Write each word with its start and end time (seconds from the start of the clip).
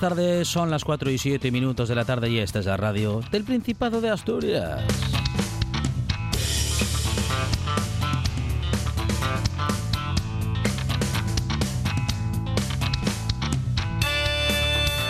Tardes. 0.00 0.48
Son 0.48 0.70
las 0.70 0.82
4 0.82 1.10
y 1.10 1.18
7 1.18 1.50
minutos 1.50 1.88
de 1.88 1.94
la 1.94 2.06
tarde 2.06 2.30
y 2.30 2.38
esta 2.38 2.60
es 2.60 2.66
la 2.66 2.78
radio 2.78 3.20
del 3.30 3.44
Principado 3.44 4.00
de 4.00 4.08
Asturias. 4.08 4.82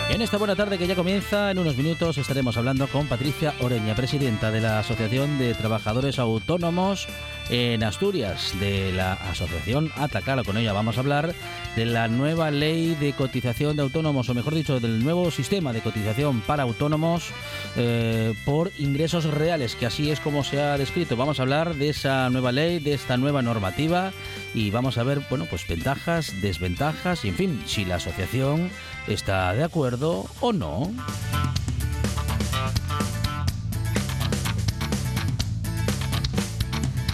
En 0.09 0.21
esta 0.21 0.37
buena 0.37 0.55
tarde 0.55 0.77
que 0.77 0.85
ya 0.85 0.95
comienza, 0.95 1.49
en 1.49 1.57
unos 1.57 1.77
minutos 1.77 2.17
estaremos 2.17 2.57
hablando 2.57 2.85
con 2.87 3.07
Patricia 3.07 3.53
Oreña, 3.61 3.95
presidenta 3.95 4.51
de 4.51 4.59
la 4.59 4.79
Asociación 4.79 5.39
de 5.39 5.53
Trabajadores 5.55 6.19
Autónomos 6.19 7.07
en 7.51 7.83
Asturias, 7.83 8.53
de 8.59 8.93
la 8.93 9.13
Asociación 9.13 9.91
Atacala. 9.97 10.43
Con 10.43 10.57
ella 10.57 10.71
vamos 10.71 10.97
a 10.97 11.01
hablar 11.01 11.35
de 11.75 11.85
la 11.85 12.07
nueva 12.07 12.49
ley 12.49 12.95
de 12.95 13.11
cotización 13.13 13.75
de 13.75 13.83
autónomos, 13.83 14.29
o 14.29 14.33
mejor 14.33 14.55
dicho, 14.55 14.79
del 14.79 15.03
nuevo 15.03 15.29
sistema 15.31 15.73
de 15.73 15.81
cotización 15.81 16.41
para 16.41 16.63
autónomos 16.63 17.29
eh, 17.75 18.33
por 18.45 18.71
ingresos 18.79 19.25
reales, 19.25 19.75
que 19.75 19.85
así 19.85 20.09
es 20.09 20.21
como 20.21 20.45
se 20.45 20.61
ha 20.61 20.77
descrito. 20.77 21.17
Vamos 21.17 21.39
a 21.39 21.43
hablar 21.43 21.75
de 21.75 21.89
esa 21.89 22.29
nueva 22.29 22.53
ley, 22.53 22.79
de 22.79 22.93
esta 22.93 23.17
nueva 23.17 23.41
normativa 23.41 24.13
y 24.53 24.71
vamos 24.71 24.97
a 24.97 25.03
ver, 25.03 25.21
bueno, 25.29 25.45
pues 25.49 25.67
ventajas, 25.67 26.41
desventajas 26.41 27.25
y, 27.25 27.29
en 27.29 27.35
fin, 27.35 27.63
si 27.65 27.83
la 27.83 27.95
asociación 27.95 28.69
está 29.07 29.53
de 29.53 29.65
acuerdo 29.65 30.25
o 30.39 30.53
no. 30.53 30.89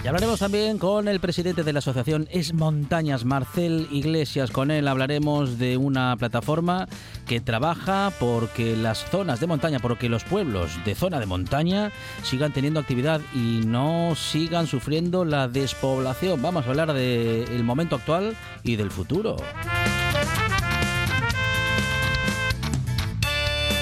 Hablaremos 0.07 0.39
también 0.39 0.77
con 0.77 1.09
el 1.09 1.19
presidente 1.19 1.65
de 1.65 1.73
la 1.73 1.79
asociación 1.79 2.29
Es 2.31 2.53
Montañas, 2.53 3.25
Marcel 3.25 3.89
Iglesias. 3.91 4.51
Con 4.51 4.71
él 4.71 4.87
hablaremos 4.87 5.59
de 5.59 5.75
una 5.75 6.15
plataforma 6.15 6.87
que 7.27 7.41
trabaja 7.41 8.13
porque 8.17 8.77
las 8.77 8.99
zonas 9.09 9.41
de 9.41 9.47
montaña, 9.47 9.79
porque 9.79 10.07
los 10.07 10.23
pueblos 10.23 10.71
de 10.85 10.95
zona 10.95 11.19
de 11.19 11.25
montaña 11.25 11.91
sigan 12.23 12.53
teniendo 12.53 12.79
actividad 12.79 13.19
y 13.35 13.63
no 13.65 14.13
sigan 14.15 14.67
sufriendo 14.67 15.25
la 15.25 15.49
despoblación. 15.49 16.41
Vamos 16.41 16.65
a 16.65 16.69
hablar 16.69 16.93
del 16.93 17.63
momento 17.65 17.97
actual 17.97 18.37
y 18.63 18.77
del 18.77 18.91
futuro. 18.91 19.35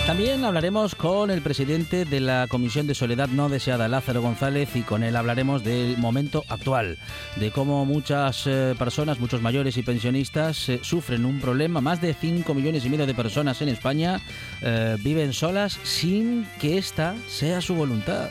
También 0.05 0.45
hablaremos 0.45 0.93
con 0.93 1.31
el 1.31 1.41
presidente 1.41 2.05
de 2.05 2.19
la 2.19 2.45
Comisión 2.47 2.85
de 2.85 2.93
Soledad 2.93 3.27
No 3.27 3.49
Deseada, 3.49 3.87
Lázaro 3.87 4.21
González, 4.21 4.75
y 4.75 4.83
con 4.83 5.01
él 5.01 5.15
hablaremos 5.15 5.63
del 5.63 5.97
momento 5.97 6.43
actual, 6.47 6.99
de 7.37 7.49
cómo 7.49 7.85
muchas 7.85 8.45
eh, 8.45 8.75
personas, 8.77 9.19
muchos 9.19 9.41
mayores 9.41 9.77
y 9.77 9.81
pensionistas, 9.81 10.69
eh, 10.69 10.79
sufren 10.83 11.25
un 11.25 11.41
problema. 11.41 11.81
Más 11.81 12.01
de 12.01 12.13
5 12.13 12.53
millones 12.53 12.85
y 12.85 12.89
medio 12.89 13.07
de 13.07 13.15
personas 13.15 13.63
en 13.63 13.69
España 13.69 14.21
eh, 14.61 14.95
viven 14.99 15.33
solas 15.33 15.79
sin 15.81 16.45
que 16.59 16.77
esta 16.77 17.15
sea 17.27 17.59
su 17.59 17.73
voluntad. 17.73 18.29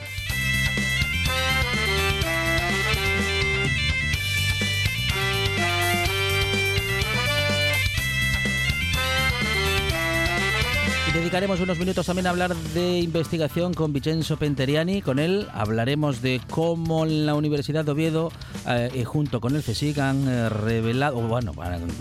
Dedicaremos 11.14 11.60
unos 11.60 11.78
minutos 11.78 12.06
también 12.06 12.26
a 12.26 12.30
hablar 12.30 12.56
de 12.56 12.98
investigación 12.98 13.72
con 13.72 13.92
Vincenzo 13.92 14.36
Penteriani. 14.36 15.00
Con 15.00 15.20
él 15.20 15.46
hablaremos 15.54 16.20
de 16.22 16.40
cómo 16.50 17.06
la 17.06 17.34
Universidad 17.34 17.84
de 17.84 17.92
Oviedo, 17.92 18.32
eh, 18.66 19.04
junto 19.04 19.40
con 19.40 19.54
el 19.54 19.62
CSIC, 19.62 19.98
han 19.98 20.26
eh, 20.26 20.48
revelado, 20.48 21.16
bueno, 21.20 21.52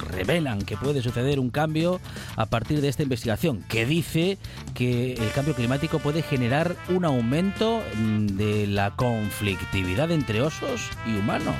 revelan 0.09 0.63
que 0.63 0.77
puede 0.77 1.03
suceder 1.03 1.39
un 1.39 1.51
cambio 1.51 2.01
a 2.35 2.47
partir 2.47 2.81
de 2.81 2.87
esta 2.87 3.03
investigación, 3.03 3.63
que 3.69 3.85
dice 3.85 4.39
que 4.73 5.13
el 5.13 5.31
cambio 5.31 5.53
climático 5.53 5.99
puede 5.99 6.23
generar 6.23 6.75
un 6.89 7.05
aumento 7.05 7.81
mm, 7.95 8.25
de 8.25 8.67
la 8.67 8.95
conflictividad 8.95 10.09
entre 10.11 10.41
osos 10.41 10.89
y 11.05 11.17
humanos. 11.19 11.55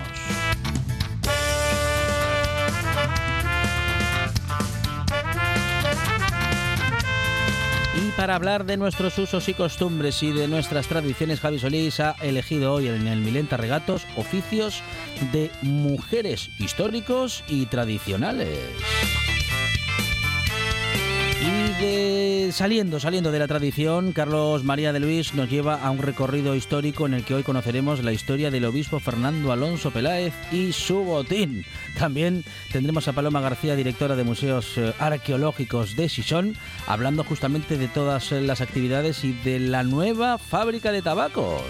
Para 8.17 8.35
hablar 8.35 8.65
de 8.65 8.77
nuestros 8.77 9.17
usos 9.17 9.49
y 9.49 9.53
costumbres 9.53 10.21
y 10.23 10.31
de 10.31 10.47
nuestras 10.47 10.87
tradiciones, 10.87 11.39
Javi 11.39 11.59
Solís 11.59 11.99
ha 11.99 12.15
elegido 12.21 12.73
hoy 12.73 12.87
en 12.87 13.07
el 13.07 13.19
Milenta 13.19 13.57
Regatos 13.57 14.05
oficios 14.15 14.81
de 15.31 15.51
mujeres 15.61 16.49
históricos 16.59 17.43
y 17.47 17.65
tradicionales. 17.65 18.59
Saliendo, 22.53 22.99
saliendo 22.99 23.31
de 23.31 23.39
la 23.39 23.47
tradición, 23.47 24.11
Carlos 24.11 24.63
María 24.63 24.93
de 24.93 24.99
Luis 24.99 25.33
nos 25.33 25.49
lleva 25.49 25.73
a 25.73 25.89
un 25.89 25.97
recorrido 25.97 26.53
histórico 26.53 27.07
en 27.07 27.15
el 27.15 27.25
que 27.25 27.33
hoy 27.33 27.41
conoceremos 27.41 28.03
la 28.03 28.13
historia 28.13 28.51
del 28.51 28.65
obispo 28.65 28.99
Fernando 28.99 29.51
Alonso 29.51 29.89
Peláez 29.89 30.35
y 30.51 30.71
su 30.71 31.03
botín. 31.03 31.65
También 31.97 32.45
tendremos 32.71 33.07
a 33.07 33.13
Paloma 33.13 33.41
García, 33.41 33.75
directora 33.75 34.15
de 34.15 34.23
Museos 34.23 34.77
eh, 34.77 34.93
Arqueológicos 34.99 35.95
de 35.95 36.09
Sison, 36.09 36.55
hablando 36.85 37.23
justamente 37.23 37.75
de 37.75 37.87
todas 37.87 38.31
las 38.31 38.61
actividades 38.61 39.23
y 39.23 39.33
de 39.33 39.57
la 39.57 39.81
nueva 39.81 40.37
fábrica 40.37 40.91
de 40.91 41.01
tabacos. 41.01 41.63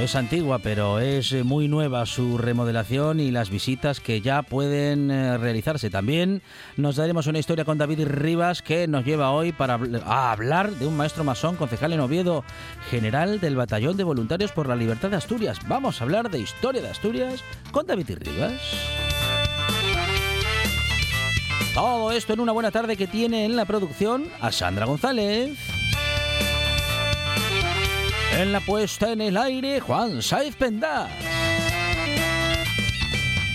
Es 0.00 0.14
antigua, 0.14 0.58
pero 0.58 1.00
es 1.00 1.32
eh, 1.32 1.42
muy 1.42 1.68
nueva 1.68 2.04
su 2.06 2.38
remodelación 2.38 3.18
y 3.18 3.30
las 3.30 3.50
visitas 3.50 4.00
que 4.00 4.20
ya 4.20 4.42
pueden 4.42 5.10
eh, 5.10 5.38
realizarse. 5.38 5.90
También 5.90 6.42
nos 6.76 6.96
daremos 6.96 7.26
una 7.26 7.38
historia 7.38 7.64
con 7.64 7.78
David 7.78 8.04
Rivas 8.04 8.62
que 8.62 8.86
nos 8.88 9.04
lleva 9.04 9.30
hoy 9.30 9.52
para 9.52 9.78
a 10.04 10.32
hablar 10.32 10.72
de 10.72 10.86
un 10.86 10.96
maestro 10.96 11.24
masón, 11.24 11.56
concejal 11.56 11.92
en 11.92 12.00
Oviedo, 12.00 12.44
general 12.90 13.40
del 13.40 13.56
Batallón 13.56 13.96
de 13.96 14.04
Voluntarios 14.04 14.52
por 14.52 14.68
la 14.68 14.76
Libertad 14.76 15.10
de 15.10 15.16
Asturias. 15.16 15.58
Vamos 15.66 16.00
a 16.00 16.04
hablar 16.04 16.30
de 16.30 16.40
historia 16.40 16.82
de 16.82 16.90
Asturias 16.90 17.42
con 17.72 17.86
David 17.86 18.10
Rivas. 18.18 18.60
Todo 21.74 22.12
esto 22.12 22.32
en 22.34 22.40
una 22.40 22.52
buena 22.52 22.70
tarde 22.70 22.96
que 22.96 23.06
tiene 23.06 23.44
en 23.44 23.56
la 23.56 23.64
producción 23.64 24.24
a 24.40 24.52
Sandra 24.52 24.86
González. 24.86 25.75
En 28.38 28.52
la 28.52 28.60
puesta 28.60 29.12
en 29.12 29.22
el 29.22 29.36
aire, 29.38 29.80
Juan 29.80 30.20
Saiz 30.20 30.54
Pendas. 30.56 31.10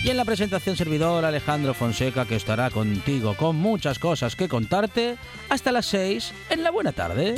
Y 0.02 0.10
en 0.10 0.16
la 0.16 0.24
presentación 0.24 0.74
servidor 0.74 1.24
Alejandro 1.24 1.72
Fonseca 1.72 2.26
que 2.26 2.34
estará 2.34 2.68
contigo 2.68 3.36
con 3.36 3.54
muchas 3.54 4.00
cosas 4.00 4.34
que 4.34 4.48
contarte 4.48 5.16
hasta 5.48 5.70
las 5.70 5.86
6 5.86 6.34
en 6.50 6.64
la 6.64 6.72
buena 6.72 6.90
tarde. 6.90 7.36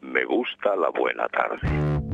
Me 0.00 0.24
gusta 0.24 0.74
la 0.76 0.88
buena 0.98 1.28
tarde. 1.28 2.11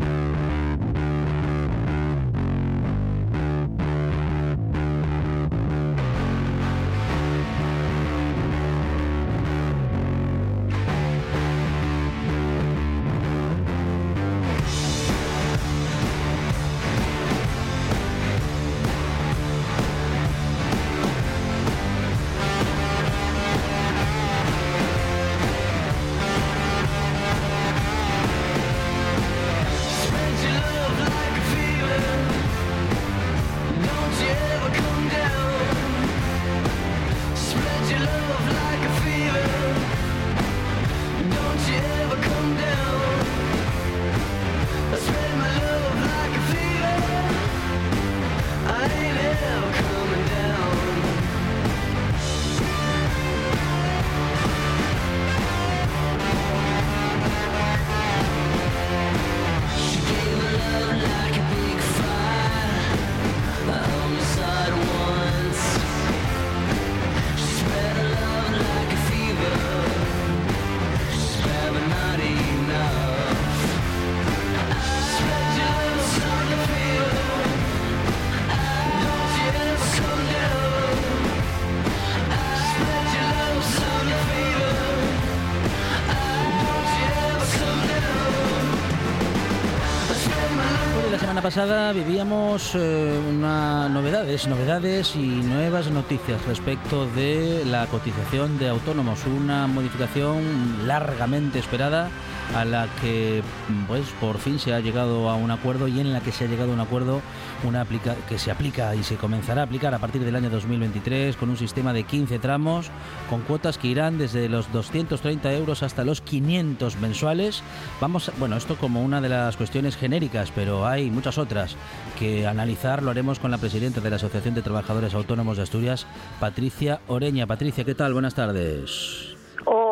Pasada 91.48 91.94
vivíamos 91.94 92.74
eh, 92.74 93.18
una 93.30 93.88
novedades, 93.88 94.46
novedades 94.46 95.16
y 95.16 95.26
nuevas 95.26 95.90
noticias 95.90 96.44
respecto 96.44 97.06
de 97.06 97.64
la 97.64 97.86
cotización 97.86 98.58
de 98.58 98.68
autónomos, 98.68 99.24
una 99.24 99.66
modificación 99.66 100.86
largamente 100.86 101.58
esperada 101.58 102.10
a 102.54 102.66
la 102.66 102.86
que 103.00 103.42
pues 103.86 104.04
por 104.20 104.36
fin 104.36 104.58
se 104.58 104.74
ha 104.74 104.80
llegado 104.80 105.30
a 105.30 105.36
un 105.36 105.50
acuerdo 105.50 105.88
y 105.88 106.00
en 106.00 106.12
la 106.12 106.20
que 106.20 106.32
se 106.32 106.44
ha 106.44 106.48
llegado 106.48 106.70
a 106.70 106.74
un 106.74 106.80
acuerdo 106.80 107.22
una 107.64 107.80
aplica 107.80 108.14
que 108.28 108.38
se 108.38 108.50
aplica 108.50 108.94
y 108.94 109.02
se 109.02 109.16
comenzará 109.16 109.62
a 109.62 109.64
aplicar 109.64 109.94
a 109.94 109.98
partir 109.98 110.24
del 110.24 110.36
año 110.36 110.50
2023 110.50 111.36
con 111.36 111.50
un 111.50 111.56
sistema 111.56 111.92
de 111.92 112.04
15 112.04 112.38
tramos 112.38 112.90
con 113.28 113.42
cuotas 113.42 113.78
que 113.78 113.88
irán 113.88 114.18
desde 114.18 114.48
los 114.48 114.70
230 114.72 115.52
euros 115.54 115.82
hasta 115.82 116.04
los 116.04 116.20
500 116.20 116.96
mensuales. 116.96 117.62
Vamos, 118.00 118.30
bueno, 118.38 118.56
esto 118.56 118.76
como 118.76 119.02
una 119.02 119.20
de 119.20 119.28
las 119.28 119.56
cuestiones 119.56 119.96
genéricas, 119.96 120.52
pero 120.54 120.86
hay 120.86 121.10
muchas 121.10 121.38
otras 121.38 121.76
que 122.18 122.46
analizar. 122.46 123.02
Lo 123.02 123.10
haremos 123.10 123.38
con 123.38 123.50
la 123.50 123.58
presidenta 123.58 124.00
de 124.00 124.10
la 124.10 124.16
Asociación 124.16 124.54
de 124.54 124.62
Trabajadores 124.62 125.14
Autónomos 125.14 125.56
de 125.56 125.64
Asturias, 125.64 126.06
Patricia 126.40 127.00
Oreña. 127.06 127.46
Patricia, 127.46 127.84
¿qué 127.84 127.94
tal? 127.94 128.12
Buenas 128.12 128.34
tardes. 128.34 129.27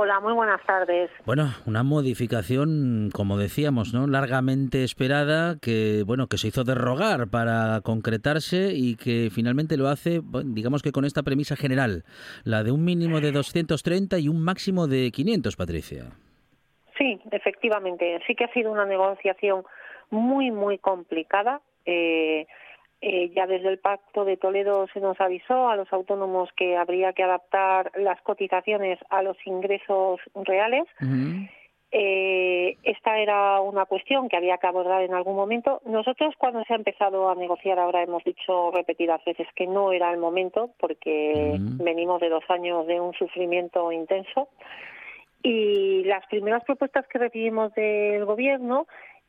Hola, 0.06 0.20
muy 0.20 0.34
buenas 0.34 0.64
tardes. 0.64 1.10
Bueno, 1.24 1.48
una 1.66 1.82
modificación, 1.82 3.10
como 3.12 3.38
decíamos, 3.38 3.92
¿no? 3.92 4.06
Largamente 4.06 4.84
esperada, 4.84 5.56
que 5.60 6.04
bueno, 6.06 6.28
que 6.28 6.38
se 6.38 6.46
hizo 6.46 6.62
derrogar 6.62 7.28
para 7.28 7.80
concretarse 7.80 8.70
y 8.72 8.94
que 8.94 9.30
finalmente 9.34 9.76
lo 9.76 9.88
hace, 9.88 10.20
digamos 10.44 10.82
que 10.82 10.92
con 10.92 11.06
esta 11.06 11.24
premisa 11.24 11.56
general, 11.56 12.04
la 12.44 12.62
de 12.62 12.70
un 12.70 12.84
mínimo 12.84 13.20
de 13.20 13.32
230 13.32 14.20
y 14.20 14.28
un 14.28 14.44
máximo 14.44 14.86
de 14.86 15.10
500, 15.10 15.56
Patricia. 15.56 16.04
Sí, 16.96 17.20
efectivamente, 17.32 18.20
sí 18.28 18.36
que 18.36 18.44
ha 18.44 18.52
sido 18.52 18.70
una 18.70 18.86
negociación 18.86 19.64
muy, 20.10 20.52
muy 20.52 20.78
complicada. 20.78 21.62
Eh, 21.84 22.46
eh, 23.00 23.30
ya 23.34 23.46
desde 23.46 23.68
el 23.68 23.78
Pacto 23.78 24.24
de 24.24 24.36
Toledo 24.36 24.86
se 24.92 25.00
nos 25.00 25.20
avisó 25.20 25.68
a 25.68 25.76
los 25.76 25.92
autónomos 25.92 26.48
que 26.56 26.76
habría 26.76 27.12
que 27.12 27.22
adaptar 27.22 27.92
las 27.96 28.20
cotizaciones 28.22 28.98
a 29.10 29.22
los 29.22 29.36
ingresos 29.46 30.20
reales. 30.34 30.84
Eh, 31.92 32.76
esta 32.82 33.18
era 33.18 33.60
una 33.60 33.84
cuestión 33.86 34.28
que 34.28 34.36
había 34.36 34.58
que 34.58 34.66
abordar 34.66 35.02
en 35.02 35.14
algún 35.14 35.36
momento. 35.36 35.80
Nosotros 35.86 36.34
cuando 36.36 36.64
se 36.64 36.72
ha 36.72 36.76
empezado 36.76 37.28
a 37.28 37.34
negociar 37.34 37.78
ahora 37.78 38.02
hemos 38.02 38.24
dicho 38.24 38.70
repetidas 38.72 39.24
veces 39.24 39.46
que 39.54 39.66
no 39.66 39.92
era 39.92 40.10
el 40.10 40.18
momento 40.18 40.70
porque 40.80 41.56
venimos 41.58 42.20
de 42.20 42.28
dos 42.28 42.44
años 42.48 42.86
de 42.86 43.00
un 43.00 43.12
sufrimiento 43.14 43.92
intenso 43.92 44.48
y 45.42 46.02
las 46.04 46.26
primeras 46.26 46.64
propuestas 46.64 47.06
que 47.06 47.18
recibimos 47.18 47.72
del 47.74 48.24
gobierno 48.24 48.86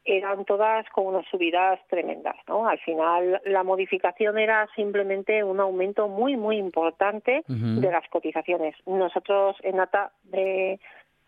eran 0.07 0.45
todas 0.45 0.87
con 0.89 1.07
unas 1.07 1.25
subidas 1.27 1.79
tremendas, 1.89 2.35
¿no? 2.47 2.67
Al 2.67 2.79
final 2.79 3.41
la 3.45 3.63
modificación 3.63 4.37
era 4.39 4.67
simplemente 4.75 5.43
un 5.43 5.59
aumento 5.59 6.07
muy 6.07 6.37
muy 6.37 6.57
importante 6.57 7.43
de 7.47 7.91
las 7.91 8.07
cotizaciones. 8.09 8.75
Nosotros 8.85 9.57
en 9.63 9.79
ATA 9.79 10.11
de 10.23 10.79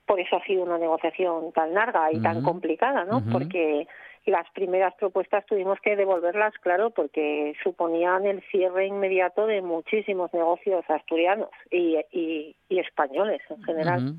por 0.06 0.20
eso 0.20 0.38
ha 0.38 0.44
sido 0.46 0.64
una 0.64 0.78
negociación 0.78 1.52
tan 1.52 1.74
larga 1.74 2.12
y 2.12 2.20
tan 2.20 2.42
complicada, 2.42 3.06
¿no? 3.06 3.22
Porque 3.32 3.88
las 4.30 4.50
primeras 4.54 4.94
propuestas 4.96 5.46
tuvimos 5.46 5.80
que 5.84 5.96
devolverlas, 5.96 6.54
claro, 6.62 6.92
porque 6.92 7.54
suponían 7.64 8.26
el 8.26 8.42
cierre 8.52 8.88
inmediato 8.88 9.46
de 9.46 9.62
muchísimos 9.62 10.34
negocios 10.34 10.84
asturianos 10.88 11.50
y, 11.72 12.56
españoles 12.70 13.42
en 13.50 13.64
general. 13.64 14.16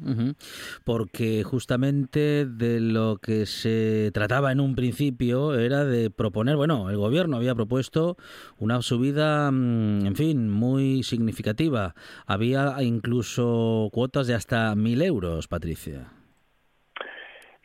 Porque 0.84 1.42
justamente 1.44 2.44
de 2.44 2.80
lo 2.80 3.16
que 3.16 3.46
se 3.46 4.10
trataba 4.12 4.52
en 4.52 4.60
un 4.60 4.74
principio 4.74 5.58
era 5.58 5.84
de 5.84 6.10
proponer, 6.10 6.56
bueno, 6.56 6.90
el 6.90 6.96
gobierno 6.96 7.36
había 7.36 7.54
propuesto 7.54 8.16
una 8.58 8.82
subida, 8.82 9.50
mm, 9.50 10.06
en 10.06 10.16
fin, 10.16 10.50
muy 10.50 11.02
significativa. 11.04 11.94
Había 12.26 12.74
incluso 12.82 13.88
cuotas 13.92 14.26
de 14.26 14.34
hasta 14.34 14.74
mil 14.74 15.00
euros, 15.02 15.48
Patricia. 15.48 16.19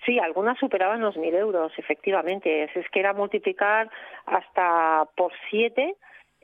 Sí, 0.06 0.20
algunas 0.20 0.58
superaban 0.60 1.02
los 1.02 1.18
mil 1.18 1.34
euros, 1.34 1.72
efectivamente. 1.78 2.64
Es, 2.64 2.90
que 2.90 3.00
era 3.00 3.14
multiplicar 3.14 3.90
hasta 4.26 5.08
por 5.16 5.32
siete 5.50 5.96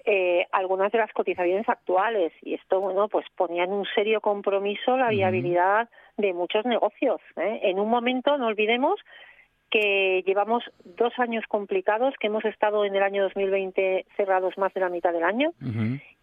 eh, 0.04 0.48
algunas 0.52 0.92
de 0.92 0.98
las 0.98 1.12
cotizaciones 1.14 1.70
actuales 1.70 2.34
y 2.42 2.56
esto, 2.56 2.82
bueno, 2.82 3.08
pues 3.08 3.26
ponía 3.36 3.66
en 3.66 3.72
un 3.72 3.86
serio 3.94 4.20
compromiso 4.20 4.98
la 4.98 5.10
viabilidad 5.10 5.90
de 6.18 6.34
muchos 6.34 6.66
negocios. 6.66 7.22
¿eh? 7.38 7.60
En 7.64 7.80
un 7.80 7.90
momento, 7.90 8.36
no 8.38 8.48
olvidemos 8.48 9.00
que 9.70 10.24
llevamos 10.26 10.64
dos 10.84 11.14
años 11.18 11.46
complicados, 11.48 12.16
que 12.20 12.28
hemos 12.28 12.44
estado 12.46 12.84
en 12.84 12.96
el 12.96 13.04
año 13.04 13.24
2020 13.24 14.06
cerrados 14.18 14.58
más 14.58 14.74
de 14.74 14.82
la 14.82 14.90
mitad 14.90 15.14
del 15.14 15.24
año 15.24 15.54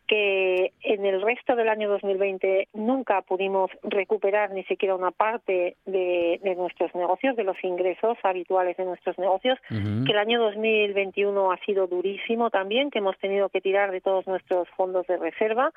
que 0.09 0.73
en 0.83 1.05
el 1.05 1.21
resto 1.21 1.55
del 1.55 1.69
año 1.69 1.89
2020 1.91 2.69
nunca 2.73 3.21
pudimos 3.21 3.71
recuperar 3.83 4.51
ni 4.51 4.65
siquiera 4.65 4.95
una 4.95 5.11
parte 5.11 5.77
de, 5.85 6.41
nuestros 6.57 6.95
negocios, 6.95 7.37
de 7.37 7.45
los 7.45 7.63
ingresos 7.63 8.17
habituales 8.23 8.77
de 8.79 8.87
nuestros 8.87 9.19
negocios, 9.19 9.59
que 9.69 10.13
el 10.13 10.19
año 10.19 10.41
2021 10.41 11.53
ha 11.53 11.59
sido 11.59 11.87
durísimo 11.87 12.49
también, 12.49 12.91
que 12.91 13.01
hemos 13.01 13.19
tenido 13.19 13.51
que 13.51 13.61
tirar 13.61 13.93
de 13.93 14.01
todos 14.01 14.27
nuestros 14.27 14.67
fondos 14.71 15.07
de 15.07 15.19
reserva, 15.19 15.73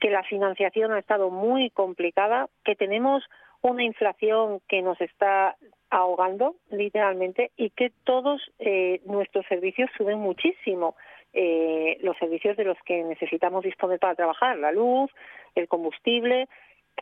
que 0.00 0.10
la 0.10 0.22
financiación 0.22 0.92
ha 0.92 1.00
estado 1.00 1.30
muy 1.30 1.70
complicada, 1.70 2.48
que 2.64 2.76
tenemos 2.76 3.24
una 3.60 3.82
inflación 3.82 4.60
que 4.68 4.82
nos 4.82 5.00
está 5.00 5.56
ahogando 5.90 6.54
literalmente 6.70 7.50
y 7.56 7.70
que 7.70 7.90
todos 8.04 8.40
eh, 8.58 9.00
nuestros 9.04 9.46
servicios 9.46 9.90
suben 9.96 10.18
muchísimo 10.18 10.96
eh, 11.34 11.98
los 12.00 12.16
servicios 12.18 12.56
de 12.56 12.64
los 12.64 12.78
que 12.84 13.02
necesitamos 13.02 13.64
disponer 13.64 13.98
para 13.98 14.14
trabajar, 14.14 14.56
la 14.56 14.72
luz, 14.72 15.10
el 15.54 15.68
combustible. 15.68 16.48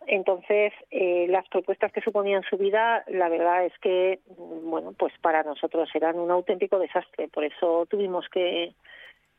Entonces, 0.07 0.73
eh, 0.91 1.27
las 1.29 1.47
propuestas 1.49 1.93
que 1.93 2.01
suponían 2.01 2.43
su 2.49 2.57
vida, 2.57 3.05
la 3.09 3.29
verdad 3.29 3.67
es 3.67 3.79
que, 3.79 4.21
bueno, 4.37 4.95
pues 4.99 5.13
para 5.21 5.43
nosotros 5.43 5.89
eran 5.95 6.19
un 6.19 6.31
auténtico 6.31 6.79
desastre. 6.79 7.29
Por 7.29 7.45
eso 7.45 7.87
tuvimos 7.87 8.27
que, 8.31 8.73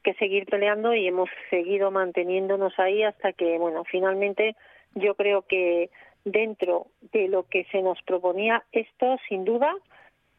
que 0.04 0.14
seguir 0.14 0.46
peleando 0.46 0.94
y 0.94 1.08
hemos 1.08 1.30
seguido 1.50 1.90
manteniéndonos 1.90 2.78
ahí 2.78 3.04
hasta 3.04 3.34
que, 3.34 3.58
bueno, 3.58 3.84
finalmente 3.86 4.56
yo 4.94 5.16
creo 5.16 5.42
que 5.42 5.90
dentro 6.24 6.88
de 7.12 7.28
lo 7.28 7.44
que 7.44 7.66
se 7.66 7.82
nos 7.82 8.02
proponía, 8.04 8.64
esto 8.72 9.18
sin 9.28 9.44
duda 9.44 9.74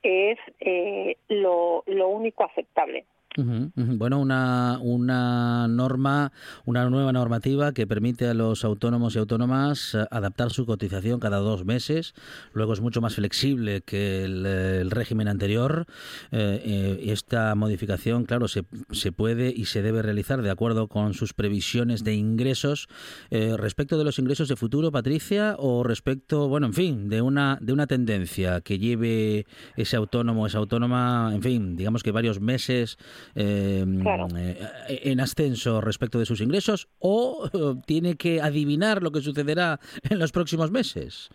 es 0.03 0.39
eh, 0.61 1.17
lo, 1.29 1.83
lo 1.87 2.09
único 2.09 2.45
aceptable. 2.45 3.05
Bueno, 3.37 4.21
una, 4.21 4.79
una 4.81 5.67
norma, 5.67 6.33
una 6.64 6.88
nueva 6.88 7.12
normativa 7.12 7.73
que 7.73 7.87
permite 7.87 8.29
a 8.29 8.35
los 8.35 8.64
autónomos 8.64 9.17
y 9.17 9.19
autónomas 9.19 9.95
eh, 9.95 10.07
adaptar 10.11 10.53
su 10.53 10.67
cotización 10.67 11.19
cada 11.19 11.38
dos 11.38 11.64
meses. 11.64 12.14
Luego 12.53 12.73
es 12.73 12.81
mucho 12.81 13.00
más 13.00 13.17
flexible 13.17 13.83
que 13.83 14.25
el, 14.25 14.91
régimen 14.91 15.29
anterior. 15.29 15.87
Eh, 16.31 16.62
eh, 16.64 17.12
esta 17.12 17.55
modificación, 17.55 18.25
claro, 18.25 18.47
se, 18.47 18.64
se, 18.93 19.11
puede 19.11 19.53
y 19.55 19.64
se 19.64 19.83
debe 19.83 20.03
realizar 20.03 20.43
de 20.43 20.50
acuerdo 20.50 20.88
con 20.88 21.14
sus 21.14 21.33
previsiones 21.33 22.05
de 22.05 22.14
ingresos. 22.14 22.88
respecto 23.31 23.99
de 23.99 24.05
los 24.05 24.19
ingresos 24.19 24.49
de 24.49 24.57
futuro, 24.57 24.93
Patricia, 24.93 25.57
o 25.59 25.83
respecto, 25.83 26.49
bueno, 26.49 26.67
en 26.67 26.75
fin, 26.75 27.09
de 27.09 27.21
una, 27.21 27.59
de 27.61 27.73
una 27.73 27.87
tendencia 27.87 28.61
que 28.61 28.79
lleve 28.79 29.47
ese 29.76 29.97
autónomo, 29.97 30.47
esa 30.47 30.59
autónoma, 30.59 31.33
en 31.35 31.43
fin, 31.43 31.76
digamos 31.76 32.03
que 32.03 32.12
varios 32.12 32.41
meses 32.41 32.99
Em, 33.35 34.02
eh, 34.37 34.59
en 35.04 35.21
ascenso 35.21 35.81
respecto 35.81 36.19
de 36.19 36.26
sus 36.26 36.40
ingresos 36.40 36.88
o 36.99 37.49
eh, 37.52 37.81
tiene 37.87 38.16
que 38.16 38.40
adivinar 38.40 39.02
lo 39.02 39.11
que 39.12 39.21
sucederá 39.21 39.81
en 40.02 40.19
los 40.19 40.33
próximos 40.33 40.71
meses? 40.71 41.31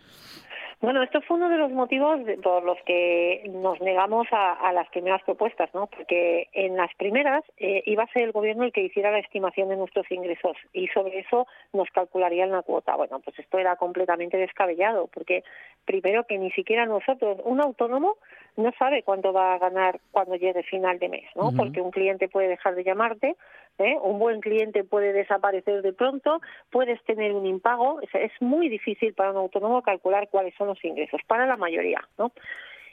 Bueno, 0.80 1.02
esto 1.02 1.20
fue 1.20 1.36
uno 1.36 1.50
de 1.50 1.58
los 1.58 1.70
motivos 1.72 2.20
por 2.42 2.62
los 2.64 2.78
que 2.86 3.42
nos 3.52 3.78
negamos 3.82 4.26
a, 4.32 4.72
las 4.72 4.88
primeras 4.88 5.22
propuestas, 5.24 5.68
¿no? 5.74 5.88
Porque 5.88 6.48
en 6.54 6.74
las 6.74 6.94
primeras 6.94 7.44
eh, 7.58 7.82
iba 7.84 8.04
a 8.04 8.12
ser 8.12 8.22
el 8.22 8.32
gobierno 8.32 8.64
el 8.64 8.72
que 8.72 8.84
hiciera 8.84 9.10
la 9.10 9.18
estimación 9.18 9.68
de 9.68 9.76
nuestros 9.76 10.10
ingresos 10.10 10.56
y 10.72 10.86
sobre 10.88 11.18
eso 11.18 11.46
nos 11.74 11.90
calcularía 11.90 12.46
la 12.46 12.62
cuota. 12.62 12.96
Bueno, 12.96 13.20
pues 13.20 13.38
esto 13.38 13.58
era 13.58 13.76
completamente 13.76 14.38
descabellado, 14.38 15.08
porque 15.12 15.44
primero 15.84 16.24
que 16.24 16.38
ni 16.38 16.50
siquiera 16.52 16.86
nosotros, 16.86 17.38
un 17.44 17.60
autónomo 17.60 18.16
no 18.56 18.72
sabe 18.78 19.02
cuánto 19.02 19.34
va 19.34 19.54
a 19.54 19.58
ganar 19.58 20.00
cuando 20.12 20.36
llegue 20.36 20.62
final 20.62 20.98
de 20.98 21.10
mes, 21.10 21.26
¿no? 21.36 21.52
Porque 21.54 21.82
un 21.82 21.90
cliente 21.90 22.28
puede 22.28 22.48
dejar 22.48 22.74
de 22.74 22.84
llamarte, 22.84 23.36
¿eh? 23.80 23.96
un 24.02 24.18
buen 24.18 24.40
cliente 24.40 24.84
puede 24.84 25.12
desaparecer 25.12 25.82
de 25.82 25.92
pronto, 25.92 26.40
puedes 26.70 27.02
tener 27.04 27.32
un 27.32 27.46
impago, 27.46 28.00
es, 28.12 28.32
muy 28.40 28.68
difícil 28.68 29.14
para 29.14 29.30
un 29.30 29.36
autónomo 29.38 29.82
calcular 29.82 30.28
cuáles 30.28 30.54
son 30.54 30.68
los 30.68 30.84
ingresos, 30.84 31.20
para 31.26 31.46
la 31.46 31.56
mayoría, 31.56 32.00
¿no? 32.18 32.32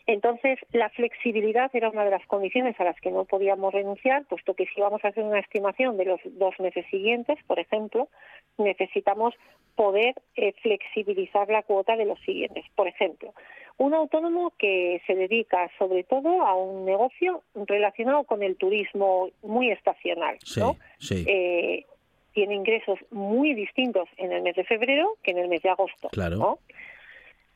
Entonces, 0.08 0.58
la 0.72 0.90
flexibilidad 0.90 1.70
era 1.74 1.90
una 1.90 2.06
de 2.06 2.12
las 2.12 2.26
condiciones 2.28 2.80
a 2.80 2.86
las 2.86 3.00
que 3.02 3.12
no 3.12 3.26
podíamos 3.26 3.74
renunciar, 3.74 4.24
puesto 4.26 4.54
que 4.54 4.66
si 4.68 4.80
vamos 4.80 5.04
a 5.04 5.10
hacer 5.10 5.22
una 5.22 5.40
estimación 5.40 5.98
de 5.98 6.06
los 6.06 6.22
dos 6.24 6.58
meses 6.60 6.86
siguientes, 6.90 7.38
por 7.46 7.60
ejemplo, 7.60 8.08
necesitamos 8.58 9.36
poder 9.76 10.16
eh, 10.38 10.54
flexibilizar 10.62 11.50
la 11.50 11.62
cuota 11.62 11.98
de 11.98 12.06
los 12.06 12.20
siguientes. 12.22 12.64
Por 12.74 12.88
ejemplo, 12.88 13.34
un 13.76 13.94
autónomo 13.94 14.54
que 14.58 15.02
se 15.06 15.14
dedica 15.14 15.70
sobre 15.78 16.06
todo 16.06 16.42
a 16.42 16.56
un 16.56 16.86
negocio 16.86 17.44
relacionado 17.54 18.24
con 18.24 18.44
el 18.44 18.56
turismo 18.56 19.30
muy 19.44 19.72
estacional, 19.72 20.38
¿no? 20.56 20.78
Eh, 21.12 21.86
tiene 22.34 22.56
ingresos 22.56 22.98
muy 23.12 23.54
distintos 23.54 24.08
en 24.16 24.32
el 24.32 24.42
mes 24.42 24.56
de 24.56 24.64
febrero 24.64 25.18
que 25.22 25.32
en 25.32 25.40
el 25.40 25.50
mes 25.50 25.62
de 25.64 25.70
agosto. 25.70 26.08
Claro. 26.10 26.60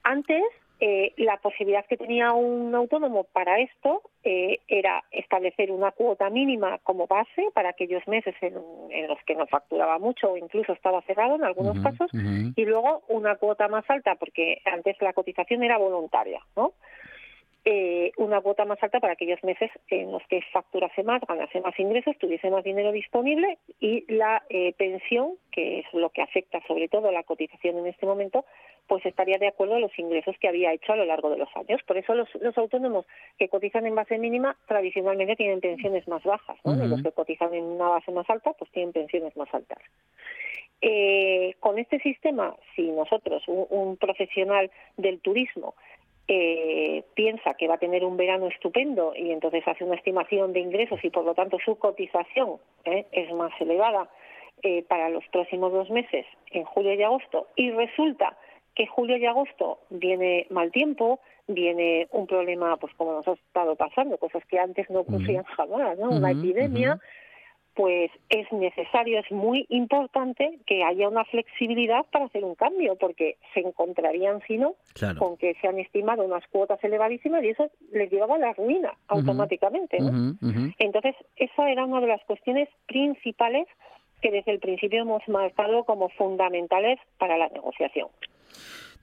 Antes 0.03 0.43
eh, 0.83 1.13
la 1.17 1.37
posibilidad 1.37 1.85
que 1.85 1.95
tenía 1.95 2.33
un 2.33 2.73
autónomo 2.73 3.25
para 3.25 3.59
esto 3.59 4.01
eh, 4.23 4.57
era 4.67 5.03
establecer 5.11 5.71
una 5.71 5.91
cuota 5.91 6.31
mínima 6.31 6.79
como 6.79 7.05
base 7.05 7.49
para 7.53 7.69
aquellos 7.69 8.07
meses 8.07 8.33
en, 8.41 8.55
los 9.07 9.19
que 9.27 9.35
no 9.35 9.45
facturaba 9.45 9.99
mucho 9.99 10.31
o 10.31 10.37
incluso 10.37 10.73
estaba 10.73 11.03
cerrado 11.03 11.35
en 11.35 11.43
algunos 11.43 11.79
casos 11.81 12.09
y 12.13 12.65
luego 12.65 13.03
una 13.09 13.35
cuota 13.35 13.67
más 13.67 13.87
alta 13.91 14.15
porque 14.15 14.63
antes 14.65 14.99
la 15.01 15.13
cotización 15.13 15.61
era 15.61 15.77
voluntaria, 15.77 16.41
¿no? 16.55 16.73
Eh, 17.63 18.11
una 18.17 18.41
cuota 18.41 18.65
más 18.65 18.81
alta 18.81 18.99
para 18.99 19.13
aquellos 19.13 19.43
meses 19.43 19.69
en 19.89 20.11
los 20.11 20.23
que 20.27 20.41
facturase 20.51 21.03
más, 21.03 21.21
ganase 21.27 21.61
más 21.61 21.79
ingresos, 21.79 22.17
tuviese 22.17 22.49
más 22.49 22.63
dinero 22.63 22.91
disponible 22.91 23.59
y 23.79 24.11
la 24.11 24.43
eh, 24.49 24.73
pensión, 24.73 25.35
que 25.51 25.79
es 25.79 25.85
lo 25.93 26.09
que 26.09 26.23
afecta 26.23 26.59
sobre 26.67 26.87
todo 26.87 27.11
la 27.11 27.23
cotización 27.23 27.77
en 27.77 27.85
este 27.85 28.07
momento, 28.07 28.45
pues 28.87 29.05
estaría 29.05 29.37
de 29.37 29.47
acuerdo 29.47 29.75
a 29.75 29.79
los 29.79 29.97
ingresos 29.99 30.35
que 30.39 30.47
había 30.47 30.73
hecho 30.73 30.93
a 30.93 30.95
lo 30.95 31.05
largo 31.05 31.29
de 31.29 31.37
los 31.37 31.49
años. 31.55 31.81
Por 31.85 31.97
eso 31.97 32.15
los, 32.15 32.29
autónomos 32.57 33.05
que 33.37 33.47
cotizan 33.47 33.85
en 33.85 33.93
base 33.93 34.17
mínima 34.17 34.57
tradicionalmente 34.67 35.35
tienen 35.35 35.61
pensiones 35.61 36.07
más 36.07 36.23
bajas, 36.23 36.57
¿no? 36.63 36.83
y 36.83 36.87
los 36.87 37.03
que 37.03 37.11
cotizan 37.11 37.53
en 37.53 37.63
una 37.63 37.89
base 37.89 38.11
más 38.11 38.27
alta 38.27 38.53
pues 38.53 38.71
tienen 38.71 38.91
pensiones 38.91 39.37
más 39.37 39.53
altas. 39.53 39.77
Eh, 40.81 41.53
con 41.59 41.77
este 41.77 41.99
sistema, 41.99 42.55
si 42.75 42.89
nosotros, 42.89 43.43
un 43.47 43.97
profesional 43.97 44.71
del 44.97 45.19
turismo, 45.19 45.75
eh, 46.27 47.03
piensa 47.13 47.55
que 47.55 47.67
va 47.67 47.75
a 47.75 47.79
tener 47.79 48.05
un 48.05 48.17
verano 48.17 48.47
estupendo 48.47 49.13
y 49.15 49.31
entonces 49.31 49.67
hace 49.67 49.83
una 49.83 49.95
estimación 49.95 50.53
de 50.53 50.59
ingresos 50.59 51.03
y 51.03 51.09
por 51.09 51.25
lo 51.25 51.33
tanto 51.33 51.57
su 51.63 51.77
cotización 51.77 52.57
eh, 52.85 53.05
es 53.11 53.33
más 53.33 53.51
elevada 53.59 54.09
eh, 54.63 54.83
para 54.83 55.09
los 55.09 55.27
próximos 55.29 55.73
dos 55.73 55.89
meses, 55.89 56.25
en 56.51 56.63
julio 56.63 56.93
y 56.93 57.01
agosto, 57.01 57.47
y 57.55 57.71
resulta 57.71 58.37
que 58.75 58.85
julio 58.87 59.17
y 59.17 59.25
agosto 59.25 59.79
viene 59.89 60.45
mal 60.49 60.71
tiempo, 60.71 61.19
viene 61.47 62.07
un 62.11 62.27
problema, 62.27 62.77
pues 62.77 62.93
como 62.95 63.13
nos 63.13 63.27
ha 63.27 63.33
estado 63.33 63.75
pasando, 63.75 64.17
cosas 64.17 64.45
que 64.45 64.59
antes 64.59 64.89
no 64.89 64.99
ocurrían 64.99 65.43
jamás, 65.43 65.97
¿no? 65.97 66.09
Una 66.09 66.31
epidemia, 66.31 66.99
pues 67.73 68.11
es 68.29 68.51
necesario, 68.51 69.19
es 69.19 69.31
muy 69.31 69.65
importante 69.69 70.59
que 70.65 70.83
haya 70.83 71.07
una 71.07 71.23
flexibilidad 71.25 72.05
para 72.11 72.25
hacer 72.25 72.43
un 72.43 72.55
cambio, 72.55 72.95
porque 72.95 73.37
se 73.53 73.61
encontrarían, 73.61 74.41
si 74.47 74.57
no, 74.57 74.75
con 75.17 75.37
que 75.37 75.55
se 75.61 75.67
han 75.67 75.79
estimado 75.79 76.23
unas 76.23 76.45
cuotas 76.47 76.83
elevadísimas 76.83 77.43
y 77.43 77.49
eso 77.49 77.69
les 77.91 78.11
llevaba 78.11 78.35
a 78.35 78.39
la 78.39 78.53
ruina 78.53 78.93
automáticamente. 79.07 79.97
Entonces, 80.79 81.15
esa 81.37 81.71
era 81.71 81.85
una 81.85 82.01
de 82.01 82.07
las 82.07 82.23
cuestiones 82.25 82.67
principales 82.87 83.67
que 84.21 84.31
desde 84.31 84.51
el 84.51 84.59
principio 84.59 85.01
hemos 85.01 85.27
marcado 85.27 85.83
como 85.83 86.09
fundamentales 86.09 86.99
para 87.17 87.37
la 87.37 87.47
negociación. 87.49 88.09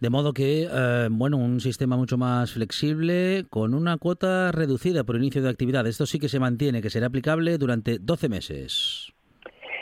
De 0.00 0.11
modo 0.11 0.33
que, 0.33 0.69
eh, 0.71 1.09
bueno, 1.11 1.38
un 1.38 1.61
sistema 1.61 1.97
mucho 1.97 2.17
más 2.17 2.52
flexible 2.52 3.47
con 3.50 3.75
una 3.75 3.99
cuota 3.99 4.52
reducida 4.52 5.05
por 5.05 5.17
inicio 5.17 5.43
de 5.43 5.49
actividad. 5.49 5.87
Esto 5.87 6.07
sí 6.07 6.19
que 6.19 6.28
se 6.28 6.38
mantiene, 6.38 6.83
que 6.83 6.90
será 6.90 7.09
aplicable 7.09 7.59
durante 7.59 7.99
12 7.99 8.28
meses. 8.28 9.12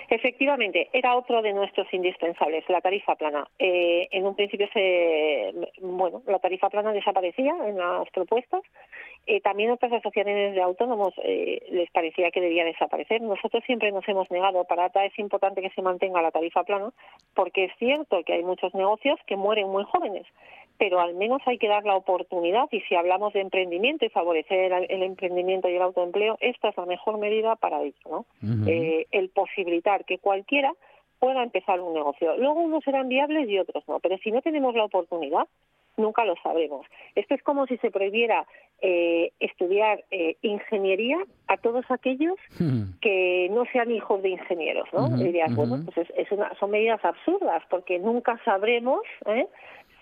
Efectivamente, 0.08 0.88
era 0.92 1.16
otro 1.16 1.42
de 1.42 1.52
nuestros 1.52 1.92
indispensables, 1.92 2.64
la 2.68 2.80
tarifa 2.80 3.16
plana. 3.16 3.48
Eh, 3.58 4.06
en 4.12 4.24
un 4.24 4.36
principio, 4.36 4.68
se, 4.72 5.52
bueno, 5.80 6.22
la 6.26 6.38
tarifa 6.38 6.70
plana 6.70 6.92
desaparecía 6.92 7.54
en 7.66 7.76
las 7.76 8.08
propuestas. 8.10 8.62
Eh, 9.26 9.40
también 9.40 9.72
otras 9.72 9.92
asociaciones 9.92 10.54
de 10.54 10.62
autónomos 10.62 11.12
eh, 11.24 11.66
les 11.70 11.90
parecía 11.90 12.30
que 12.30 12.40
debía 12.40 12.64
desaparecer. 12.64 13.20
Nosotros 13.20 13.64
siempre 13.64 13.90
nos 13.90 14.08
hemos 14.08 14.30
negado. 14.30 14.64
Para 14.64 14.84
ATA 14.84 15.04
es 15.04 15.18
importante 15.18 15.60
que 15.60 15.70
se 15.70 15.82
mantenga 15.82 16.22
la 16.22 16.30
tarifa 16.30 16.62
plana, 16.62 16.90
porque 17.34 17.64
es 17.64 17.72
cierto 17.78 18.22
que 18.22 18.34
hay 18.34 18.44
muchos 18.44 18.72
negocios 18.74 19.18
que 19.26 19.36
mueren 19.36 19.68
muy 19.68 19.82
jóvenes 19.84 20.26
pero 20.78 21.00
al 21.00 21.14
menos 21.14 21.40
hay 21.46 21.58
que 21.58 21.68
dar 21.68 21.84
la 21.84 21.96
oportunidad 21.96 22.68
y 22.70 22.80
si 22.82 22.94
hablamos 22.94 23.32
de 23.32 23.40
emprendimiento 23.40 24.04
y 24.04 24.10
favorecer 24.10 24.72
el, 24.72 25.02
emprendimiento 25.02 25.68
y 25.68 25.76
el 25.76 25.82
autoempleo, 25.82 26.36
esta 26.40 26.68
es 26.68 26.76
la 26.76 26.86
mejor 26.86 27.18
medida 27.18 27.56
para 27.56 27.82
ello, 27.82 27.94
¿no? 28.10 28.26
Eh, 28.66 29.06
el 29.10 29.28
posibilitar 29.30 30.04
que 30.04 30.18
cualquiera 30.18 30.72
pueda 31.18 31.42
empezar 31.42 31.80
un 31.80 31.94
negocio. 31.94 32.36
Luego 32.36 32.60
unos 32.60 32.84
serán 32.84 33.08
viables 33.08 33.48
y 33.48 33.58
otros 33.58 33.84
no, 33.88 34.00
pero 34.00 34.18
si 34.18 34.30
no 34.30 34.42
tenemos 34.42 34.74
la 34.74 34.84
oportunidad, 34.84 35.46
nunca 35.96 36.24
lo 36.24 36.34
sabremos. 36.42 36.86
Esto 37.14 37.34
es 37.34 37.42
como 37.42 37.66
si 37.66 37.78
se 37.78 37.90
prohibiera 37.90 38.46
eh, 38.82 39.32
estudiar 39.40 40.04
eh, 40.10 40.36
ingeniería 40.42 41.18
a 41.48 41.56
todos 41.56 41.84
aquellos 41.90 42.36
que 43.00 43.48
no 43.50 43.64
sean 43.72 43.90
hijos 43.90 44.22
de 44.22 44.30
ingenieros, 44.30 44.88
¿no? 44.92 45.08
dirías, 45.08 45.54
bueno, 45.54 45.78
pues 45.84 46.08
es, 46.14 46.30
una, 46.30 46.52
son 46.60 46.70
medidas 46.70 47.02
absurdas 47.02 47.62
porque 47.70 47.98
nunca 47.98 48.38
sabremos 48.44 49.00
¿eh? 49.26 49.46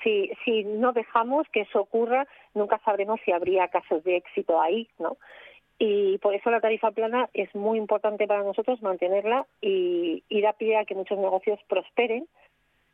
Si, 0.05 0.31
si 0.45 0.63
no 0.63 0.93
dejamos 0.93 1.49
que 1.49 1.63
eso 1.63 1.81
ocurra, 1.81 2.29
nunca 2.55 2.79
sabremos 2.85 3.19
si 3.25 3.33
habría 3.33 3.67
casos 3.69 4.05
de 4.05 4.17
éxito 4.17 4.61
ahí, 4.61 4.89
¿no? 4.99 5.17
Y 5.79 6.19
por 6.19 6.35
eso 6.35 6.51
la 6.51 6.61
tarifa 6.61 6.93
plana 6.93 7.29
es 7.35 7.53
muy 7.55 7.79
importante 7.79 8.29
para 8.29 8.45
nosotros 8.45 8.81
mantenerla 8.81 9.47
y, 9.61 10.23
y 10.29 10.41
da 10.41 10.53
pie 10.53 10.77
a 10.77 10.85
que 10.85 10.95
muchos 10.95 11.19
negocios 11.19 11.59
prosperen 11.69 12.29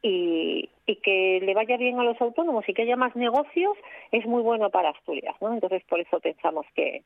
y, 0.02 0.70
y, 0.86 0.96
que 0.96 1.40
le 1.42 1.52
vaya 1.52 1.76
bien 1.76 2.00
a 2.00 2.04
los 2.04 2.18
autónomos 2.22 2.66
y 2.66 2.72
que 2.72 2.82
haya 2.82 2.96
más 2.96 3.14
negocios 3.14 3.76
es 4.12 4.24
muy 4.24 4.42
bueno 4.42 4.70
para 4.70 4.90
Asturias, 4.90 5.36
¿no? 5.42 5.52
Entonces 5.52 5.82
por 5.84 6.00
eso 6.00 6.20
pensamos 6.20 6.64
que, 6.74 7.02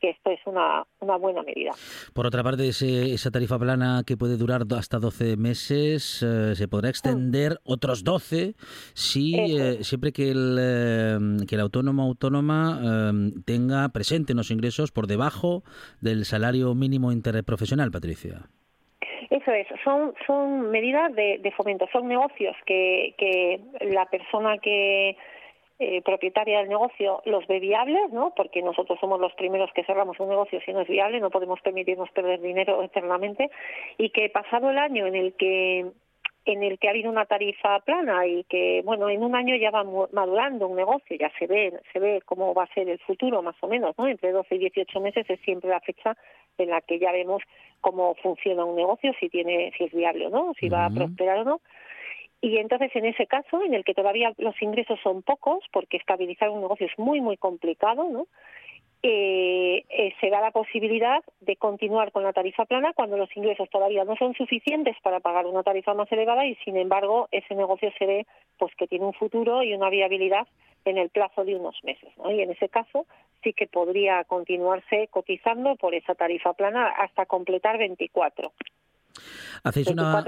que 0.00 0.10
esto 0.10 0.30
es 0.30 0.40
una, 0.46 0.84
una 1.00 1.16
buena 1.16 1.42
medida. 1.42 1.72
Por 2.14 2.26
otra 2.26 2.42
parte, 2.42 2.68
esa 2.68 3.30
tarifa 3.30 3.58
plana 3.58 4.02
que 4.06 4.16
puede 4.16 4.36
durar 4.36 4.62
hasta 4.76 4.98
12 4.98 5.36
meses, 5.36 6.22
eh, 6.22 6.54
se 6.54 6.68
podrá 6.68 6.88
extender 6.88 7.58
otros 7.64 8.04
12 8.04 8.54
si 8.94 9.34
eh, 9.36 9.84
siempre 9.84 10.12
que 10.12 10.30
el, 10.30 10.56
eh, 10.60 11.18
que 11.48 11.54
el 11.54 11.60
autónomo 11.60 12.02
autónoma 12.02 13.12
tenga 13.44 13.88
presente 13.90 14.32
unos 14.32 14.50
ingresos 14.50 14.92
por 14.92 15.06
debajo 15.06 15.62
del 16.00 16.24
salario 16.24 16.74
mínimo 16.74 17.12
interprofesional, 17.12 17.90
Patricia. 17.90 18.48
Eso 19.30 19.50
es, 19.50 19.66
son, 19.82 20.14
son 20.26 20.70
medidas 20.70 21.14
de, 21.14 21.38
de 21.42 21.50
fomento, 21.52 21.86
son 21.92 22.06
negocios 22.06 22.54
que, 22.64 23.14
que 23.18 23.60
la 23.80 24.06
persona 24.06 24.58
que 24.58 25.16
eh, 25.78 26.00
propietaria 26.02 26.60
del 26.60 26.68
negocio 26.68 27.22
los 27.26 27.46
ve 27.46 27.60
viables, 27.60 28.10
¿no? 28.10 28.32
Porque 28.34 28.62
nosotros 28.62 28.98
somos 28.98 29.20
los 29.20 29.34
primeros 29.34 29.70
que 29.74 29.84
cerramos 29.84 30.18
un 30.20 30.30
negocio 30.30 30.60
si 30.64 30.72
no 30.72 30.80
es 30.80 30.88
viable, 30.88 31.20
no 31.20 31.30
podemos 31.30 31.60
permitirnos 31.60 32.10
perder 32.12 32.40
dinero 32.40 32.82
eternamente. 32.82 33.50
Y 33.98 34.10
que 34.10 34.30
pasado 34.30 34.70
el 34.70 34.78
año 34.78 35.06
en 35.06 35.14
el 35.14 35.34
que 35.34 35.86
en 36.46 36.62
el 36.62 36.78
que 36.78 36.86
ha 36.86 36.92
habido 36.92 37.10
una 37.10 37.26
tarifa 37.26 37.80
plana 37.80 38.24
y 38.26 38.44
que 38.44 38.80
bueno 38.84 39.10
en 39.10 39.22
un 39.22 39.34
año 39.34 39.56
ya 39.56 39.70
va 39.70 39.84
madurando 40.12 40.68
un 40.68 40.76
negocio 40.76 41.16
ya 41.18 41.30
se 41.38 41.46
ve 41.48 41.72
se 41.92 41.98
ve 41.98 42.22
cómo 42.24 42.54
va 42.54 42.62
a 42.62 42.72
ser 42.72 42.88
el 42.88 43.00
futuro 43.00 43.42
más 43.42 43.56
o 43.60 43.66
menos 43.66 43.98
no 43.98 44.06
entre 44.06 44.30
12 44.30 44.54
y 44.54 44.58
18 44.58 45.00
meses 45.00 45.28
es 45.28 45.40
siempre 45.40 45.68
la 45.68 45.80
fecha 45.80 46.16
en 46.56 46.70
la 46.70 46.80
que 46.82 47.00
ya 47.00 47.10
vemos 47.10 47.42
cómo 47.80 48.14
funciona 48.22 48.64
un 48.64 48.76
negocio 48.76 49.12
si 49.18 49.28
tiene 49.28 49.72
si 49.76 49.84
es 49.84 49.92
viable 49.92 50.28
o 50.28 50.30
no 50.30 50.52
si 50.58 50.68
va 50.68 50.86
a 50.86 50.90
prosperar 50.90 51.38
o 51.38 51.44
no 51.44 51.60
y 52.46 52.58
entonces, 52.58 52.94
en 52.94 53.06
ese 53.06 53.26
caso, 53.26 53.60
en 53.60 53.74
el 53.74 53.82
que 53.82 53.92
todavía 53.92 54.32
los 54.38 54.54
ingresos 54.62 55.00
son 55.02 55.22
pocos, 55.22 55.64
porque 55.72 55.96
estabilizar 55.96 56.48
un 56.48 56.60
negocio 56.60 56.86
es 56.86 56.96
muy, 56.96 57.20
muy 57.20 57.36
complicado, 57.36 58.08
¿no? 58.08 58.28
Eh, 59.02 59.84
eh, 59.88 60.14
se 60.20 60.30
da 60.30 60.40
la 60.40 60.52
posibilidad 60.52 61.24
de 61.40 61.56
continuar 61.56 62.12
con 62.12 62.22
la 62.22 62.32
tarifa 62.32 62.64
plana 62.64 62.92
cuando 62.94 63.16
los 63.16 63.36
ingresos 63.36 63.68
todavía 63.68 64.04
no 64.04 64.14
son 64.14 64.34
suficientes 64.34 64.94
para 65.02 65.18
pagar 65.18 65.46
una 65.46 65.64
tarifa 65.64 65.92
más 65.94 66.10
elevada 66.12 66.46
y, 66.46 66.54
sin 66.64 66.76
embargo, 66.76 67.26
ese 67.32 67.56
negocio 67.56 67.90
se 67.98 68.06
ve 68.06 68.26
pues 68.58 68.72
que 68.76 68.86
tiene 68.86 69.06
un 69.06 69.14
futuro 69.14 69.64
y 69.64 69.74
una 69.74 69.90
viabilidad 69.90 70.46
en 70.84 70.98
el 70.98 71.10
plazo 71.10 71.44
de 71.44 71.56
unos 71.56 71.82
meses. 71.82 72.16
¿no? 72.16 72.30
Y 72.30 72.42
en 72.42 72.52
ese 72.52 72.68
caso 72.68 73.06
sí 73.42 73.54
que 73.54 73.66
podría 73.66 74.22
continuarse 74.22 75.08
cotizando 75.08 75.74
por 75.74 75.96
esa 75.96 76.14
tarifa 76.14 76.52
plana 76.52 76.90
hasta 76.90 77.26
completar 77.26 77.76
24. 77.76 78.52
Hacéis 79.62 79.88
una, 79.88 80.24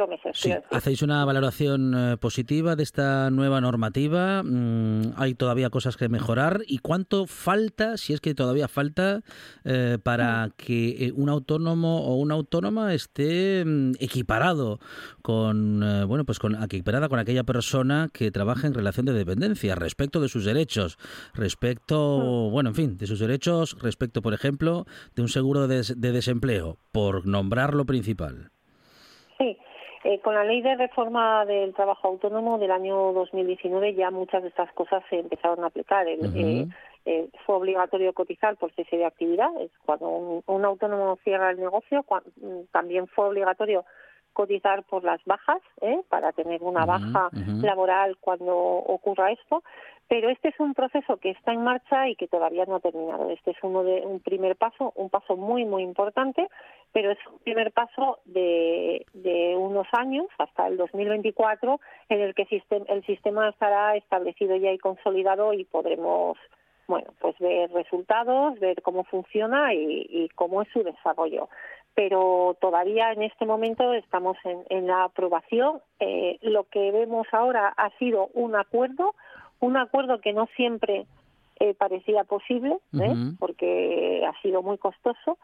hacéis 0.71 1.02
una 1.02 1.25
valoración 1.25 1.95
eh, 1.95 2.16
positiva 2.16 2.75
de 2.75 2.83
esta 2.83 3.30
nueva 3.30 3.61
normativa. 3.61 4.42
Mm, 4.42 5.12
hay 5.16 5.35
todavía 5.35 5.71
cosas 5.71 5.97
que 5.97 6.09
mejorar. 6.09 6.62
¿Y 6.66 6.78
cuánto 6.78 7.26
falta, 7.26 7.97
si 7.97 8.12
es 8.12 8.21
que 8.21 8.35
todavía 8.35 8.66
falta, 8.66 9.21
eh, 9.64 9.99
para 10.02 10.49
mm. 10.49 10.50
que 10.57 10.88
eh, 11.07 11.12
un 11.14 11.28
autónomo 11.28 12.07
o 12.07 12.16
una 12.16 12.35
autónoma 12.35 12.95
esté 12.95 13.64
mm, 13.64 13.92
equiparado 14.00 14.80
con, 15.23 15.80
bueno, 16.09 16.25
pues 16.25 16.38
con 16.38 16.61
equiparada 16.62 17.09
con 17.09 17.18
aquella 17.18 17.45
persona 17.45 18.09
que 18.12 18.30
trabaja 18.30 18.66
en 18.66 18.75
relación 18.75 19.07
de 19.07 19.12
dependencia 19.12 19.75
respecto 19.75 20.21
de 20.21 20.28
sus 20.28 20.45
derechos, 20.45 20.99
respecto, 21.35 22.50
bueno, 22.50 22.71
en 22.71 22.75
fin, 22.75 22.97
de 22.97 23.07
sus 23.07 23.21
derechos 23.21 23.76
respecto, 23.80 24.23
por 24.23 24.35
ejemplo, 24.35 24.87
de 25.14 25.23
un 25.23 25.28
seguro 25.28 25.68
de 25.68 26.12
desempleo, 26.12 26.78
por 26.90 27.26
nombrar 27.26 27.75
lo 27.75 27.85
principal? 27.85 28.50
Eh, 30.05 30.21
con 30.21 30.35
la 30.35 30.45
ley 30.45 30.62
de 30.62 30.76
reforma 30.76 31.45
del 31.45 31.75
trabajo 31.75 32.09
autónomo 32.09 32.59
del 32.59 32.71
año 32.71 33.12
2019 33.12 33.95
ya 33.95 34.11
muchas 34.11 34.43
de 34.43 34.49
estas 34.49 34.73
cosas 34.73 35.02
se 35.11 35.19
empezaron 35.19 35.64
a 35.64 35.69
aplicar. 35.69 36.07
Eh, 36.07 36.67
eh, 37.05 37.28
fue 37.45 37.57
obligatorio 37.57 38.12
cotizar 38.12 38.57
por 38.57 38.73
cese 38.73 38.97
de 38.97 39.07
actividad. 39.07 39.50
Cuando 39.85 40.43
un, 40.47 40.64
autónomo 40.64 41.19
cierra 41.25 41.50
el 41.50 41.59
negocio, 41.59 42.05
también 42.71 43.07
fue 43.09 43.26
obligatorio 43.28 43.85
cotizar 44.32 44.85
por 44.85 45.04
las 45.04 45.25
bajas, 45.25 45.61
para 46.08 46.32
tener 46.32 46.62
una 46.62 46.85
baja 46.85 47.30
laboral 47.62 48.16
cuando 48.20 48.56
ocurra 48.56 49.32
esto. 49.32 49.62
Pero 50.08 50.30
este 50.30 50.49
es 50.49 50.58
un 50.58 50.73
proceso 50.73 51.18
que 51.18 51.30
está 51.30 51.52
en 51.52 51.62
marcha 51.62 52.08
y 52.08 52.16
que 52.16 52.28
todavía 52.28 52.64
no 52.66 52.76
ha 52.76 52.80
terminado. 52.80 53.28
Este 53.28 53.50
es 53.50 53.58
uno 53.62 53.85
de 53.85 54.00
un 54.06 54.20
primer 54.20 54.56
paso, 54.56 54.92
un 54.97 55.11
paso 55.11 55.37
muy 55.37 55.66
muy 55.66 55.82
importante, 55.82 56.49
pero 56.92 57.11
es 57.11 57.18
un 57.30 57.38
primer 57.40 57.73
paso 57.73 58.18
de, 58.25 59.04
de 59.12 59.54
unos 59.54 59.87
años 59.92 60.26
hasta 60.38 60.66
el 60.66 60.78
2024 60.78 61.78
en 62.08 62.20
el 62.20 62.35
que 62.35 62.47
el 62.88 63.04
sistema 63.04 63.50
estará 63.50 63.97
establecido 63.97 64.56
ya 64.56 64.73
y 64.73 64.78
consolidado 64.78 65.52
y 65.52 65.64
podremos 65.64 66.38
bueno 66.87 67.12
pues 67.20 67.38
ver 67.38 67.70
resultados, 67.73 68.58
ver 68.58 68.80
cómo 68.82 69.04
funciona 69.04 69.75
y, 69.75 70.28
cómo 70.35 70.62
es 70.62 70.68
su 70.73 70.82
desarrollo 70.82 71.49
pero 71.99 72.57
todavía 72.61 73.11
en 73.11 73.25
este 73.25 73.45
momento 73.45 73.93
estamos 73.93 74.37
en, 74.45 74.87
la 74.87 75.02
aprobación. 75.02 75.81
Eh, 75.99 76.38
lo 76.43 76.62
que 76.62 76.93
vemos 76.93 77.26
ahora 77.33 77.75
ha 77.76 77.90
sido 77.99 78.28
un 78.35 78.55
acuerdo, 78.55 79.17
un 79.59 79.76
acuerdo 79.76 80.21
que 80.21 80.33
no 80.33 80.47
siempre 80.55 81.07
eh, 81.59 81.75
parecía 81.75 82.23
posible, 82.23 82.78
¿eh? 83.00 83.17
porque 83.40 84.25
ha 84.25 84.40
sido 84.43 84.62
muy 84.62 84.78
costoso, 84.78 85.38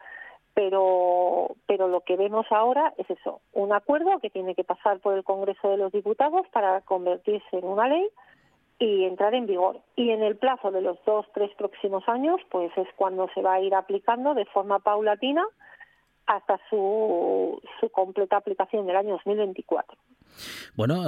pero, 0.53 1.57
pero 1.67 1.89
lo 1.89 1.99
que 2.05 2.15
vemos 2.15 2.45
ahora 2.51 2.93
es 2.99 3.09
eso, 3.09 3.41
un 3.51 3.73
acuerdo 3.73 4.19
que 4.21 4.29
tiene 4.29 4.55
que 4.55 4.63
pasar 4.63 5.01
por 5.01 5.13
el 5.13 5.25
Congreso 5.25 5.67
de 5.67 5.75
los 5.75 5.91
Diputados 5.91 6.47
para 6.53 6.79
convertirse 6.79 7.57
en 7.57 7.65
una 7.65 7.89
ley 7.89 8.07
y 8.79 9.03
entrar 9.03 9.35
en 9.35 9.45
vigor. 9.45 9.81
Y 9.97 10.11
en 10.11 10.23
el 10.23 10.37
plazo 10.37 10.71
de 10.71 10.79
los 10.79 11.03
dos, 11.03 11.25
tres 11.33 11.51
próximos 11.57 12.07
años, 12.07 12.39
pues 12.49 12.71
es 12.77 12.87
cuando 12.95 13.27
se 13.33 13.41
va 13.41 13.55
a 13.55 13.59
ir 13.61 13.75
aplicando 13.75 14.33
de 14.33 14.45
forma 14.45 14.79
paulatina 14.79 15.45
hasta 16.27 16.59
su, 16.69 17.61
su 17.79 17.89
completa 17.89 18.37
aplicación 18.37 18.83
en 18.83 18.89
el 18.89 18.95
año 18.95 19.11
2024. 19.13 19.97
Bueno, 20.75 21.01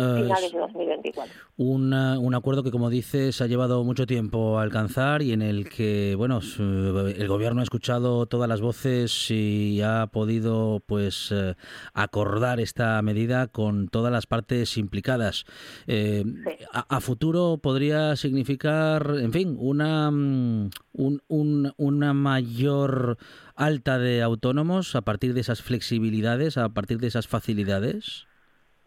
un 1.58 2.36
acuerdo 2.36 2.64
que, 2.64 2.72
como 2.72 2.90
dices, 2.90 3.42
ha 3.42 3.48
llevado 3.48 3.84
mucho 3.84 4.06
tiempo 4.06 4.60
a 4.60 4.64
alcanzar 4.64 5.22
y 5.22 5.34
en 5.34 5.42
el 5.42 5.70
que, 5.70 6.16
bueno, 6.16 6.40
el 6.60 7.28
gobierno 7.28 7.62
ha 7.62 7.64
escuchado 7.64 8.26
todas 8.26 8.48
las 8.48 8.62
voces 8.62 9.32
y 9.32 9.82
ha 9.82 10.08
podido, 10.08 10.82
pues, 10.86 11.32
eh, 11.32 11.56
acordar 11.94 12.60
esta 12.60 13.02
medida 13.02 13.48
con 13.48 13.88
todas 13.88 14.12
las 14.12 14.26
partes 14.28 14.78
implicadas. 14.78 15.46
Eh, 15.88 16.24
a, 16.74 17.00
futuro 17.02 17.60
podría 17.62 18.16
significar, 18.16 19.16
en 19.20 19.32
fin, 19.32 19.56
una, 19.60 20.12
mm, 20.12 20.70
un, 20.94 21.74
una 21.78 22.14
mayor 22.14 23.18
alta 23.56 23.98
de 23.98 24.22
autónomos 24.22 24.96
a 24.96 25.02
partir 25.02 25.34
de 25.34 25.42
esas 25.42 25.62
flexibilidades, 25.62 26.58
a 26.58 26.70
partir 26.70 27.00
de 27.00 27.08
esas 27.08 27.28
facilidades. 27.28 28.27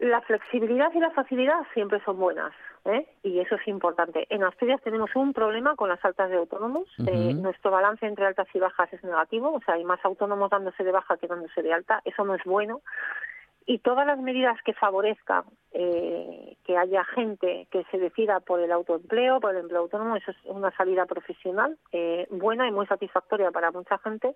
La 0.01 0.19
flexibilidad 0.21 0.91
y 0.95 0.99
la 0.99 1.11
facilidad 1.11 1.59
siempre 1.75 2.01
son 2.03 2.17
buenas, 2.17 2.51
¿eh? 2.85 3.05
y 3.21 3.37
eso 3.37 3.53
es 3.53 3.67
importante. 3.67 4.25
En 4.31 4.43
Asturias 4.43 4.81
tenemos 4.81 5.15
un 5.15 5.31
problema 5.31 5.75
con 5.75 5.89
las 5.89 6.03
altas 6.03 6.31
de 6.31 6.37
autónomos. 6.37 6.87
Eh, 7.05 7.35
nuestro 7.35 7.69
balance 7.69 8.07
entre 8.07 8.25
altas 8.25 8.47
y 8.51 8.57
bajas 8.57 8.91
es 8.91 9.03
negativo, 9.03 9.53
o 9.53 9.61
sea, 9.61 9.75
hay 9.75 9.83
más 9.83 10.03
autónomos 10.03 10.49
dándose 10.49 10.83
de 10.83 10.91
baja 10.91 11.17
que 11.17 11.27
dándose 11.27 11.61
de 11.61 11.71
alta. 11.71 12.01
Eso 12.03 12.25
no 12.25 12.33
es 12.33 12.43
bueno. 12.45 12.81
Y 13.67 13.77
todas 13.77 14.07
las 14.07 14.17
medidas 14.17 14.57
que 14.65 14.73
favorezcan 14.73 15.43
eh, 15.71 16.57
que 16.65 16.77
haya 16.77 17.05
gente 17.05 17.67
que 17.69 17.83
se 17.91 17.99
decida 17.99 18.39
por 18.39 18.59
el 18.59 18.71
autoempleo, 18.71 19.39
por 19.39 19.51
el 19.51 19.61
empleo 19.61 19.81
autónomo, 19.81 20.15
eso 20.15 20.31
es 20.31 20.37
una 20.45 20.71
salida 20.71 21.05
profesional 21.05 21.77
eh, 21.91 22.25
buena 22.31 22.67
y 22.67 22.71
muy 22.71 22.87
satisfactoria 22.87 23.51
para 23.51 23.69
mucha 23.69 23.99
gente. 23.99 24.33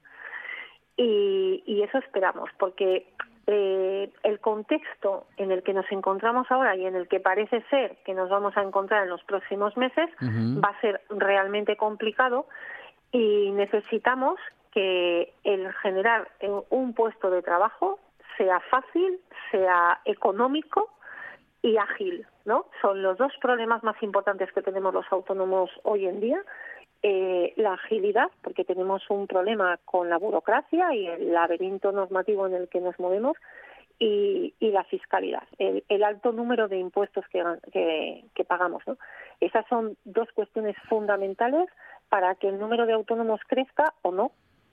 Y, 0.95 1.63
y 1.65 1.81
eso 1.81 1.97
esperamos, 1.97 2.51
porque 2.59 3.07
eh, 3.47 4.11
el 4.23 4.39
contexto 4.39 5.27
en 5.37 5.51
el 5.51 5.61
que 5.61 5.73
nos 5.73 5.85
encontramos 5.91 6.49
ahora 6.49 6.75
y 6.75 6.85
en 6.85 6.95
el 6.95 7.07
que 7.07 7.19
parece 7.19 7.61
ser 7.69 7.97
que 8.05 8.13
nos 8.13 8.29
vamos 8.29 8.57
a 8.57 8.63
encontrar 8.63 9.03
en 9.03 9.09
los 9.09 9.23
próximos 9.23 9.77
meses 9.77 10.09
va 10.21 10.69
a 10.69 10.81
ser 10.81 11.01
realmente 11.09 11.77
complicado 11.77 12.47
y 13.11 13.51
necesitamos 13.51 14.39
que 14.71 15.33
el 15.43 15.71
generar 15.75 16.27
un 16.69 16.93
puesto 16.93 17.29
de 17.29 17.41
trabajo 17.41 17.99
sea 18.35 18.59
fácil, 18.61 19.19
sea 19.51 20.01
económico 20.05 20.89
y 21.61 21.77
ágil, 21.77 22.25
¿no? 22.45 22.65
Son 22.81 23.01
los 23.01 23.17
dos 23.17 23.31
problemas 23.41 23.83
más 23.83 24.01
importantes 24.03 24.51
que 24.51 24.61
tenemos 24.61 24.93
los 24.93 25.05
autónomos 25.11 25.69
hoy 25.83 26.07
en 26.07 26.19
día 26.19 26.41
eh, 27.07 27.53
la 27.55 27.73
agilidad, 27.73 28.31
porque 28.41 28.65
tenemos 28.65 29.07
un 29.11 29.27
problema 29.27 29.77
con 29.85 30.09
la 30.09 30.17
burocracia 30.17 30.91
y 30.95 31.05
el 31.05 31.33
laberinto 31.33 31.91
normativo 31.91 32.47
en 32.47 32.55
el 32.55 32.67
que 32.67 32.81
nos 32.81 32.99
movemos, 32.99 33.37
y, 33.99 34.55
la 34.59 34.83
fiscalidad, 34.85 35.43
el, 35.59 36.03
alto 36.03 36.31
número 36.31 36.67
de 36.67 36.79
impuestos 36.79 37.23
que, 37.27 38.23
que, 38.33 38.43
pagamos. 38.43 38.81
¿no? 38.87 38.97
Esas 39.39 39.67
son 39.67 39.97
dos 40.03 40.29
cuestiones 40.33 40.75
fundamentales 40.89 41.69
para 42.09 42.33
que 42.33 42.49
el 42.49 42.59
número 42.59 42.87
de 42.87 42.93
autónomos 42.93 43.39
crezca 43.47 43.93
o 44.01 44.11
no 44.11 44.31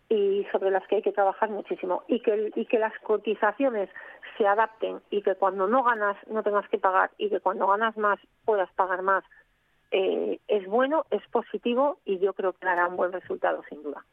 y 0.09 0.47
sobre 0.53 0.71
las 0.71 0.87
que 0.87 0.97
hay 0.97 1.03
que 1.03 1.13
trabajar 1.13 1.51
muchísimo 1.51 2.03
y 2.09 2.21
que 2.21 2.51
y 2.57 2.65
que 2.65 2.79
las 2.79 2.99
cotizaciones 3.01 3.91
se 4.39 4.47
adapten 4.47 5.01
y 5.11 5.23
que 5.23 5.35
cuando 5.35 5.69
no 5.69 5.85
ganas 5.85 6.17
no 6.29 6.43
tengas 6.43 6.69
que 6.69 6.79
pagar 6.79 7.11
y 7.19 7.29
que 7.29 7.41
cuando 7.41 7.67
ganas 7.67 7.97
más 7.97 8.19
puedas 8.45 8.71
pagar 8.73 9.03
más 9.03 9.23
eh, 9.93 10.41
es 10.49 10.67
bueno, 10.67 11.05
es 11.11 11.23
positivo 11.31 11.99
y 12.05 12.19
yo 12.19 12.33
creo 12.33 12.55
que 12.55 12.65
dará 12.65 12.89
un 12.89 12.97
buen 12.97 13.13
resultado, 13.13 13.63
sin 13.69 13.83
duda. 13.83 14.05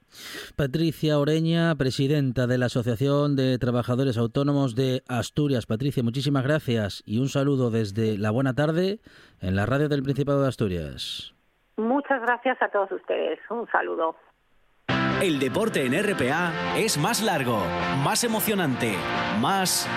Patricia 0.55 1.17
Oreña, 1.17 1.73
presidenta 1.75 2.47
de 2.47 2.57
la 2.57 2.65
Asociación 2.65 3.37
de 3.37 3.57
Trabajadores 3.57 4.17
Autónomos 4.17 4.75
de 4.75 5.03
Asturias. 5.07 5.65
Patricia, 5.65 6.03
muchísimas 6.03 6.43
gracias 6.43 7.01
y 7.05 7.19
un 7.19 7.29
saludo 7.29 7.71
desde 7.71 8.17
la 8.17 8.31
buena 8.31 8.53
tarde 8.53 8.99
en 9.41 9.55
la 9.55 9.65
radio 9.65 9.87
del 9.87 10.03
Principado 10.03 10.41
de 10.41 10.49
Asturias. 10.49 11.33
Muchas 11.77 12.21
gracias 12.21 12.61
a 12.61 12.67
todos 12.69 12.91
ustedes. 12.91 13.39
Un 13.49 13.65
saludo. 13.71 14.15
El 15.21 15.39
deporte 15.39 15.85
en 15.85 15.93
RPA 15.93 16.77
es 16.77 16.97
más 16.97 17.21
largo, 17.21 17.61
más 18.03 18.25
emocionante, 18.25 18.95
más 19.39 19.87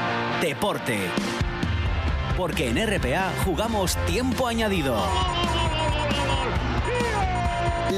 deporte. 0.40 0.96
Porque 2.36 2.68
en 2.68 2.76
RPA 2.76 3.30
jugamos 3.44 3.96
tiempo 4.06 4.46
añadido. 4.46 4.96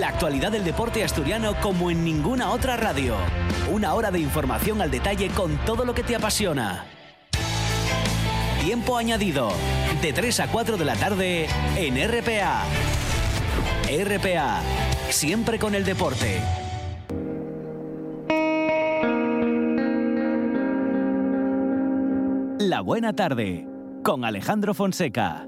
La 0.00 0.08
actualidad 0.08 0.50
del 0.50 0.64
deporte 0.64 1.04
asturiano 1.04 1.54
como 1.60 1.88
en 1.88 2.04
ninguna 2.04 2.50
otra 2.50 2.76
radio. 2.76 3.14
Una 3.70 3.94
hora 3.94 4.10
de 4.10 4.18
información 4.18 4.82
al 4.82 4.90
detalle 4.90 5.28
con 5.28 5.56
todo 5.58 5.84
lo 5.84 5.94
que 5.94 6.02
te 6.02 6.16
apasiona. 6.16 6.86
Tiempo 8.60 8.96
añadido. 8.96 9.52
De 10.02 10.12
3 10.12 10.40
a 10.40 10.48
4 10.48 10.76
de 10.78 10.84
la 10.84 10.96
tarde 10.96 11.46
en 11.76 11.94
RPA. 12.08 12.64
RPA. 13.88 14.60
Siempre 15.10 15.60
con 15.60 15.76
el 15.76 15.84
deporte. 15.84 16.40
La 22.58 22.80
buena 22.80 23.12
tarde. 23.12 23.68
Con 24.02 24.24
Alejandro 24.24 24.74
Fonseca. 24.74 25.46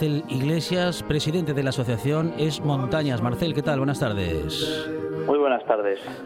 Marcel 0.00 0.24
Iglesias, 0.30 1.02
presidente 1.02 1.52
de 1.52 1.62
la 1.62 1.68
asociación 1.68 2.32
Es 2.38 2.60
Montañas. 2.60 3.20
Marcel, 3.20 3.52
¿qué 3.52 3.62
tal? 3.62 3.80
Buenas 3.80 4.00
tardes. 4.00 4.88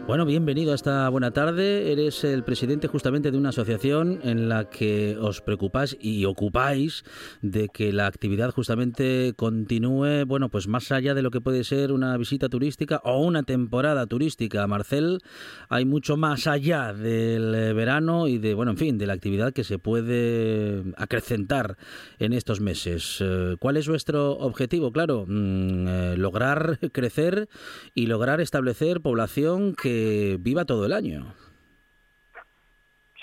Bueno, 0.07 0.25
bienvenido 0.25 0.71
a 0.71 0.75
esta 0.75 1.09
buena 1.09 1.31
tarde. 1.31 1.91
Eres 1.91 2.23
el 2.23 2.43
presidente 2.43 2.87
justamente 2.87 3.31
de 3.31 3.37
una 3.37 3.49
asociación 3.49 4.19
en 4.23 4.49
la 4.49 4.69
que 4.69 5.17
os 5.19 5.41
preocupáis 5.41 5.97
y 5.99 6.25
ocupáis 6.25 7.03
de 7.41 7.69
que 7.69 7.91
la 7.91 8.05
actividad 8.05 8.51
justamente 8.51 9.33
continúe, 9.35 10.25
bueno, 10.25 10.49
pues 10.49 10.67
más 10.67 10.91
allá 10.91 11.13
de 11.13 11.21
lo 11.21 11.31
que 11.31 11.41
puede 11.41 11.63
ser 11.63 11.91
una 11.91 12.15
visita 12.17 12.49
turística 12.49 13.01
o 13.03 13.21
una 13.21 13.43
temporada 13.43 14.05
turística. 14.05 14.67
Marcel, 14.67 15.21
hay 15.69 15.85
mucho 15.85 16.17
más 16.17 16.47
allá 16.47 16.93
del 16.93 17.55
eh, 17.55 17.73
verano 17.73 18.27
y 18.27 18.37
de, 18.37 18.53
bueno, 18.53 18.71
en 18.71 18.77
fin, 18.77 18.97
de 18.97 19.07
la 19.07 19.13
actividad 19.13 19.53
que 19.53 19.63
se 19.63 19.79
puede 19.79 20.83
acrecentar 20.97 21.77
en 22.19 22.33
estos 22.33 22.61
meses. 22.61 23.17
Eh, 23.21 23.55
¿Cuál 23.59 23.77
es 23.77 23.87
vuestro 23.87 24.33
objetivo? 24.33 24.91
Claro, 24.91 25.25
mm, 25.27 25.87
eh, 25.87 26.15
lograr 26.17 26.79
crecer 26.91 27.49
y 27.93 28.05
lograr 28.05 28.41
establecer 28.41 29.01
población 29.01 29.54
que 29.81 30.37
viva 30.39 30.65
todo 30.65 30.85
el 30.85 30.93
año. 30.93 31.33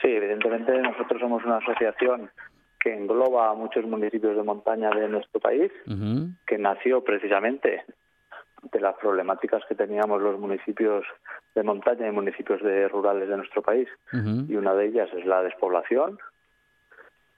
Sí, 0.01 0.09
evidentemente 0.09 0.77
nosotros 0.81 1.21
somos 1.21 1.45
una 1.45 1.59
asociación 1.59 2.31
que 2.81 2.93
engloba 2.93 3.51
a 3.51 3.55
muchos 3.55 3.85
municipios 3.85 4.37
de 4.37 4.43
montaña 4.43 4.91
de 4.91 5.09
nuestro 5.09 5.41
país, 5.41 5.71
que 6.47 6.59
nació 6.59 7.05
precisamente 7.05 7.85
de 8.73 8.81
las 8.81 8.97
problemáticas 8.97 9.63
que 9.69 9.75
teníamos 9.75 10.21
los 10.21 10.39
municipios 10.39 11.05
de 11.55 11.63
montaña 11.63 12.09
y 12.09 12.13
municipios 12.13 12.61
de 12.63 12.89
rurales 12.89 13.29
de 13.29 13.37
nuestro 13.37 13.63
país. 13.63 13.89
Y 14.13 14.57
una 14.57 14.75
de 14.75 14.87
ellas 14.87 15.09
es 15.13 15.25
la 15.25 15.43
despoblación, 15.43 16.19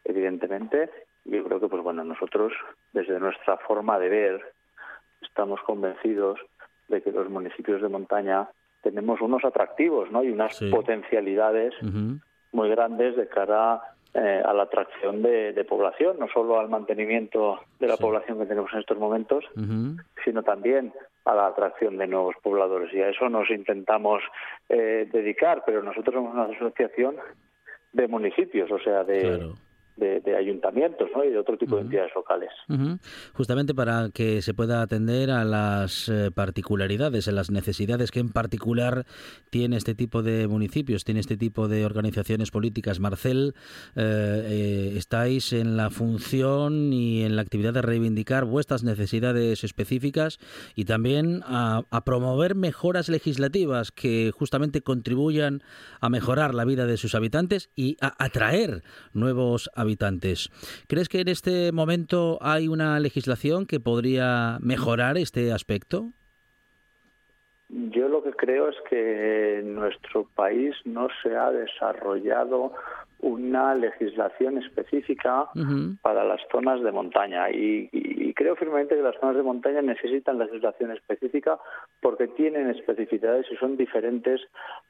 evidentemente. 0.04 0.90
Y 1.26 1.33
yo 1.33 1.44
creo 1.44 1.61
que, 1.61 1.68
pues 1.68 1.83
bueno, 1.83 2.04
nosotros, 2.04 2.52
desde 2.92 3.18
nuestra 3.20 3.59
forma 3.59 3.98
de 3.98 4.09
ver, 4.09 4.52
estamos 5.20 5.61
convencidos 5.62 6.38
de 6.88 7.02
que 7.02 7.12
los 7.12 7.28
municipios 7.28 7.83
de 7.83 7.88
montaña 7.88 8.48
tenemos 8.84 9.20
unos 9.20 9.44
atractivos 9.44 10.10
¿no? 10.12 10.22
y 10.22 10.30
unas 10.30 10.60
potencialidades 10.70 11.74
muy 12.52 12.68
grandes 12.68 13.16
de 13.16 13.26
cara 13.26 13.80
eh, 14.14 14.42
a 14.44 14.52
la 14.52 14.64
atracción 14.64 15.22
de, 15.22 15.66
población, 15.68 16.18
no 16.20 16.28
solo 16.28 16.60
al 16.60 16.68
mantenimiento 16.68 17.58
de 17.80 17.88
la 17.88 17.96
población 17.96 18.38
que 18.38 18.46
tenemos 18.46 18.72
en 18.72 18.78
estos 18.78 18.98
momentos, 18.98 19.44
sino 20.24 20.42
también 20.44 20.92
a 21.24 21.34
la 21.34 21.46
atracción 21.46 21.96
de 21.96 22.06
nuevos 22.06 22.36
pobladores. 22.42 22.92
Y 22.94 23.00
a 23.00 23.08
eso 23.08 23.28
nos 23.28 23.50
intentamos 23.50 24.22
eh, 24.68 25.08
dedicar, 25.10 25.64
pero 25.66 25.82
nosotros 25.82 26.14
somos 26.14 26.34
una 26.34 26.44
asociación 26.44 27.16
de 27.92 28.06
municipios, 28.06 28.70
o 28.70 28.78
sea, 28.78 29.02
de, 29.02 29.50
de, 29.96 30.37
ayuntamientos 30.37 31.09
y 31.24 31.30
de 31.30 31.38
otro 31.38 31.57
tipo 31.57 31.76
de 31.76 31.83
entidades 31.83 32.12
locales. 32.14 32.50
Justamente 33.33 33.74
para 33.74 34.11
que 34.12 34.42
se 34.42 34.52
pueda 34.52 34.83
atender 34.83 35.30
a 35.30 35.44
las 35.44 36.09
eh, 36.09 36.30
particularidades, 36.35 37.28
a 37.28 37.33
las 37.33 37.50
necesidades 37.50 38.11
que 38.11 38.20
en 38.20 38.30
particular 38.30 39.07
tiene 39.50 39.76
este 39.76 39.94
tipo 39.94 40.22
de 40.22 40.48
municipios, 40.48 41.04
tiene 41.04 41.20
este 41.20 41.37
tipo 41.37 41.68
de 41.68 41.85
organizaciones 41.85 42.50
políticas. 42.50 42.98
Marcel, 42.98 43.54
eh, 43.94 44.02
eh, 44.04 44.94
estáis 44.96 45.52
en 45.52 45.76
la 45.76 45.90
función 45.90 46.92
y 46.92 47.22
en 47.22 47.37
la 47.37 47.42
actividad 47.42 47.72
de 47.72 47.83
reivindicar 47.83 48.44
vuestras 48.44 48.83
necesidades 48.83 49.62
específicas 49.62 50.38
y 50.74 50.85
también 50.85 51.42
a, 51.44 51.83
a 51.90 52.04
promover 52.04 52.54
mejoras 52.57 53.09
legislativas 53.09 53.92
que 53.92 54.33
justamente 54.37 54.80
contribuyan 54.80 55.62
a 56.00 56.09
mejorar 56.09 56.54
la 56.54 56.64
vida 56.64 56.87
de 56.87 56.96
sus 56.96 57.14
habitantes 57.14 57.70
y 57.76 57.96
a 58.00 58.12
atraer 58.22 58.83
nuevos 59.12 59.70
habitantes 59.74 59.83
habitantes. 59.84 60.50
¿Crees 60.88 61.08
que 61.08 61.20
en 61.20 61.28
este 61.28 61.72
momento 61.72 62.38
hay 62.40 62.68
una 62.68 62.98
legislación 63.00 63.66
que 63.66 63.80
podría 63.80 64.58
mejorar 64.60 65.16
este 65.16 65.52
aspecto? 65.52 66.12
Yo 67.68 68.08
lo 68.08 68.22
que 68.22 68.32
creo 68.32 68.68
es 68.68 68.76
que 68.88 69.60
en 69.60 69.74
nuestro 69.74 70.28
país 70.34 70.74
no 70.84 71.08
se 71.22 71.34
ha 71.34 71.50
desarrollado 71.50 72.72
una 73.20 73.74
legislación 73.74 74.58
específica 74.58 75.48
para 76.02 76.24
las 76.24 76.40
zonas 76.52 76.82
de 76.82 76.92
montaña 76.92 77.50
y, 77.50 77.88
y, 77.90 78.34
creo 78.34 78.54
firmemente 78.54 78.94
que 78.94 79.02
las 79.02 79.18
zonas 79.18 79.36
de 79.36 79.42
montaña 79.42 79.80
necesitan 79.80 80.38
legislación 80.38 80.90
específica 80.90 81.58
porque 82.02 82.28
tienen 82.28 82.68
especificidades 82.68 83.46
y 83.50 83.56
son 83.56 83.78
diferentes 83.78 84.42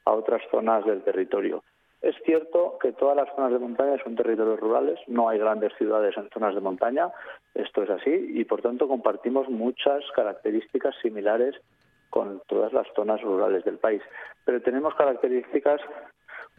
a 0.03 0.11
otras 0.11 0.41
zonas 0.51 0.85
del 0.85 1.01
territorio. 1.03 1.63
Es 2.05 2.15
cierto 2.23 2.77
que 2.79 2.91
todas 2.91 3.17
las 3.17 3.35
zonas 3.35 3.51
de 3.51 3.57
montaña 3.57 3.97
son 4.03 4.15
territorios 4.15 4.59
rurales, 4.59 4.99
no 5.07 5.27
hay 5.27 5.39
grandes 5.39 5.73
ciudades 5.75 6.15
en 6.15 6.29
zonas 6.29 6.53
de 6.53 6.61
montaña, 6.61 7.09
esto 7.55 7.81
es 7.81 7.89
así, 7.89 8.11
y 8.11 8.45
por 8.45 8.61
tanto 8.61 8.87
compartimos 8.87 9.49
muchas 9.49 10.03
características 10.15 10.93
similares 11.01 11.55
con 12.11 12.43
todas 12.45 12.71
las 12.73 12.85
zonas 12.95 13.23
rurales 13.23 13.65
del 13.65 13.79
país. 13.79 14.03
Pero 14.45 14.61
tenemos 14.61 14.93
características 14.93 15.81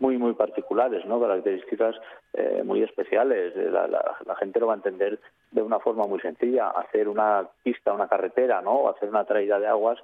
muy, 0.01 0.19
muy 0.19 0.35
particulares, 0.35 1.07
¿no? 1.07 1.21
características 1.21 1.95
eh, 2.33 2.65
muy 2.65 2.83
especiales. 2.83 3.55
La, 3.55 3.87
la, 3.87 4.35
gente 4.41 4.59
lo 4.59 4.67
va 4.67 4.73
a 4.73 4.83
entender 4.83 5.21
de 5.53 5.63
una 5.63 5.79
forma 5.79 6.09
muy 6.09 6.19
sencilla. 6.19 6.71
Hacer 6.71 7.07
una 7.09 7.47
pista, 7.63 7.93
una 7.93 8.09
carretera, 8.09 8.63
¿no? 8.63 8.73
o 8.73 8.91
hacer 8.91 9.09
una 9.09 9.25
traída 9.25 9.61
de 9.61 9.69
aguas 9.69 10.01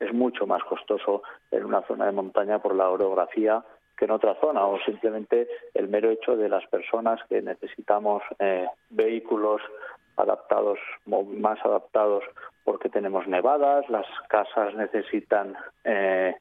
es 0.00 0.12
mucho 0.14 0.46
más 0.46 0.64
costoso 0.64 1.22
en 1.50 1.66
una 1.66 1.82
zona 1.82 2.06
de 2.06 2.12
montaña 2.12 2.60
por 2.60 2.74
la 2.74 2.88
orografía 2.88 3.62
que 3.96 4.04
en 4.04 4.10
otra 4.10 4.34
zona 4.40 4.66
o 4.66 4.78
simplemente 4.80 5.48
el 5.74 5.88
mero 5.88 6.10
hecho 6.10 6.36
de 6.36 6.48
las 6.48 6.66
personas 6.66 7.20
que 7.28 7.42
necesitamos 7.42 8.22
eh, 8.38 8.66
vehículos 8.90 9.62
adaptados 10.16 10.78
más 11.04 11.58
adaptados 11.64 12.24
porque 12.64 12.88
tenemos 12.88 13.26
nevadas 13.26 13.88
las 13.90 14.06
casas 14.28 14.74
necesitan 14.74 15.54
eh, 15.84 16.34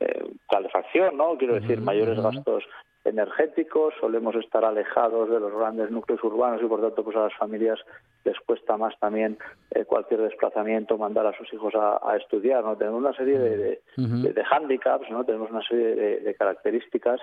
eh, 0.00 0.24
calefacción 0.48 1.16
no 1.16 1.36
quiero 1.38 1.54
decir 1.54 1.80
mayores 1.80 2.20
gastos 2.20 2.64
energéticos, 3.04 3.94
solemos 4.00 4.34
estar 4.36 4.64
alejados 4.64 5.28
de 5.28 5.38
los 5.38 5.52
grandes 5.52 5.90
núcleos 5.90 6.22
urbanos 6.24 6.62
y 6.62 6.66
por 6.66 6.80
tanto 6.80 7.04
pues 7.04 7.16
a 7.16 7.24
las 7.24 7.34
familias 7.34 7.78
les 8.24 8.38
cuesta 8.40 8.78
más 8.78 8.98
también 8.98 9.38
eh, 9.70 9.84
cualquier 9.84 10.22
desplazamiento, 10.22 10.96
mandar 10.96 11.26
a 11.26 11.36
sus 11.36 11.52
hijos 11.52 11.74
a, 11.74 12.16
estudiar, 12.16 12.64
¿no? 12.64 12.76
Tenemos 12.76 13.00
una 13.00 13.12
serie 13.12 13.38
de, 13.38 13.80
de, 13.96 14.44
hándicaps, 14.44 15.10
¿no? 15.10 15.24
Tenemos 15.24 15.50
una 15.50 15.62
serie 15.62 16.20
de, 16.20 16.34
características 16.34 17.20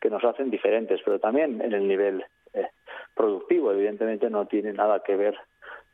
que 0.00 0.10
nos 0.10 0.24
hacen 0.24 0.50
diferentes, 0.50 1.00
pero 1.04 1.18
también 1.18 1.60
en 1.60 1.72
el 1.72 1.88
nivel 1.88 2.24
eh, 2.54 2.68
productivo, 3.14 3.72
evidentemente 3.72 4.30
no 4.30 4.46
tiene 4.46 4.72
nada 4.72 5.00
que 5.00 5.16
ver 5.16 5.36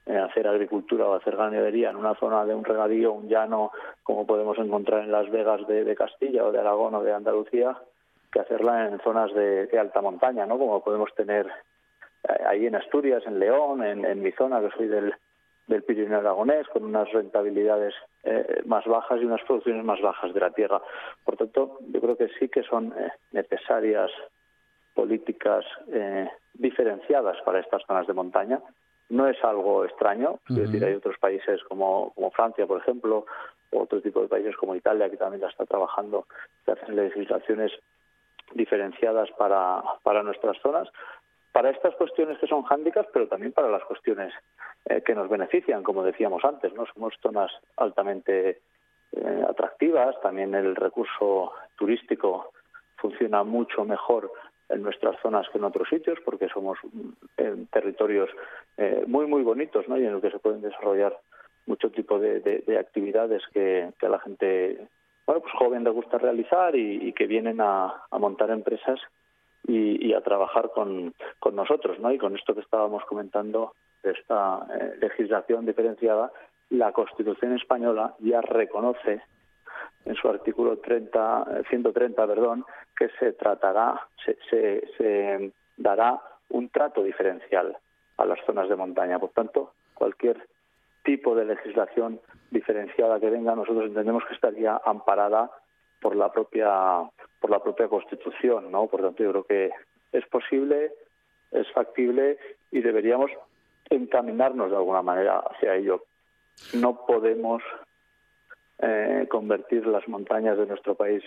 eh, 0.04 0.18
hacer 0.18 0.46
agricultura 0.46 1.06
o 1.06 1.14
hacer 1.14 1.36
ganadería 1.36 1.90
en 1.90 1.96
una 1.96 2.14
zona 2.16 2.44
de 2.44 2.54
un 2.54 2.64
regadío, 2.64 3.12
un 3.12 3.28
llano, 3.28 3.70
como 4.02 4.26
podemos 4.26 4.58
encontrar 4.58 5.04
en 5.04 5.12
Las 5.12 5.30
Vegas 5.30 5.66
de 5.66 5.94
Castilla 5.96 6.44
o 6.44 6.52
de 6.52 6.60
Aragón 6.60 6.94
o 6.94 7.02
de 7.02 7.14
Andalucía, 7.14 7.76
que 8.32 8.40
hacerla 8.40 8.88
en 8.88 8.98
zonas 9.00 9.32
de, 9.34 9.68
alta 9.78 10.00
montaña, 10.00 10.46
¿no? 10.46 10.58
Como 10.58 10.82
podemos 10.82 11.14
tener 11.14 11.46
eh, 11.46 12.42
ahí 12.46 12.66
en 12.66 12.76
Asturias, 12.76 13.22
en 13.26 13.38
León, 13.38 13.84
en, 13.84 14.22
mi 14.22 14.32
zona, 14.32 14.60
que 14.60 14.70
soy 14.76 14.88
del, 14.88 15.14
del 15.66 15.82
Pirineo 15.82 16.18
Aragonés, 16.18 16.66
con 16.68 16.84
unas 16.84 17.10
rentabilidades 17.12 17.94
eh, 18.24 18.62
más 18.66 18.84
bajas 18.86 19.20
y 19.20 19.24
unas 19.24 19.42
producciones 19.42 19.84
más 19.84 20.00
bajas 20.00 20.32
de 20.32 20.40
la 20.40 20.50
tierra. 20.50 20.80
Por 21.24 21.36
tanto, 21.36 21.78
yo 21.92 22.00
creo 22.00 22.16
que 22.16 22.28
sí 22.38 22.48
que 22.48 22.62
son 22.62 22.92
eh, 22.98 23.10
necesarias 23.32 24.10
políticas 24.94 25.62
diferenciadas 26.54 27.36
para 27.44 27.60
estas 27.60 27.82
zonas 27.86 28.06
de 28.06 28.14
montaña. 28.14 28.62
No 29.10 29.28
es 29.28 29.36
algo 29.44 29.84
extraño, 29.84 30.38
es 30.48 30.56
decir, 30.56 30.82
hay 30.82 30.94
otros 30.94 31.18
países 31.18 31.62
como, 31.64 32.12
como 32.14 32.30
Francia, 32.30 32.66
por 32.66 32.80
ejemplo, 32.80 33.26
o 33.72 33.82
otro 33.82 34.00
tipo 34.00 34.22
de 34.22 34.28
países 34.28 34.56
como 34.56 34.74
Italia, 34.74 35.10
que 35.10 35.16
también 35.16 35.42
la 35.42 35.48
está 35.48 35.66
trabajando, 35.66 36.26
que 36.64 36.72
hacen 36.72 36.96
legislaciones 36.96 37.72
diferenciadas 38.54 39.30
para, 39.32 39.82
para 40.02 40.22
nuestras 40.22 40.56
zonas, 40.60 40.88
para 41.52 41.70
estas 41.70 41.94
cuestiones 41.94 42.38
que 42.38 42.46
son 42.46 42.64
hándicaps, 42.64 43.08
pero 43.12 43.28
también 43.28 43.52
para 43.52 43.68
las 43.68 43.82
cuestiones 43.84 44.32
eh, 44.84 45.02
que 45.02 45.14
nos 45.14 45.28
benefician, 45.28 45.82
como 45.82 46.02
decíamos 46.02 46.44
antes, 46.44 46.72
¿no? 46.74 46.84
Somos 46.86 47.14
zonas 47.22 47.50
altamente 47.76 48.60
eh, 49.12 49.44
atractivas, 49.48 50.20
también 50.20 50.54
el 50.54 50.76
recurso 50.76 51.52
turístico 51.76 52.52
funciona 52.96 53.42
mucho 53.42 53.84
mejor 53.84 54.30
en 54.68 54.82
nuestras 54.82 55.18
zonas 55.20 55.48
que 55.50 55.58
en 55.58 55.64
otros 55.64 55.88
sitios, 55.88 56.18
porque 56.24 56.48
somos 56.48 56.78
en 57.36 57.66
territorios 57.68 58.28
eh, 58.76 59.04
muy, 59.06 59.26
muy 59.26 59.42
bonitos, 59.42 59.88
¿no? 59.88 59.96
Y 59.96 60.04
en 60.04 60.12
los 60.12 60.22
que 60.22 60.30
se 60.30 60.38
pueden 60.38 60.60
desarrollar 60.60 61.16
mucho 61.66 61.90
tipo 61.90 62.18
de, 62.18 62.78
actividades 62.78 63.42
que, 63.52 63.92
a 64.00 64.08
la 64.08 64.18
gente 64.20 64.88
bueno 65.26 65.40
pues 65.40 65.52
joven 65.54 65.84
le 65.84 65.90
gusta 65.90 66.18
realizar 66.18 66.74
y, 66.76 67.12
que 67.12 67.26
vienen 67.26 67.60
a, 67.60 68.06
montar 68.12 68.50
empresas 68.50 69.00
y, 69.66 70.12
a 70.12 70.20
trabajar 70.20 70.70
con, 70.74 71.14
nosotros 71.52 71.98
no 72.00 72.12
y 72.12 72.18
con 72.18 72.36
esto 72.36 72.54
que 72.54 72.60
estábamos 72.60 73.04
comentando 73.04 73.72
de 74.02 74.12
esta 74.12 74.66
eh, 74.78 74.96
legislación 75.00 75.66
diferenciada 75.66 76.30
la 76.70 76.92
Constitución 76.92 77.54
española 77.54 78.14
ya 78.20 78.40
reconoce 78.40 79.22
en 80.04 80.14
su 80.14 80.28
artículo 80.28 80.78
30, 80.78 81.62
130, 81.68 82.26
perdón, 82.26 82.64
que 82.96 83.08
se 83.18 83.32
tratará, 83.32 84.00
se, 84.24 84.86
se, 84.96 85.52
dará 85.76 86.20
un 86.50 86.68
trato 86.68 87.02
diferencial 87.02 87.76
a 88.16 88.24
las 88.24 88.38
zonas 88.46 88.68
de 88.68 88.76
montaña. 88.76 89.18
Por 89.18 89.30
tanto, 89.30 89.72
cualquier 89.94 90.48
tipo 91.06 91.34
de 91.34 91.46
legislación 91.46 92.20
diferenciada 92.50 93.20
que 93.20 93.30
venga, 93.30 93.54
nosotros 93.54 93.86
entendemos 93.86 94.24
que 94.26 94.34
estaría 94.34 94.78
amparada 94.84 95.50
por 96.00 96.14
la 96.16 96.30
propia 96.30 97.08
por 97.40 97.50
la 97.50 97.62
propia 97.62 97.88
Constitución, 97.88 98.70
¿no? 98.70 98.88
Por 98.88 99.02
tanto, 99.02 99.22
yo 99.22 99.30
creo 99.30 99.44
que 99.44 99.70
es 100.12 100.26
posible, 100.26 100.92
es 101.52 101.70
factible 101.72 102.38
y 102.72 102.80
deberíamos 102.80 103.30
encaminarnos 103.88 104.70
de 104.70 104.76
alguna 104.76 105.02
manera 105.02 105.38
hacia 105.38 105.76
ello. 105.76 106.04
No 106.74 107.06
podemos 107.06 107.62
eh, 108.78 109.26
convertir 109.30 109.86
las 109.86 110.06
montañas 110.08 110.58
de 110.58 110.66
nuestro 110.66 110.94
país 110.94 111.22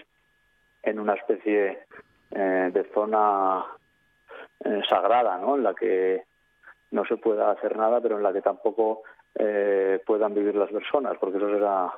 en 0.83 0.99
una 0.99 1.13
especie 1.13 1.79
eh, 2.31 2.69
de 2.73 2.83
zona 2.93 3.65
eh, 4.63 4.81
sagrada, 4.89 5.37
¿no? 5.37 5.55
En 5.55 5.63
la 5.63 5.73
que 5.73 6.23
no 6.91 7.05
se 7.05 7.17
pueda 7.17 7.51
hacer 7.51 7.77
nada, 7.77 8.01
pero 8.01 8.17
en 8.17 8.23
la 8.23 8.33
que 8.33 8.41
tampoco 8.41 9.03
puedan 10.05 10.33
vivir 10.33 10.55
las 10.55 10.71
personas, 10.71 11.17
porque 11.19 11.37
eso 11.37 11.49
será 11.49 11.93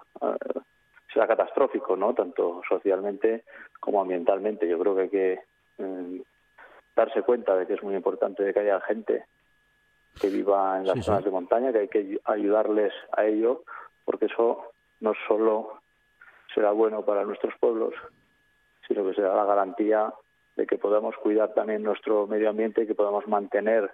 será 1.12 1.28
catastrófico, 1.28 1.96
¿no? 1.96 2.14
Tanto 2.14 2.62
socialmente 2.68 3.44
como 3.80 4.02
ambientalmente. 4.02 4.68
Yo 4.68 4.80
creo 4.80 4.96
que 4.96 5.02
hay 5.02 5.10
que 5.10 5.40
darse 6.96 7.22
cuenta 7.24 7.56
de 7.56 7.68
que 7.68 7.74
es 7.74 7.84
muy 7.84 7.96
importante 7.96 8.44
de 8.44 8.54
que 8.54 8.60
haya 8.60 8.80
gente 8.82 9.26
que 10.20 10.30
viva 10.30 10.78
en 10.78 10.88
las 10.88 11.04
zonas 11.06 11.24
de 11.24 11.32
montaña, 11.32 11.72
que 11.72 11.80
hay 11.80 11.88
que 11.88 12.20
ayudarles 12.26 12.94
a 13.14 13.26
ello, 13.26 13.64
porque 14.06 14.26
eso 14.26 14.72
no 15.00 15.14
solo 15.28 15.80
será 16.54 16.72
bueno 16.72 17.04
para 17.04 17.24
nuestros 17.24 17.54
pueblos, 17.60 17.94
sino 18.88 19.06
que 19.06 19.14
será 19.14 19.36
la 19.36 19.46
garantía 19.46 20.14
de 20.56 20.68
que 20.68 20.78
podamos 20.78 21.16
cuidar 21.18 21.54
también 21.54 21.82
nuestro 21.82 22.28
medio 22.28 22.50
ambiente 22.50 22.84
y 22.84 22.88
que 22.88 22.96
podamos 22.96 23.28
mantener 23.28 23.92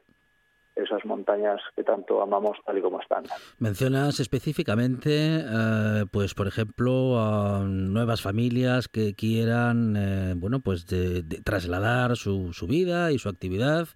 esas 0.77 1.03
montañas 1.05 1.61
que 1.75 1.83
tanto 1.83 2.21
amamos 2.21 2.57
tal 2.65 2.77
y 2.77 2.81
como 2.81 3.01
están. 3.01 3.23
Mencionas 3.59 4.19
específicamente, 4.19 5.39
eh, 5.39 6.05
pues 6.11 6.33
por 6.33 6.47
ejemplo, 6.47 7.19
a 7.19 7.63
nuevas 7.63 8.21
familias 8.21 8.87
que 8.87 9.15
quieran, 9.15 9.95
eh, 9.97 10.33
bueno, 10.35 10.59
pues 10.59 10.85
de, 10.87 11.23
trasladar 11.43 12.15
su, 12.15 12.53
su 12.53 12.67
vida 12.67 13.11
y 13.11 13.19
su 13.19 13.29
actividad 13.29 13.87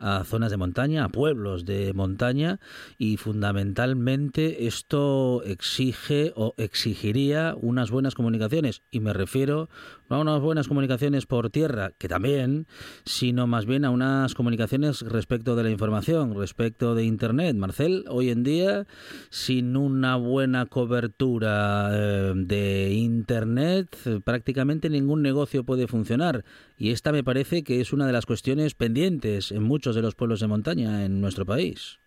a 0.00 0.24
zonas 0.24 0.50
de 0.50 0.56
montaña, 0.56 1.04
a 1.04 1.08
pueblos 1.08 1.64
de 1.64 1.92
montaña 1.94 2.58
y 2.98 3.16
fundamentalmente 3.18 4.66
esto 4.66 5.42
exige 5.44 6.32
o 6.34 6.54
exigiría 6.56 7.54
unas 7.60 7.90
buenas 7.90 8.14
comunicaciones 8.14 8.82
y 8.90 9.00
me 9.00 9.12
refiero 9.12 9.68
no 10.10 10.16
a 10.16 10.20
unas 10.20 10.40
buenas 10.40 10.66
comunicaciones 10.66 11.26
por 11.26 11.50
tierra, 11.50 11.92
que 11.96 12.08
también, 12.08 12.66
sino 13.04 13.46
más 13.46 13.64
bien 13.64 13.84
a 13.84 13.90
unas 13.90 14.34
comunicaciones 14.34 15.02
respecto 15.02 15.54
de 15.54 15.62
la 15.62 15.70
información, 15.70 16.34
respecto 16.34 16.96
de 16.96 17.04
Internet. 17.04 17.54
Marcel, 17.54 18.04
hoy 18.08 18.30
en 18.30 18.42
día, 18.42 18.86
sin 19.30 19.76
una 19.76 20.16
buena 20.16 20.66
cobertura 20.66 21.90
eh, 21.92 22.32
de 22.34 22.92
Internet, 22.92 23.96
prácticamente 24.24 24.90
ningún 24.90 25.22
negocio 25.22 25.62
puede 25.62 25.86
funcionar. 25.86 26.44
Y 26.76 26.90
esta 26.90 27.12
me 27.12 27.22
parece 27.22 27.62
que 27.62 27.80
es 27.80 27.92
una 27.92 28.06
de 28.06 28.12
las 28.12 28.26
cuestiones 28.26 28.74
pendientes 28.74 29.52
en 29.52 29.62
muchos 29.62 29.89
de 29.94 30.02
los 30.02 30.14
pueblos 30.14 30.40
de 30.40 30.46
montaña 30.46 31.04
en 31.04 31.20
nuestro 31.20 31.44
país. 31.44 31.98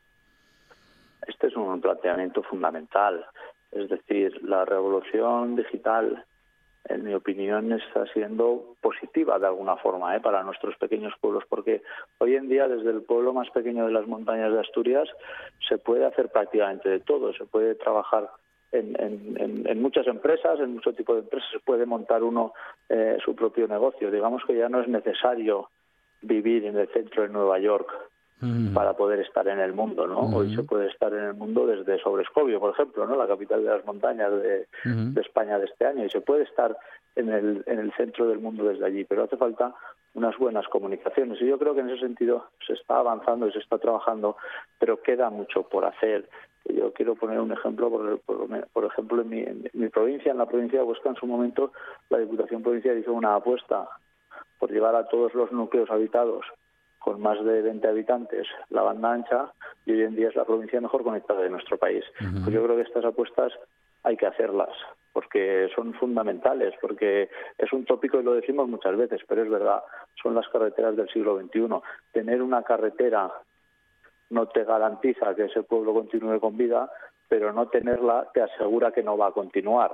Este 1.27 1.47
es 1.47 1.55
un 1.55 1.79
planteamiento 1.81 2.43
fundamental. 2.43 3.25
Es 3.71 3.89
decir, 3.89 4.43
la 4.43 4.65
revolución 4.65 5.55
digital, 5.55 6.25
en 6.85 7.03
mi 7.03 7.13
opinión, 7.13 7.71
está 7.71 8.05
siendo 8.13 8.75
positiva 8.81 9.39
de 9.39 9.47
alguna 9.47 9.77
forma 9.77 10.15
¿eh? 10.15 10.19
para 10.19 10.43
nuestros 10.43 10.75
pequeños 10.77 11.13
pueblos, 11.19 11.43
porque 11.49 11.81
hoy 12.19 12.35
en 12.35 12.49
día 12.49 12.67
desde 12.67 12.91
el 12.91 13.01
pueblo 13.01 13.33
más 13.33 13.49
pequeño 13.51 13.85
de 13.85 13.93
las 13.93 14.07
montañas 14.07 14.51
de 14.51 14.59
Asturias 14.59 15.09
se 15.67 15.77
puede 15.77 16.05
hacer 16.05 16.29
prácticamente 16.29 16.89
de 16.89 16.99
todo. 16.99 17.33
Se 17.33 17.45
puede 17.45 17.75
trabajar 17.75 18.29
en, 18.73 19.81
muchas 19.81 20.07
empresas, 20.07 20.59
en 20.59 20.73
muchos 20.73 20.95
tipos 20.95 21.15
de 21.15 21.21
empresas, 21.21 21.49
se 21.51 21.59
puede 21.59 21.85
montar 21.85 22.23
uno 22.23 22.53
eh, 22.89 23.17
su 23.23 23.35
propio 23.35 23.67
negocio. 23.67 24.11
Digamos 24.11 24.43
que 24.45 24.55
ya 24.55 24.69
no 24.69 24.81
es 24.81 24.87
necesario 24.87 25.69
vivir 26.23 26.65
en 26.65 26.77
el 26.77 26.87
centro 26.89 27.23
de 27.23 27.29
Nueva 27.29 27.59
York 27.59 27.89
para 28.73 28.93
poder 28.93 29.21
estar 29.21 29.47
en 29.47 29.59
el 29.59 29.73
mundo, 29.73 30.05
¿no? 30.05 30.19
Hoy 30.35 30.53
se 30.53 30.63
puede 30.63 30.87
estar 30.87 31.13
en 31.13 31.23
el 31.23 31.33
mundo 31.33 31.65
desde 31.65 31.97
Sobrescobio, 31.99 32.59
por 32.59 32.73
ejemplo, 32.73 33.07
¿no? 33.07 33.15
La 33.15 33.27
capital 33.27 33.63
de 33.63 33.69
las 33.69 33.85
montañas 33.85 34.31
de, 34.31 34.67
de, 34.83 35.21
España 35.21 35.57
de 35.59 35.65
este 35.65 35.85
año 35.85 36.03
y 36.03 36.09
se 36.09 36.19
puede 36.19 36.43
estar 36.43 36.75
en 37.15 37.29
el, 37.29 37.63
en 37.67 37.79
el 37.79 37.93
centro 37.93 38.27
del 38.27 38.39
mundo 38.39 38.65
desde 38.65 38.85
allí, 38.85 39.05
pero 39.05 39.23
hace 39.23 39.37
falta 39.37 39.73
unas 40.13 40.37
buenas 40.37 40.67
comunicaciones 40.67 41.41
y 41.41 41.47
yo 41.47 41.57
creo 41.57 41.73
que 41.73 41.81
en 41.81 41.89
ese 41.89 42.01
sentido 42.01 42.47
se 42.67 42.73
está 42.73 42.97
avanzando 42.97 43.47
y 43.47 43.53
se 43.53 43.59
está 43.59 43.77
trabajando, 43.77 44.35
pero 44.77 45.01
queda 45.01 45.29
mucho 45.29 45.63
por 45.63 45.85
hacer. 45.85 46.27
Yo 46.65 46.93
quiero 46.93 47.15
poner 47.15 47.39
un 47.39 47.51
ejemplo, 47.51 47.89
por, 48.25 48.85
ejemplo, 48.85 49.21
en 49.21 49.29
mi, 49.29 49.45
mi, 49.73 49.89
provincia, 49.89 50.31
en 50.31 50.37
la 50.37 50.45
provincia 50.45 50.79
de 50.79 50.85
Huesca, 50.85 51.09
en 51.09 51.15
su 51.15 51.25
momento, 51.25 51.71
la 52.09 52.19
Diputación 52.19 52.61
Provincial 52.61 52.97
hizo 52.97 53.13
una 53.13 53.35
apuesta 53.35 53.87
por 54.59 54.71
llevar 54.71 54.95
a 54.95 55.07
todos 55.07 55.33
los 55.33 55.51
núcleos 55.51 55.89
habitados 55.89 56.45
con 56.99 57.21
más 57.21 57.43
de 57.43 57.61
20 57.61 57.85
habitantes 57.87 58.47
la 58.69 58.81
banda 58.81 59.11
ancha 59.11 59.51
y 59.85 59.91
hoy 59.91 60.03
en 60.03 60.15
día 60.15 60.29
es 60.29 60.35
la 60.35 60.45
provincia 60.45 60.79
mejor 60.79 61.03
conectada 61.03 61.41
de 61.41 61.49
nuestro 61.49 61.77
país. 61.77 62.03
Pues 62.19 62.53
yo 62.53 62.63
creo 62.63 62.77
que 62.77 62.83
estas 62.83 63.03
apuestas 63.03 63.51
hay 64.03 64.15
que 64.15 64.25
hacerlas 64.25 64.69
porque 65.13 65.69
son 65.75 65.93
fundamentales, 65.93 66.73
porque 66.81 67.29
es 67.57 67.71
un 67.71 67.85
tópico 67.85 68.19
y 68.19 68.23
lo 68.23 68.33
decimos 68.33 68.67
muchas 68.67 68.97
veces, 68.97 69.21
pero 69.27 69.43
es 69.43 69.49
verdad, 69.49 69.83
son 70.21 70.33
las 70.33 70.47
carreteras 70.49 70.95
del 70.95 71.07
siglo 71.09 71.39
XXI. 71.39 71.67
Tener 72.11 72.41
una 72.41 72.63
carretera 72.63 73.31
no 74.31 74.47
te 74.47 74.63
garantiza 74.63 75.35
que 75.35 75.45
ese 75.45 75.61
pueblo 75.61 75.93
continúe 75.93 76.39
con 76.39 76.57
vida, 76.57 76.89
pero 77.29 77.53
no 77.53 77.67
tenerla 77.67 78.27
te 78.33 78.41
asegura 78.41 78.91
que 78.91 79.03
no 79.03 79.15
va 79.15 79.27
a 79.27 79.31
continuar. 79.31 79.91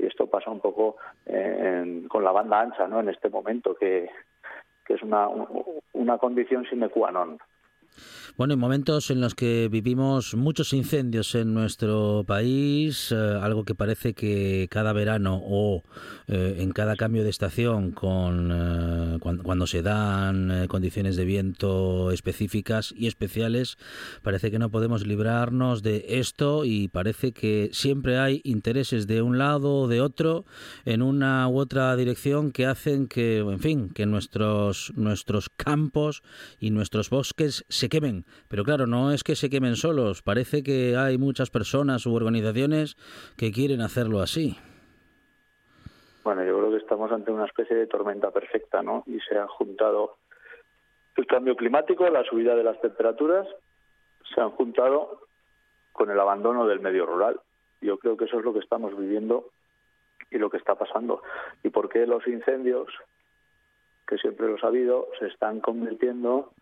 Y 0.00 0.06
esto 0.06 0.26
pasa 0.26 0.50
un 0.50 0.60
poco 0.60 0.96
eh, 1.26 2.04
con 2.08 2.24
la 2.24 2.32
banda 2.32 2.60
ancha, 2.60 2.88
¿no? 2.88 3.00
En 3.00 3.08
este 3.08 3.28
momento 3.28 3.74
que, 3.74 4.08
que 4.86 4.94
es 4.94 5.02
una, 5.02 5.28
una 5.92 6.18
condición 6.18 6.64
sine 6.66 6.88
qua 6.88 7.10
non. 7.10 7.38
Bueno, 8.40 8.54
en 8.54 8.60
momentos 8.60 9.10
en 9.10 9.20
los 9.20 9.34
que 9.34 9.68
vivimos 9.70 10.34
muchos 10.34 10.72
incendios 10.72 11.34
en 11.34 11.52
nuestro 11.52 12.24
país, 12.26 13.12
eh, 13.12 13.14
algo 13.14 13.64
que 13.64 13.74
parece 13.74 14.14
que 14.14 14.66
cada 14.70 14.94
verano 14.94 15.42
o 15.44 15.82
eh, 16.26 16.56
en 16.60 16.72
cada 16.72 16.96
cambio 16.96 17.22
de 17.22 17.28
estación, 17.28 17.90
con 17.90 18.50
eh, 18.50 19.18
cuando, 19.20 19.66
se 19.66 19.82
dan 19.82 20.68
condiciones 20.68 21.16
de 21.16 21.26
viento 21.26 22.12
específicas 22.12 22.94
y 22.96 23.08
especiales, 23.08 23.76
parece 24.22 24.50
que 24.50 24.58
no 24.58 24.70
podemos 24.70 25.06
librarnos 25.06 25.82
de 25.82 26.06
esto 26.08 26.64
y 26.64 26.88
parece 26.88 27.32
que 27.32 27.68
siempre 27.72 28.18
hay 28.18 28.40
intereses 28.44 29.06
de 29.06 29.20
un 29.20 29.36
lado 29.36 29.80
o 29.80 29.88
de 29.88 30.00
otro 30.00 30.46
en 30.86 31.02
una 31.02 31.46
u 31.46 31.58
otra 31.58 31.94
dirección 31.94 32.52
que 32.52 32.64
hacen 32.64 33.06
que, 33.06 33.38
en 33.40 33.60
fin, 33.60 33.90
que 33.90 34.06
nuestros 34.06 34.92
nuestros 34.96 35.50
campos 35.50 36.22
y 36.58 36.70
nuestros 36.70 37.10
bosques 37.10 37.66
se 37.80 37.88
quemen 37.88 38.24
pero 38.48 38.62
claro, 38.62 38.86
no 38.86 39.10
es 39.10 39.24
que 39.24 39.34
se 39.34 39.48
quemen 39.48 39.74
solos, 39.74 40.22
parece 40.22 40.62
que 40.62 40.96
hay 40.96 41.16
muchas 41.16 41.50
personas 41.50 42.04
u 42.06 42.14
organizaciones 42.14 42.96
que 43.36 43.52
quieren 43.52 43.80
hacerlo 43.80 44.20
así. 44.20 44.56
Bueno, 46.22 46.44
yo 46.44 46.58
creo 46.58 46.70
que 46.70 46.76
estamos 46.76 47.10
ante 47.10 47.32
una 47.32 47.46
especie 47.46 47.74
de 47.76 47.86
tormenta 47.86 48.30
perfecta, 48.30 48.82
¿no? 48.82 49.02
Y 49.06 49.18
se 49.20 49.38
ha 49.38 49.46
juntado 49.48 50.16
el 51.16 51.26
cambio 51.26 51.56
climático, 51.56 52.08
la 52.08 52.24
subida 52.24 52.54
de 52.54 52.64
las 52.64 52.80
temperaturas, 52.80 53.48
se 54.34 54.40
han 54.40 54.50
juntado 54.50 55.22
con 55.92 56.10
el 56.10 56.20
abandono 56.20 56.66
del 56.66 56.80
medio 56.80 57.06
rural. 57.06 57.40
Yo 57.80 57.98
creo 57.98 58.16
que 58.16 58.26
eso 58.26 58.38
es 58.38 58.44
lo 58.44 58.52
que 58.52 58.60
estamos 58.60 58.96
viviendo 58.96 59.46
y 60.30 60.38
lo 60.38 60.50
que 60.50 60.58
está 60.58 60.74
pasando. 60.74 61.22
¿Y 61.62 61.70
por 61.70 61.88
qué 61.88 62.06
los 62.06 62.26
incendios, 62.26 62.88
que 64.06 64.18
siempre 64.18 64.48
los 64.48 64.62
ha 64.62 64.68
habido, 64.68 65.08
se 65.18 65.26
están 65.28 65.60
convirtiendo 65.60 66.52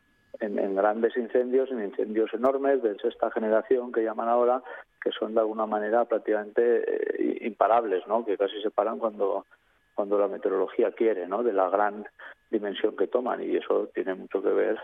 en, 0.41 0.75
grandes 0.75 1.17
incendios, 1.17 1.71
en 1.71 1.85
incendios 1.85 2.33
enormes 2.33 2.83
de 2.83 2.97
sexta 2.99 3.31
generación 3.31 3.93
que 3.93 4.05
llaman 4.05 4.29
ahora, 4.29 4.63
que 5.03 5.11
son 5.11 5.35
de 5.35 5.41
alguna 5.41 5.67
manera 5.67 6.05
prácticamente 6.05 6.63
eh, 6.63 7.47
imparables, 7.47 8.07
¿no? 8.07 8.25
que 8.25 8.37
casi 8.37 8.61
se 8.63 8.71
paran 8.71 8.99
cuando, 8.99 9.47
cuando 9.95 10.19
la 10.19 10.29
meteorología 10.29 10.93
quiere, 10.93 11.27
¿no? 11.27 11.43
de 11.43 11.53
la 11.53 11.69
gran 11.69 12.07
dimensión 12.51 12.97
que 12.97 13.09
toman 13.09 13.43
y 13.43 13.57
eso 13.57 13.89
tiene 13.95 14.15
mucho 14.15 14.43
que 14.43 14.51
ver 14.51 14.79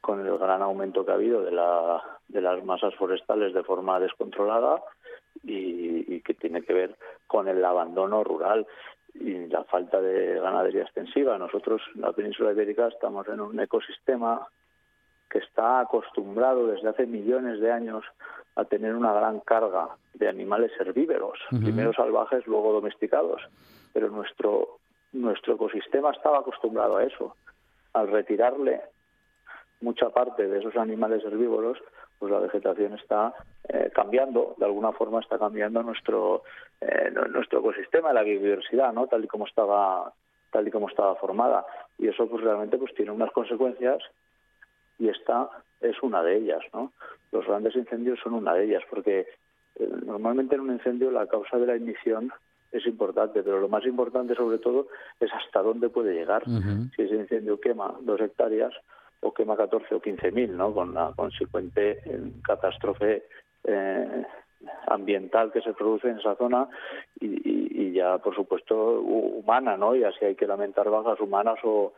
con 0.00 0.26
el 0.26 0.38
gran 0.38 0.62
aumento 0.62 1.04
que 1.04 1.12
ha 1.12 1.14
habido 1.14 1.42
de, 1.42 1.50
la, 1.50 2.02
de 2.28 2.40
las 2.40 2.64
masas 2.64 2.94
forestales 2.94 3.52
de 3.52 3.62
forma 3.62 4.00
descontrolada 4.00 4.82
y, 5.44 6.20
que 6.20 6.34
tiene 6.34 6.62
que 6.62 6.74
ver 6.74 6.96
con 7.26 7.48
el 7.48 7.64
abandono 7.64 8.22
rural 8.22 8.66
y 9.14 9.46
la 9.46 9.64
falta 9.64 10.00
de 10.00 10.38
ganadería 10.38 10.82
extensiva. 10.82 11.38
Nosotros 11.38 11.82
en 11.94 12.02
la 12.02 12.12
península 12.12 12.52
ibérica 12.52 12.88
estamos 12.88 13.26
en 13.28 13.40
un 13.40 13.58
ecosistema 13.58 14.46
que 15.30 15.38
está 15.38 15.80
acostumbrado 15.80 16.66
desde 16.66 16.88
hace 16.88 17.06
millones 17.06 17.60
de 17.60 17.70
años 17.70 18.04
a 18.56 18.64
tener 18.64 18.94
una 18.94 19.12
gran 19.12 19.40
carga 19.40 19.88
de 20.14 20.28
animales 20.28 20.72
herbívoros, 20.78 21.38
primero 21.48 21.92
salvajes, 21.92 22.46
luego 22.46 22.72
domesticados. 22.72 23.40
Pero 23.92 24.10
nuestro, 24.10 24.78
nuestro 25.12 25.54
ecosistema 25.54 26.10
estaba 26.10 26.40
acostumbrado 26.40 26.96
a 26.96 27.04
eso. 27.04 27.36
Al 27.92 28.08
retirarle 28.08 28.80
mucha 29.80 30.10
parte 30.10 30.46
de 30.46 30.58
esos 30.58 30.76
animales 30.76 31.24
herbívoros, 31.24 31.78
pues 32.18 32.30
la 32.30 32.40
vegetación 32.40 32.94
está 32.94 33.32
eh, 33.68 33.90
cambiando, 33.94 34.54
de 34.58 34.66
alguna 34.66 34.92
forma 34.92 35.20
está 35.20 35.38
cambiando 35.38 35.82
nuestro 35.82 36.42
eh, 36.80 37.10
nuestro 37.30 37.60
ecosistema, 37.60 38.12
la 38.12 38.22
biodiversidad, 38.22 38.92
¿no? 38.92 39.06
Tal 39.06 39.24
y 39.24 39.28
como 39.28 39.46
estaba 39.46 40.12
tal 40.50 40.66
y 40.66 40.70
como 40.70 40.88
estaba 40.88 41.14
formada 41.16 41.64
y 41.98 42.08
eso 42.08 42.26
pues 42.28 42.42
realmente 42.42 42.76
pues 42.76 42.94
tiene 42.94 43.12
unas 43.12 43.30
consecuencias 43.30 44.02
y 45.00 45.08
esta 45.08 45.48
es 45.80 46.00
una 46.02 46.22
de 46.22 46.36
ellas, 46.36 46.62
¿no? 46.72 46.92
Los 47.32 47.46
grandes 47.46 47.74
incendios 47.74 48.20
son 48.22 48.34
una 48.34 48.54
de 48.54 48.64
ellas 48.64 48.82
porque 48.88 49.26
eh, 49.76 49.88
normalmente 50.04 50.54
en 50.54 50.60
un 50.60 50.72
incendio 50.72 51.10
la 51.10 51.26
causa 51.26 51.58
de 51.58 51.66
la 51.66 51.76
ignición 51.76 52.32
es 52.70 52.86
importante, 52.86 53.42
pero 53.42 53.58
lo 53.58 53.68
más 53.68 53.84
importante 53.84 54.36
sobre 54.36 54.58
todo 54.58 54.86
es 55.18 55.32
hasta 55.32 55.62
dónde 55.62 55.88
puede 55.88 56.14
llegar. 56.14 56.44
Si 56.44 57.02
ese 57.02 57.16
incendio 57.16 57.58
quema 57.58 57.96
dos 58.00 58.20
hectáreas, 58.20 58.72
o 59.20 59.32
quema 59.32 59.56
14 59.56 59.94
o 59.94 60.00
15 60.00 60.32
mil, 60.32 60.56
¿no? 60.56 60.72
Con 60.72 60.94
la 60.94 61.12
consecuente 61.14 62.00
eh, 62.04 62.32
catástrofe 62.42 63.24
eh, 63.64 64.24
ambiental 64.86 65.52
que 65.52 65.60
se 65.60 65.72
produce 65.72 66.08
en 66.08 66.18
esa 66.18 66.36
zona 66.36 66.68
y, 67.20 67.92
ya, 67.92 68.18
por 68.18 68.34
supuesto, 68.34 69.00
humana, 69.00 69.76
¿no? 69.76 69.94
Y 69.94 70.04
así 70.04 70.24
hay 70.24 70.34
que 70.36 70.46
lamentar 70.46 70.88
bajas 70.88 71.20
humanas 71.20 71.58
o, 71.64 71.92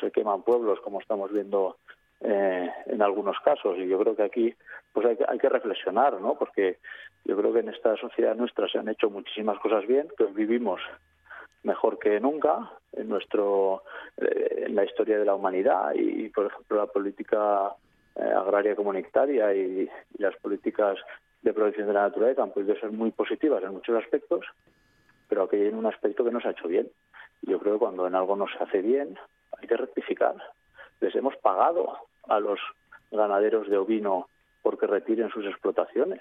se 0.00 0.10
queman 0.10 0.42
pueblos, 0.42 0.80
como 0.80 1.00
estamos 1.00 1.32
viendo 1.32 1.76
eh, 2.20 2.70
en 2.86 3.02
algunos 3.02 3.38
casos. 3.40 3.76
Y 3.78 3.88
yo 3.88 3.98
creo 3.98 4.16
que 4.16 4.22
aquí 4.22 4.54
pues 4.92 5.06
hay 5.06 5.18
hay 5.28 5.38
que 5.38 5.48
reflexionar, 5.48 6.20
¿no? 6.20 6.34
Porque 6.34 6.78
yo 7.24 7.36
creo 7.36 7.52
que 7.52 7.60
en 7.60 7.68
esta 7.68 7.96
sociedad 7.96 8.34
nuestra 8.34 8.68
se 8.68 8.78
han 8.78 8.88
hecho 8.88 9.10
muchísimas 9.10 9.58
cosas 9.58 9.86
bien, 9.86 10.08
que 10.16 10.24
vivimos 10.26 10.80
mejor 11.66 11.98
que 11.98 12.20
nunca 12.20 12.70
en 12.92 13.08
nuestro 13.08 13.82
eh, 14.16 14.64
en 14.66 14.74
la 14.74 14.84
historia 14.84 15.18
de 15.18 15.24
la 15.24 15.34
humanidad 15.34 15.92
y 15.94 16.28
por 16.30 16.46
ejemplo 16.46 16.78
la 16.78 16.86
política 16.86 17.74
eh, 18.14 18.22
agraria 18.22 18.76
comunitaria 18.76 19.52
y, 19.54 19.90
las 20.18 20.36
políticas 20.36 20.96
de 21.42 21.52
protección 21.52 21.88
de 21.88 21.92
la 21.92 22.02
naturaleza 22.02 22.42
han 22.42 22.52
podido 22.52 22.74
ser 22.76 22.90
muy 22.90 23.10
positivas 23.10 23.62
en 23.62 23.72
muchos 23.72 24.02
aspectos 24.02 24.46
pero 25.28 25.42
aquí 25.42 25.56
hay 25.56 25.68
un 25.68 25.86
aspecto 25.86 26.24
que 26.24 26.30
no 26.30 26.40
se 26.40 26.48
ha 26.48 26.52
hecho 26.52 26.68
bien 26.68 26.88
yo 27.42 27.58
creo 27.58 27.74
que 27.74 27.80
cuando 27.80 28.06
en 28.06 28.14
algo 28.14 28.36
no 28.36 28.46
se 28.46 28.62
hace 28.62 28.80
bien 28.80 29.18
hay 29.58 29.68
que 29.68 29.76
rectificar 29.76 30.36
les 31.00 31.14
hemos 31.14 31.36
pagado 31.36 31.98
a 32.28 32.40
los 32.40 32.58
ganaderos 33.10 33.68
de 33.68 33.78
ovino 33.78 34.28
porque 34.62 34.86
retiren 34.86 35.30
sus 35.30 35.44
explotaciones 35.46 36.20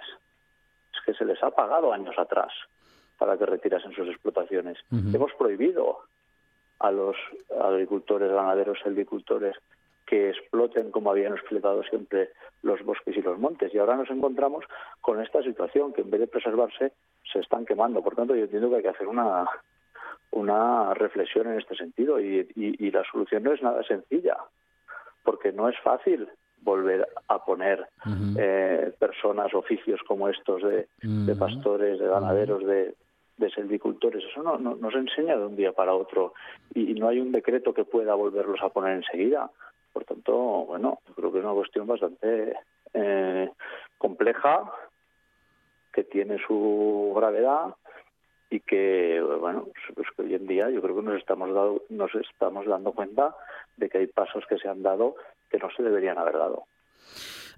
es 0.94 1.06
que 1.06 1.14
se 1.14 1.26
les 1.26 1.42
ha 1.44 1.52
pagado 1.52 1.94
años 1.94 2.18
atrás 2.18 2.52
para 3.18 3.38
que 3.38 3.46
retirasen 3.46 3.94
sus 3.94 4.08
explotaciones. 4.10 4.78
Hemos 4.92 5.34
prohibido 5.34 6.00
a 6.80 6.92
los 6.92 7.16
agricultores, 7.62 8.32
ganaderos, 8.32 8.80
silvicultores 8.84 9.56
que 10.06 10.30
exploten 10.30 10.92
como 10.92 11.10
habían 11.10 11.34
explotado 11.34 11.82
siempre 11.84 12.30
los 12.62 12.84
bosques 12.84 13.16
y 13.16 13.22
los 13.22 13.40
montes. 13.40 13.74
Y 13.74 13.78
ahora 13.78 13.96
nos 13.96 14.10
encontramos 14.10 14.66
con 15.02 15.22
esta 15.22 15.42
situación 15.42 15.94
que 15.94 16.02
en 16.02 16.12
vez 16.12 16.20
de 16.22 16.28
preservarse 16.28 16.92
se 17.32 17.40
están 17.40 17.66
quemando. 17.66 18.04
Por 18.04 18.16
tanto, 18.16 18.36
yo 18.36 18.44
entiendo 18.44 18.70
que 18.70 18.76
hay 18.76 18.82
que 18.84 18.90
hacer 18.90 19.08
una, 19.08 19.46
una 20.32 20.94
reflexión 20.94 21.48
en 21.48 21.60
este 21.60 21.76
sentido 21.76 22.20
y, 22.20 22.48
y, 22.56 22.92
la 22.92 23.04
solución 23.10 23.44
no 23.44 23.54
es 23.54 23.62
nada 23.64 23.82
sencilla, 23.84 24.38
porque 25.26 25.52
no 25.52 25.68
es 25.68 25.78
fácil 25.80 26.30
volver 26.62 27.08
a 27.28 27.44
poner 27.44 27.86
eh, 28.38 28.94
personas, 28.98 29.54
oficios 29.54 30.00
como 30.08 30.30
estos 30.30 30.64
de, 30.64 30.88
de 31.02 31.36
pastores, 31.36 32.00
de 32.00 32.08
ganaderos, 32.08 32.66
de, 32.66 32.96
de 33.38 33.50
silvicultores. 33.52 34.24
Eso 34.24 34.42
no, 34.42 34.58
no, 34.58 34.92
se 34.92 34.98
enseña 34.98 35.36
de 35.36 35.46
un 35.46 35.56
día 35.56 35.74
para 35.74 35.94
otro 35.94 36.34
y, 36.74 36.94
no 36.94 37.10
hay 37.10 37.20
un 37.20 37.32
decreto 37.32 37.74
que 37.74 37.84
pueda 37.84 38.16
volverlos 38.16 38.62
a 38.62 38.70
poner 38.70 38.96
enseguida. 38.96 39.50
Por 39.92 40.06
tanto, 40.06 40.36
bueno, 40.66 41.00
yo 41.08 41.14
creo 41.14 41.32
que 41.32 41.40
es 41.40 41.46
una 41.46 41.54
cuestión 41.54 41.88
bastante 41.88 42.56
eh, 42.94 43.50
compleja, 43.98 44.72
que 45.94 46.04
tiene 46.04 46.38
su 46.46 47.14
gravedad 47.16 47.76
y 48.56 48.62
que, 48.62 49.22
bueno, 49.40 49.68
pues 49.94 50.08
que 50.16 50.22
hoy 50.24 50.34
en 50.34 50.48
día 50.48 50.70
yo 50.70 50.82
creo 50.82 50.96
que 50.96 51.02
nos 51.02 51.18
estamos, 51.18 51.54
dado, 51.54 51.84
nos 51.90 52.14
estamos 52.16 52.66
dando 52.66 52.94
cuenta 52.94 53.36
de 53.76 53.90
que 53.90 53.98
hay 53.98 54.08
pasos 54.08 54.46
que 54.48 54.58
se 54.58 54.70
han 54.70 54.82
dado 54.82 55.16
que 55.50 55.58
no 55.58 55.68
se 55.76 55.84
deberían 55.84 56.18
haber 56.18 56.38
dado. 56.38 56.64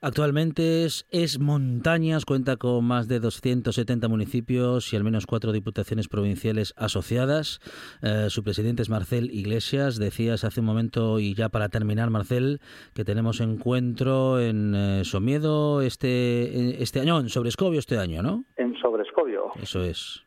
Actualmente 0.02 0.86
es, 0.86 1.40
Montañas, 1.40 2.26
cuenta 2.26 2.58
con 2.58 2.86
más 2.86 3.08
de 3.08 3.20
270 3.20 4.08
municipios 4.08 4.94
y 4.94 4.96
al 4.96 5.04
menos 5.04 5.26
cuatro 5.26 5.52
diputaciones 5.52 6.08
provinciales 6.08 6.74
asociadas. 6.78 7.60
Eh, 8.04 8.30
su 8.30 8.44
presidente 8.44 8.84
es 8.84 8.90
Marcel 8.90 9.32
Iglesias. 9.32 9.98
Decías 9.98 10.44
hace 10.44 10.60
un 10.60 10.68
momento, 10.68 11.20
y 11.20 11.34
ya 11.34 11.50
para 11.50 11.70
terminar, 11.70 12.12
Marcel, 12.12 12.60
que 12.94 13.06
tenemos 13.06 13.40
encuentro 13.42 14.40
en 14.40 14.76
eh, 14.76 15.04
Somiedo 15.04 15.82
este, 15.82 16.82
este 16.82 17.00
año, 17.00 17.20
en 17.20 17.30
Sobrescobio 17.30 17.80
este 17.80 17.98
año, 17.98 18.22
¿no? 18.22 18.46
En 18.56 18.76
Sobrescobio. 18.78 19.52
Eso 19.60 19.84
es. 19.84 20.27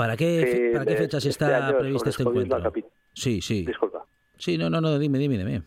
¿Para 0.00 0.16
qué, 0.16 0.70
¿para 0.72 0.86
qué 0.86 0.96
fechas 0.96 1.26
este 1.26 1.44
está 1.44 1.76
previsto 1.76 2.08
este 2.08 2.22
encuentro? 2.22 2.72
Sí, 3.12 3.42
sí. 3.42 3.66
Disculpa. 3.66 4.06
Sí, 4.38 4.56
no, 4.56 4.70
no, 4.70 4.80
no, 4.80 4.98
dime, 4.98 5.18
dime, 5.18 5.36
dime. 5.36 5.60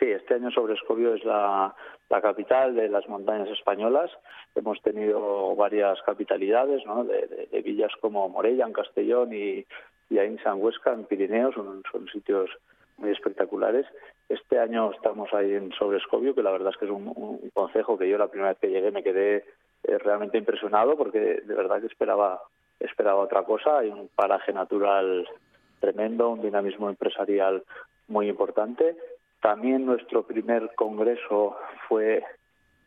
Sí, 0.00 0.06
este 0.06 0.34
año 0.34 0.50
Sobrescobio 0.50 1.14
es 1.14 1.24
la, 1.24 1.72
capital 2.08 2.74
de 2.74 2.88
las 2.88 3.08
montañas 3.08 3.48
españolas. 3.50 4.10
Hemos 4.56 4.82
tenido 4.82 5.54
varias 5.54 6.02
capitalidades, 6.02 6.84
¿no? 6.84 7.04
de, 7.04 7.62
villas 7.64 7.92
como 8.00 8.28
Morella, 8.28 8.66
en 8.66 8.72
Castellón 8.72 9.32
y, 9.32 9.64
y 10.08 10.18
Ainsa, 10.18 10.50
en 10.50 10.60
Huesca, 10.60 10.92
en 10.92 11.04
Pirineos, 11.04 11.54
son, 11.54 11.84
sitios 12.12 12.50
muy 12.96 13.10
espectaculares. 13.10 13.86
Este 14.28 14.58
año 14.58 14.90
estamos 14.90 15.32
ahí 15.34 15.52
en 15.52 15.70
Sobrescobio, 15.74 16.34
que 16.34 16.42
la 16.42 16.50
verdad 16.50 16.72
es 16.72 16.78
que 16.78 16.86
es 16.86 16.90
un, 16.90 17.12
un 17.14 17.50
consejo 17.54 17.96
que 17.96 18.08
yo 18.08 18.18
la 18.18 18.26
primera 18.26 18.50
vez 18.50 18.58
que 18.58 18.70
llegué 18.70 18.90
me 18.90 19.04
quedé 19.04 19.44
eh, 19.84 19.98
realmente 19.98 20.36
impresionado 20.36 20.96
porque 20.96 21.18
de 21.18 21.54
verdad 21.54 21.80
que 21.80 21.86
esperaba 21.86 22.42
esperaba 22.80 23.20
otra 23.20 23.44
cosa. 23.44 23.78
Hay 23.78 23.90
un 23.90 24.08
paraje 24.14 24.52
natural 24.52 25.28
tremendo, 25.78 26.30
un 26.30 26.42
dinamismo 26.42 26.88
empresarial 26.88 27.62
muy 28.08 28.28
importante 28.28 28.96
también 29.40 29.86
nuestro 29.86 30.22
primer 30.22 30.70
congreso 30.74 31.56
fue 31.88 32.22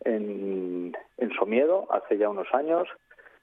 en, 0.05 0.95
Somiedo, 1.37 1.87
hace 1.91 2.17
ya 2.17 2.29
unos 2.29 2.47
años, 2.53 2.87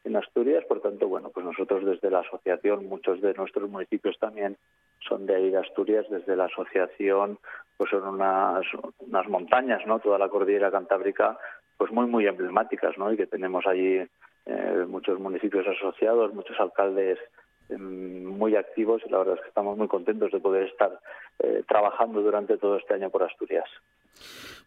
en 0.05 0.16
Asturias. 0.16 0.64
Por 0.66 0.80
tanto, 0.80 1.09
bueno, 1.09 1.30
pues 1.30 1.44
nosotros 1.44 1.84
desde 1.84 2.11
la 2.11 2.20
asociación, 2.20 2.86
muchos 2.86 3.20
de 3.20 3.34
nuestros 3.34 3.68
municipios 3.68 4.16
también 4.18 4.57
son 5.01 5.26
de 5.26 5.34
ahí 5.34 5.51
de 5.51 5.59
Asturias. 5.59 6.07
Desde 6.09 6.36
la 6.36 6.44
asociación, 6.44 7.38
pues 7.76 7.90
son 7.90 8.07
unas, 8.07 8.64
unas 9.01 9.28
montañas, 9.28 9.84
¿no? 9.86 9.98
Toda 9.98 10.18
la 10.18 10.28
cordillera 10.28 10.70
cantábrica, 10.70 11.36
pues 11.76 11.90
muy, 11.90 12.07
muy 12.07 12.26
emblemáticas, 12.26 12.96
¿no? 12.96 13.12
Y 13.12 13.16
que 13.16 13.26
tenemos 13.26 13.66
allí 13.66 14.07
eh, 14.47 14.84
muchos 14.88 15.18
municipios 15.18 15.66
asociados, 15.66 16.34
muchos 16.34 16.59
alcaldes 16.59 17.18
Em, 17.70 18.24
muy 18.24 18.57
activos 18.57 19.03
y 19.07 19.11
la 19.11 19.18
verdad 19.18 19.36
es 19.36 19.43
que 19.43 19.49
estamos 19.49 19.76
muy 19.76 19.86
contentos 19.86 20.32
de 20.32 20.41
poder 20.41 20.64
estar 20.64 20.99
eh, 21.38 21.62
trabajando 21.68 22.20
durante 22.20 22.57
todo 22.59 22.76
este 22.76 22.95
año 22.95 23.11
por 23.11 23.22
Asturias. 23.22 23.68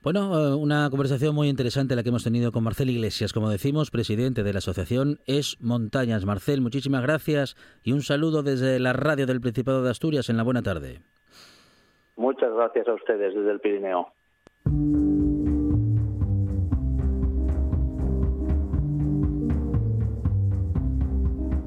Bueno, 0.01 0.37
eh, 0.37 0.55
una 0.55 0.89
conversación 0.89 1.35
muy 1.35 1.49
interesante 1.49 1.95
la 1.95 2.03
que 2.03 2.09
hemos 2.09 2.23
tenido 2.23 2.51
con 2.51 2.63
Marcel 2.63 2.89
Iglesias, 2.89 3.33
como 3.33 3.49
decimos, 3.49 3.91
presidente 3.91 4.43
de 4.43 4.53
la 4.53 4.59
asociación 4.59 5.19
Es 5.27 5.57
Montañas. 5.59 6.25
Marcel, 6.25 6.61
muchísimas 6.61 7.01
gracias 7.01 7.55
y 7.83 7.91
un 7.91 8.01
saludo 8.01 8.41
desde 8.41 8.79
la 8.79 8.93
radio 8.93 9.25
del 9.25 9.41
Principado 9.41 9.83
de 9.83 9.89
Asturias 9.89 10.29
en 10.29 10.37
la 10.37 10.43
buena 10.43 10.61
tarde. 10.61 10.99
Muchas 12.15 12.53
gracias 12.53 12.87
a 12.87 12.93
ustedes 12.93 13.33
desde 13.33 13.51
el 13.51 13.59
Pirineo. 13.59 14.07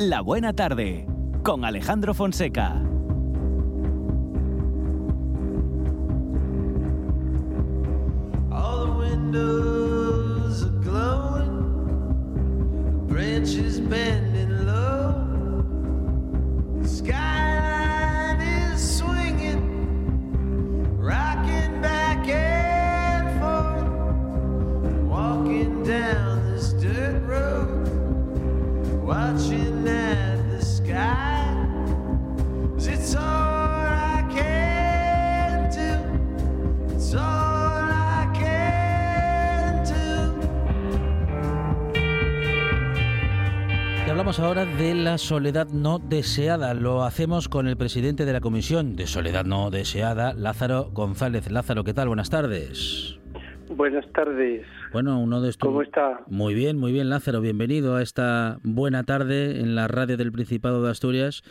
La 0.09 0.21
buena 0.21 0.53
tarde 0.53 1.05
con 1.43 1.65
Alejandro 1.65 2.15
Fonseca. 2.15 2.81
All 8.53 8.87
the 8.87 8.93
windows 9.01 10.63
are 10.63 10.81
glowing, 10.85 11.99
branches 13.09 13.81
bending 13.81 14.26
hablamos 44.37 44.41
ahora 44.41 44.65
de 44.65 44.95
la 44.95 45.19
soledad 45.19 45.69
no 45.69 45.99
deseada. 45.99 46.75
Lo 46.75 47.05
hacemos 47.05 47.49
con 47.49 47.69
el 47.69 47.77
presidente 47.77 48.25
de 48.25 48.33
la 48.33 48.41
Comisión 48.41 48.97
de 48.97 49.07
Soledad 49.07 49.45
No 49.45 49.71
Deseada, 49.71 50.33
Lázaro 50.35 50.91
González. 50.93 51.51
Lázaro, 51.51 51.85
¿qué 51.85 51.95
tal? 51.95 52.09
Buenas 52.09 52.31
tardes. 52.31 53.19
Buenas 53.69 54.05
tardes. 54.13 54.67
Bueno, 54.97 55.21
uno 55.21 55.43
de 55.43 55.51
estos. 55.51 55.69
¿Cómo 55.69 55.83
está? 55.83 56.21
Muy 56.27 56.55
bien, 56.55 56.79
muy 56.79 56.91
bien, 56.91 57.11
Lázaro. 57.11 57.43
Bienvenido 57.43 57.97
a 57.97 58.03
esta 58.03 58.57
buena 58.63 59.05
tarde 59.05 59.61
en 59.61 59.75
la 59.75 59.89
radio 59.89 60.17
del 60.17 60.33
Principado 60.33 60.83
de 60.83 60.91
Asturias. 60.91 61.43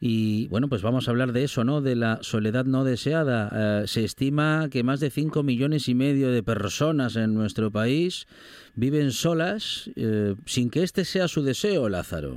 Y 0.00 0.48
bueno, 0.48 0.68
pues 0.70 0.80
vamos 0.80 1.06
a 1.06 1.10
hablar 1.10 1.32
de 1.32 1.44
eso, 1.44 1.64
¿no? 1.64 1.82
De 1.82 1.96
la 1.96 2.22
soledad 2.22 2.64
no 2.64 2.82
deseada. 2.82 3.82
Eh, 3.82 3.86
se 3.88 4.04
estima 4.04 4.68
que 4.72 4.82
más 4.84 5.00
de 5.00 5.10
5 5.10 5.42
millones 5.42 5.86
y 5.90 5.94
medio 5.94 6.30
de 6.30 6.42
personas 6.42 7.16
en 7.16 7.34
nuestro 7.34 7.70
país 7.70 8.26
viven 8.74 9.10
solas 9.10 9.90
eh, 9.96 10.34
sin 10.46 10.70
que 10.70 10.82
este 10.82 11.04
sea 11.04 11.28
su 11.28 11.42
deseo, 11.42 11.90
Lázaro. 11.90 12.36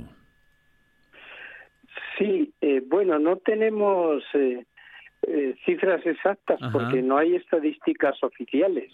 Sí, 2.18 2.52
eh, 2.60 2.82
bueno, 2.86 3.18
no 3.18 3.38
tenemos 3.38 4.22
eh, 5.26 5.56
cifras 5.64 6.06
exactas 6.06 6.60
porque 6.72 7.02
no 7.02 7.18
hay 7.18 7.34
estadísticas 7.34 8.22
oficiales. 8.22 8.92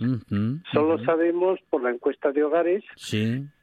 Solo 0.72 0.98
sabemos 1.04 1.60
por 1.68 1.82
la 1.82 1.90
encuesta 1.90 2.32
de 2.32 2.42
hogares 2.42 2.82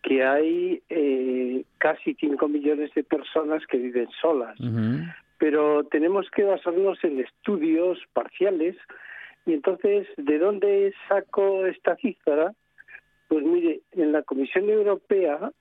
que 0.03 0.24
hay 0.24 0.82
eh, 0.89 1.66
casi 1.80 2.14
5 2.14 2.47
millones 2.47 2.93
de 2.93 3.03
personas 3.03 3.66
que 3.66 3.78
viven 3.78 4.07
solas. 4.22 4.57
Pero 5.39 5.86
tenemos 5.86 6.30
que 6.30 6.43
basarnos 6.43 7.03
en 7.03 7.20
estudios 7.20 7.97
parciales 8.14 8.78
y 9.47 9.53
entonces, 9.53 10.07
¿de 10.18 10.38
dónde 10.38 10.93
saco 11.09 11.66
esta 11.66 11.95
cifra? 11.95 12.53
Pues 13.28 13.43
mire, 13.43 13.82
en 13.93 14.12
la 14.12 14.22
Comisión 14.22 14.70
Europea, 14.70 15.51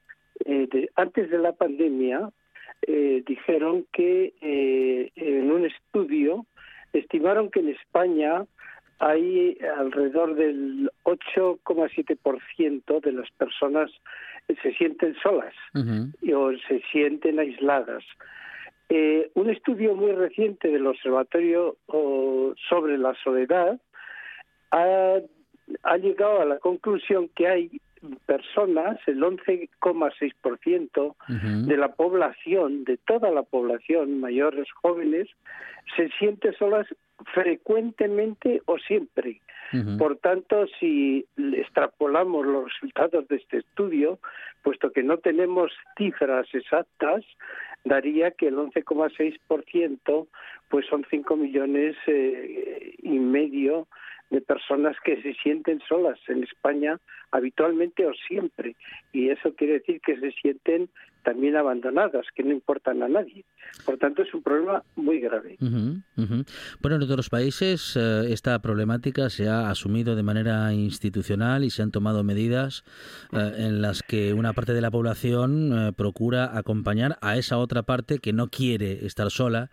eh, 0.44 0.88
antes 0.96 1.30
de 1.30 1.38
la 1.38 1.52
pandemia, 1.52 2.28
dijeron 3.26 3.86
que 3.92 4.32
en 5.16 5.50
un 5.50 5.66
estudio 5.66 6.46
estimaron 6.92 7.50
que 7.50 7.60
en 7.60 7.70
España 7.70 8.44
hay 8.98 9.56
alrededor 9.78 10.34
del 10.34 10.90
8,7% 11.04 13.00
de 13.00 13.12
las 13.12 13.30
personas 13.32 13.90
se 14.62 14.72
sienten 14.74 15.14
solas 15.22 15.54
o 15.74 16.52
se 16.68 16.82
sienten 16.92 17.38
aisladas. 17.38 18.04
Eh, 18.88 19.30
un 19.34 19.50
estudio 19.50 19.94
muy 19.94 20.12
reciente 20.12 20.68
del 20.68 20.86
Observatorio 20.86 21.76
sobre 22.68 22.98
la 22.98 23.14
soledad 23.22 23.80
ha, 24.72 25.18
ha 25.84 25.96
llegado 25.96 26.40
a 26.40 26.44
la 26.44 26.58
conclusión 26.58 27.28
que 27.36 27.46
hay 27.46 27.80
personas, 28.26 28.98
el 29.06 29.22
11,6% 29.22 31.14
de 31.66 31.76
la 31.76 31.92
población, 31.92 32.84
de 32.84 32.96
toda 32.96 33.30
la 33.30 33.42
población, 33.42 34.20
mayores, 34.20 34.66
jóvenes, 34.72 35.28
se 35.96 36.08
siente 36.18 36.52
solas 36.54 36.86
frecuentemente 37.34 38.62
o 38.66 38.78
siempre. 38.78 39.40
Por 39.98 40.16
tanto, 40.16 40.66
si 40.80 41.24
extrapolamos 41.36 42.44
los 42.44 42.64
resultados 42.64 43.28
de 43.28 43.36
este 43.36 43.58
estudio, 43.58 44.18
puesto 44.62 44.90
que 44.90 45.04
no 45.04 45.18
tenemos 45.18 45.70
cifras 45.96 46.48
exactas, 46.52 47.24
daría 47.84 48.32
que 48.32 48.48
el 48.48 48.56
11,6% 48.56 50.26
pues 50.68 50.86
son 50.86 51.06
5 51.08 51.36
millones 51.36 51.96
eh, 52.08 52.94
y 53.00 53.18
medio 53.20 53.86
de 54.30 54.40
personas 54.40 54.96
que 55.04 55.20
se 55.22 55.34
sienten 55.34 55.80
solas 55.88 56.18
en 56.28 56.44
España 56.44 56.98
habitualmente 57.32 58.06
o 58.06 58.12
siempre. 58.14 58.76
Y 59.12 59.30
eso 59.30 59.54
quiere 59.54 59.74
decir 59.74 60.00
que 60.00 60.18
se 60.18 60.32
sienten 60.32 60.88
también 61.22 61.56
abandonadas, 61.56 62.26
que 62.34 62.42
no 62.42 62.52
importan 62.52 63.02
a 63.02 63.08
nadie. 63.08 63.44
Por 63.84 63.98
tanto, 63.98 64.22
es 64.22 64.32
un 64.34 64.42
problema 64.42 64.82
muy 64.96 65.20
grave. 65.20 65.56
Bueno, 65.60 66.96
en 66.96 67.02
otros 67.02 67.28
países 67.28 67.96
eh, 67.96 68.32
esta 68.32 68.58
problemática 68.60 69.30
se 69.30 69.48
ha 69.48 69.70
asumido 69.70 70.16
de 70.16 70.22
manera 70.22 70.72
institucional 70.72 71.64
y 71.64 71.70
se 71.70 71.82
han 71.82 71.90
tomado 71.90 72.24
medidas 72.24 72.84
eh, 73.32 73.52
en 73.58 73.82
las 73.82 74.02
que 74.02 74.34
una 74.34 74.52
parte 74.52 74.74
de 74.74 74.80
la 74.80 74.90
población 74.90 75.72
eh, 75.72 75.92
procura 75.92 76.56
acompañar 76.56 77.18
a 77.20 77.36
esa 77.36 77.58
otra 77.58 77.82
parte 77.82 78.18
que 78.18 78.32
no 78.32 78.48
quiere 78.48 79.06
estar 79.06 79.30
sola. 79.30 79.70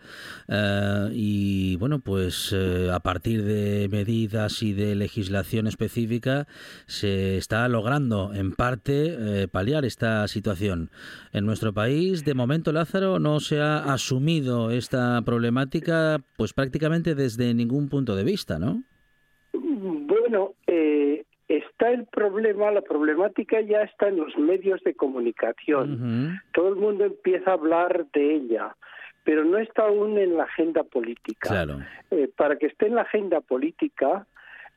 y 1.12 1.76
bueno, 1.76 1.98
pues 2.00 2.54
a 2.92 3.00
partir 3.00 3.42
de 3.42 3.88
medidas 3.90 4.62
y 4.62 4.72
de 4.72 4.94
legislación 4.94 5.66
específica 5.66 6.46
se 6.86 7.36
está 7.36 7.68
logrando 7.68 8.32
en 8.34 8.52
parte 8.52 9.48
paliar 9.48 9.84
esta 9.84 10.26
situación. 10.28 10.90
En 11.38 11.46
nuestro 11.46 11.72
país, 11.72 12.24
de 12.24 12.34
momento, 12.34 12.72
Lázaro, 12.72 13.20
no 13.20 13.38
se 13.38 13.60
ha 13.60 13.92
asumido 13.92 14.72
esta 14.72 15.22
problemática, 15.22 16.18
pues 16.36 16.52
prácticamente 16.52 17.14
desde 17.14 17.54
ningún 17.54 17.88
punto 17.88 18.16
de 18.16 18.24
vista, 18.24 18.58
¿no? 18.58 18.82
Bueno, 19.52 20.54
eh, 20.66 21.24
está 21.46 21.90
el 21.90 22.06
problema, 22.06 22.72
la 22.72 22.82
problemática 22.82 23.60
ya 23.60 23.82
está 23.82 24.08
en 24.08 24.16
los 24.16 24.36
medios 24.36 24.82
de 24.82 24.94
comunicación. 24.94 26.40
Todo 26.52 26.70
el 26.70 26.74
mundo 26.74 27.04
empieza 27.04 27.52
a 27.52 27.54
hablar 27.54 28.06
de 28.12 28.34
ella, 28.34 28.74
pero 29.22 29.44
no 29.44 29.58
está 29.58 29.82
aún 29.84 30.18
en 30.18 30.36
la 30.36 30.42
agenda 30.42 30.82
política. 30.82 31.50
Claro. 31.50 31.78
Eh, 32.10 32.28
para 32.36 32.56
que 32.56 32.66
esté 32.66 32.88
en 32.88 32.96
la 32.96 33.02
agenda 33.02 33.40
política, 33.40 34.26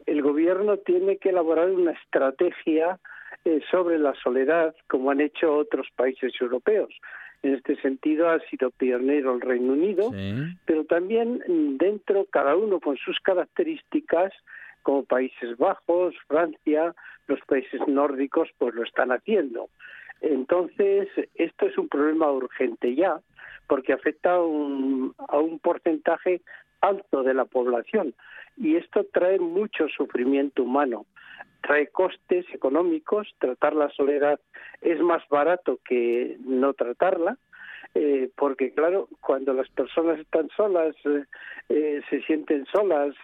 el 0.05 0.22
gobierno 0.22 0.78
tiene 0.78 1.18
que 1.18 1.30
elaborar 1.30 1.72
una 1.72 1.93
estrategia 1.93 2.99
eh, 3.46 3.62
sobre 3.72 3.98
la 3.98 4.14
soledad, 4.16 4.76
como 4.88 5.12
han 5.12 5.22
hecho 5.22 5.56
otros 5.56 5.88
países 5.96 6.34
europeos. 6.39 6.94
En 7.44 7.56
este 7.56 7.76
sentido 7.82 8.30
ha 8.30 8.39
sido 8.42 8.70
pionero 8.70 9.34
el 9.34 9.42
Reino 9.42 9.74
Unido, 9.74 10.12
pero 10.66 10.86
también 10.86 11.42
dentro, 11.80 12.26
cada 12.30 12.56
uno 12.56 12.80
con 12.80 12.98
sus 12.98 13.20
características, 13.20 14.32
como 14.84 15.06
Países 15.06 15.58
Bajos, 15.58 16.14
Francia, 16.28 16.94
los 17.28 17.39
países 17.48 17.82
nórdicos, 17.88 18.50
pues 18.60 18.76
lo 18.76 18.84
están 18.84 19.12
haciendo. 19.12 19.70
Entonces, 20.22 21.10
esto 21.34 21.66
es 21.66 21.78
un 21.80 21.88
problema 21.88 22.32
urgente 22.32 22.94
ya, 22.94 23.20
porque 23.66 23.94
afecta 23.94 24.34
a 24.34 24.44
un, 24.44 25.16
a 25.30 25.39
un 25.39 25.58
porcentaje 25.58 26.42
alto 26.82 27.24
de 27.24 27.34
la 27.34 27.46
población 27.46 28.14
y 28.58 28.76
esto 28.76 29.06
trae 29.12 29.39
mucho 29.39 29.88
sufrimiento 29.88 30.64
humano 30.64 31.06
trae 31.62 31.88
costes 31.88 32.46
económicos, 32.54 33.34
tratar 33.39 33.76
la 33.76 33.89
soledad 33.89 34.39
es 34.82 35.00
más 35.00 35.28
barato 35.30 35.80
que 35.86 36.38
no 36.44 36.74
tratarla, 36.74 37.38
eh, 37.94 38.30
porque 38.36 38.74
claro, 38.74 39.08
cuando 39.20 39.54
las 39.54 39.70
personas 39.70 40.20
están 40.20 40.50
solas, 40.56 40.96
eh, 41.06 41.26
eh, 41.70 42.02
se 42.10 42.22
sienten 42.24 42.66
solas, 42.66 43.16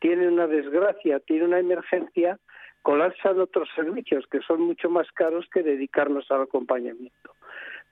tienen 0.00 0.32
una 0.32 0.46
desgracia, 0.46 1.20
tienen 1.20 1.48
una 1.48 1.58
emergencia, 1.58 2.38
colapsan 2.82 3.40
otros 3.40 3.68
servicios 3.74 4.26
que 4.30 4.40
son 4.40 4.62
mucho 4.62 4.88
más 4.88 5.10
caros 5.12 5.46
que 5.52 5.62
dedicarnos 5.62 6.30
al 6.30 6.42
acompañamiento. 6.42 7.34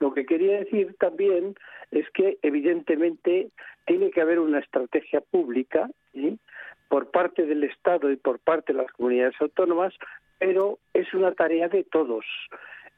Lo 0.00 0.14
que 0.14 0.24
quería 0.24 0.60
decir 0.60 0.94
también 0.98 1.54
es 1.90 2.08
que 2.10 2.38
evidentemente 2.42 3.50
tiene 3.86 4.10
que 4.10 4.20
haber 4.20 4.38
una 4.38 4.60
estrategia 4.60 5.20
pública 5.20 5.90
por 6.88 7.10
parte 7.10 7.46
del 7.46 7.64
Estado 7.64 8.10
y 8.10 8.16
por 8.16 8.38
parte 8.38 8.72
de 8.72 8.82
las 8.82 8.92
comunidades 8.92 9.34
autónomas, 9.40 9.94
pero 10.38 10.78
es 10.94 11.12
una 11.14 11.32
tarea 11.32 11.68
de 11.68 11.84
todos. 11.84 12.24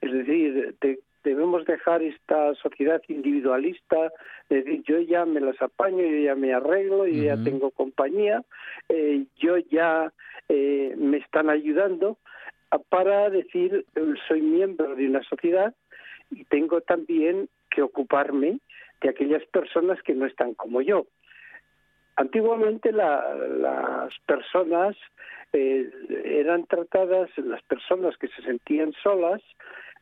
Es 0.01 0.13
decir, 0.13 0.77
debemos 1.25 1.65
dejar 1.67 2.03
esta 2.03 2.55
sociedad 2.55 3.03
individualista, 3.09 4.13
de 4.49 4.63
decir, 4.63 4.83
yo 4.85 5.01
ya 5.01 5.25
me 5.25 5.41
las 5.41 5.61
apaño, 5.61 6.03
yo 6.03 6.19
ya 6.25 6.35
me 6.35 6.55
arreglo, 6.55 7.07
yo 7.07 7.23
ya 7.25 7.43
tengo 7.43 7.71
compañía, 7.71 8.43
eh, 8.89 9.25
yo 9.37 9.59
ya 9.59 10.13
eh, 10.49 10.95
me 10.97 11.19
están 11.19 11.51
ayudando, 11.51 12.19
para 12.89 13.31
decir, 13.31 13.85
soy 14.29 14.43
miembro 14.43 14.95
de 14.95 15.09
una 15.09 15.23
sociedad 15.25 15.75
y 16.31 16.45
tengo 16.45 16.81
también 16.81 17.49
que 17.69 17.83
ocuparme 17.83 18.61
de 19.01 19.09
aquellas 19.09 19.45
personas 19.47 20.01
que 20.03 20.15
no 20.15 20.27
están 20.27 20.55
como 20.55 20.81
yo. 20.81 21.07
Antiguamente 22.17 22.93
las 22.93 24.13
personas 24.27 24.97
eh, 25.53 25.91
eran 26.25 26.67
tratadas, 26.67 27.31
las 27.39 27.63
personas 27.63 28.17
que 28.19 28.29
se 28.29 28.43
sentían 28.43 28.93
solas 29.03 29.41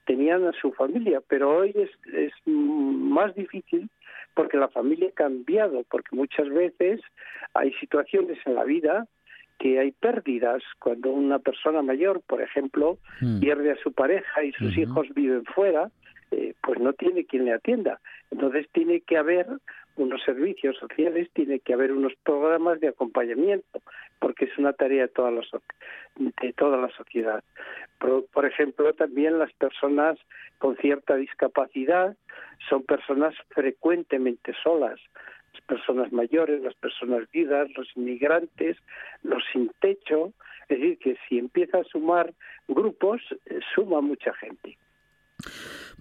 tenían 0.05 0.47
a 0.47 0.53
su 0.53 0.73
familia, 0.73 1.21
pero 1.29 1.59
hoy 1.59 1.73
es, 1.75 1.91
es 2.15 2.33
más 2.47 3.35
difícil 3.35 3.89
porque 4.35 4.57
la 4.57 4.69
familia 4.69 5.09
ha 5.09 5.15
cambiado, 5.15 5.85
porque 5.91 6.17
muchas 6.17 6.49
veces 6.49 7.01
hay 7.55 7.73
situaciones 7.75 8.39
en 8.47 8.55
la 8.55 8.65
vida 8.65 9.07
que 9.59 9.81
hay 9.81 9.91
pérdidas 9.91 10.63
cuando 10.79 11.11
una 11.11 11.41
persona 11.41 11.83
mayor, 11.83 12.23
por 12.27 12.41
ejemplo, 12.41 12.99
hmm. 13.21 13.41
pierde 13.41 13.73
a 13.73 13.83
su 13.83 13.93
pareja 13.93 14.45
y 14.45 14.53
sus 14.53 14.79
hijos 14.79 15.09
viven 15.15 15.45
fuera, 15.45 15.91
eh, 16.31 16.55
pues 16.63 16.79
no 16.79 16.93
tiene 16.93 17.25
quien 17.25 17.47
le 17.47 17.53
atienda. 17.53 18.01
Entonces 18.31 18.69
tiene 18.73 19.01
que 19.01 19.17
haber 19.17 19.47
unos 19.99 20.23
servicios 20.23 20.77
sociales, 20.79 21.29
tiene 21.35 21.61
que 21.61 21.75
haber 21.75 21.93
unos 21.93 22.15
programas 22.23 22.81
de 22.81 22.89
acompañamiento, 22.89 23.83
porque 24.19 24.47
es 24.47 24.57
una 24.59 24.73
tarea 24.73 25.03
de 25.03 25.09
toda 25.09 25.31
la, 25.31 25.43
de 26.17 26.53
toda 26.55 26.77
la 26.77 26.89
sociedad. 26.91 27.43
Por, 27.99 28.47
ejemplo, 28.47 28.93
también 28.95 29.39
las 29.39 29.53
personas 29.55 30.19
con 30.59 30.77
cierta 30.77 31.17
discapacidad 31.17 32.17
son 32.69 32.85
personas 32.85 33.35
frecuentemente 33.51 34.55
solas, 34.63 35.01
las 35.53 35.63
personas 35.63 36.13
mayores, 36.13 36.63
las 36.63 36.75
personas 36.75 37.29
viudas, 37.33 37.69
los 37.77 37.89
inmigrantes, 37.97 38.77
los 39.23 39.43
sin 39.53 39.71
techo, 39.81 40.33
es 40.69 40.79
decir, 40.79 40.99
que 40.99 41.17
si 41.29 41.39
empieza 41.39 41.79
a 41.79 41.85
sumar 41.85 42.33
grupos, 42.69 43.21
eh, 43.47 43.59
suma 43.75 44.01
mucha 44.01 44.33
gente. 44.35 44.79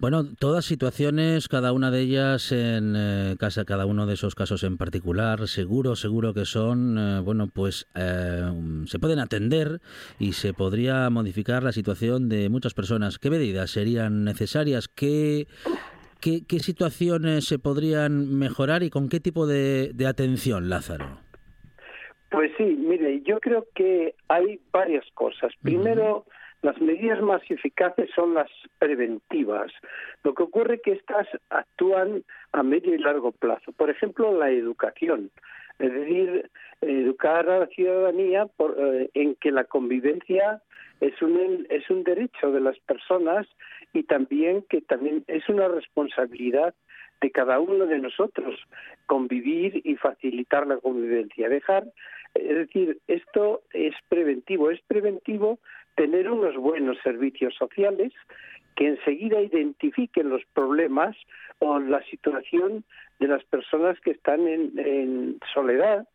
Bueno, 0.00 0.22
todas 0.38 0.64
situaciones, 0.64 1.48
cada 1.48 1.72
una 1.72 1.90
de 1.90 2.02
ellas 2.02 2.52
en 2.52 2.94
eh, 2.96 3.34
casa, 3.36 3.64
cada 3.64 3.84
uno 3.84 4.06
de 4.06 4.14
esos 4.14 4.36
casos 4.36 4.62
en 4.62 4.76
particular, 4.78 5.48
seguro, 5.48 5.96
seguro 5.96 6.32
que 6.32 6.44
son, 6.44 6.96
eh, 6.96 7.20
bueno, 7.20 7.48
pues 7.52 7.88
eh, 7.96 8.48
se 8.86 9.00
pueden 9.00 9.18
atender 9.18 9.80
y 10.20 10.34
se 10.34 10.54
podría 10.54 11.10
modificar 11.10 11.64
la 11.64 11.72
situación 11.72 12.28
de 12.28 12.48
muchas 12.48 12.74
personas. 12.74 13.18
¿Qué 13.18 13.28
medidas 13.28 13.72
serían 13.72 14.22
necesarias? 14.22 14.86
¿Qué, 14.86 15.48
qué, 16.20 16.60
situaciones 16.60 17.46
se 17.46 17.58
podrían 17.58 18.38
mejorar 18.38 18.84
y 18.84 18.90
con 18.90 19.08
qué 19.08 19.18
tipo 19.18 19.48
de, 19.48 19.90
de 19.94 20.06
atención, 20.06 20.68
Lázaro? 20.68 21.18
Pues 22.30 22.52
sí, 22.56 22.62
mire, 22.62 23.20
yo 23.22 23.40
creo 23.40 23.66
que 23.74 24.14
hay 24.28 24.60
varias 24.70 25.04
cosas. 25.14 25.52
Primero, 25.60 26.24
las 26.62 26.80
medidas 26.80 27.20
más 27.22 27.42
eficaces 27.48 28.10
son 28.14 28.34
las 28.34 28.50
preventivas. 28.78 29.72
Lo 30.24 30.34
que 30.34 30.42
ocurre 30.42 30.76
es 30.76 30.82
que 30.82 30.92
estas 30.92 31.28
actúan 31.50 32.24
a 32.52 32.62
medio 32.62 32.94
y 32.94 32.98
largo 32.98 33.32
plazo. 33.32 33.72
Por 33.72 33.90
ejemplo, 33.90 34.36
la 34.36 34.50
educación. 34.50 35.30
Es 35.78 35.92
decir, 35.92 36.50
educar 36.80 37.48
a 37.48 37.60
la 37.60 37.66
ciudadanía 37.68 38.48
eh, 38.78 39.10
en 39.14 39.36
que 39.36 39.52
la 39.52 39.64
convivencia 39.64 40.60
es 41.00 41.20
un, 41.22 41.66
es 41.70 41.88
un 41.90 42.02
derecho 42.02 42.50
de 42.50 42.60
las 42.60 42.78
personas 42.80 43.46
y 43.92 44.02
también 44.02 44.64
que 44.68 44.80
también 44.80 45.24
es 45.28 45.48
una 45.48 45.68
responsabilidad 45.68 46.74
de 47.20 47.30
cada 47.30 47.60
uno 47.60 47.86
de 47.86 47.98
nosotros 47.98 48.54
convivir 49.06 49.80
y 49.84 49.96
facilitar 49.96 50.66
la 50.66 50.78
convivencia. 50.78 51.48
Dejar, 51.48 51.84
es 52.34 52.56
decir, 52.56 52.98
esto 53.06 53.62
es 53.72 53.94
preventivo. 54.08 54.70
Es 54.70 54.80
preventivo 54.82 55.58
tener 55.98 56.30
unos 56.30 56.54
buenos 56.56 56.96
servicios 57.02 57.56
sociales 57.56 58.12
que 58.76 58.86
enseguida 58.86 59.40
identifiquen 59.40 60.30
los 60.30 60.44
problemas 60.54 61.16
o 61.58 61.80
la 61.80 62.00
situación 62.04 62.84
de 63.18 63.26
las 63.26 63.42
personas 63.42 63.98
que 64.00 64.12
están 64.12 64.46
en, 64.46 65.40
soledad. 65.52 66.06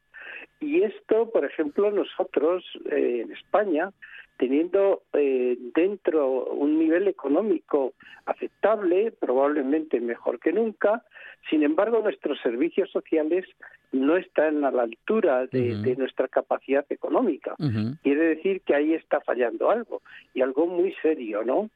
Y 0.62 0.84
esto, 0.84 1.30
por 1.32 1.44
ejemplo, 1.44 1.92
nosotros 1.92 2.64
eh, 2.90 3.24
en 3.26 3.34
España, 3.34 3.92
teniendo 4.38 5.04
eh, 5.14 5.58
dentro 5.76 6.46
un 6.46 6.80
nivel 6.80 7.08
económico 7.08 7.94
aceptable, 8.26 9.12
probablemente 9.12 10.00
mejor 10.00 10.40
que 10.40 10.52
nunca, 10.52 11.04
sin 11.50 11.64
embargo, 11.64 12.00
nuestros 12.02 12.40
servicios 12.42 12.90
sociales 12.92 13.46
no 13.92 14.18
están 14.18 14.64
a 14.64 14.72
la 14.72 14.84
altura 14.84 15.46
de, 15.48 15.96
nuestra 15.98 16.28
capacidad 16.28 16.86
económica. 16.90 17.56
Quiere 18.02 18.36
decir 18.36 18.62
que 18.62 18.76
ahí 18.76 18.94
está 18.94 19.20
fallando 19.22 19.70
algo, 19.70 20.02
y 20.34 20.42
algo 20.42 20.68
muy 20.68 20.94
serio, 21.02 21.44
¿no? 21.44 21.70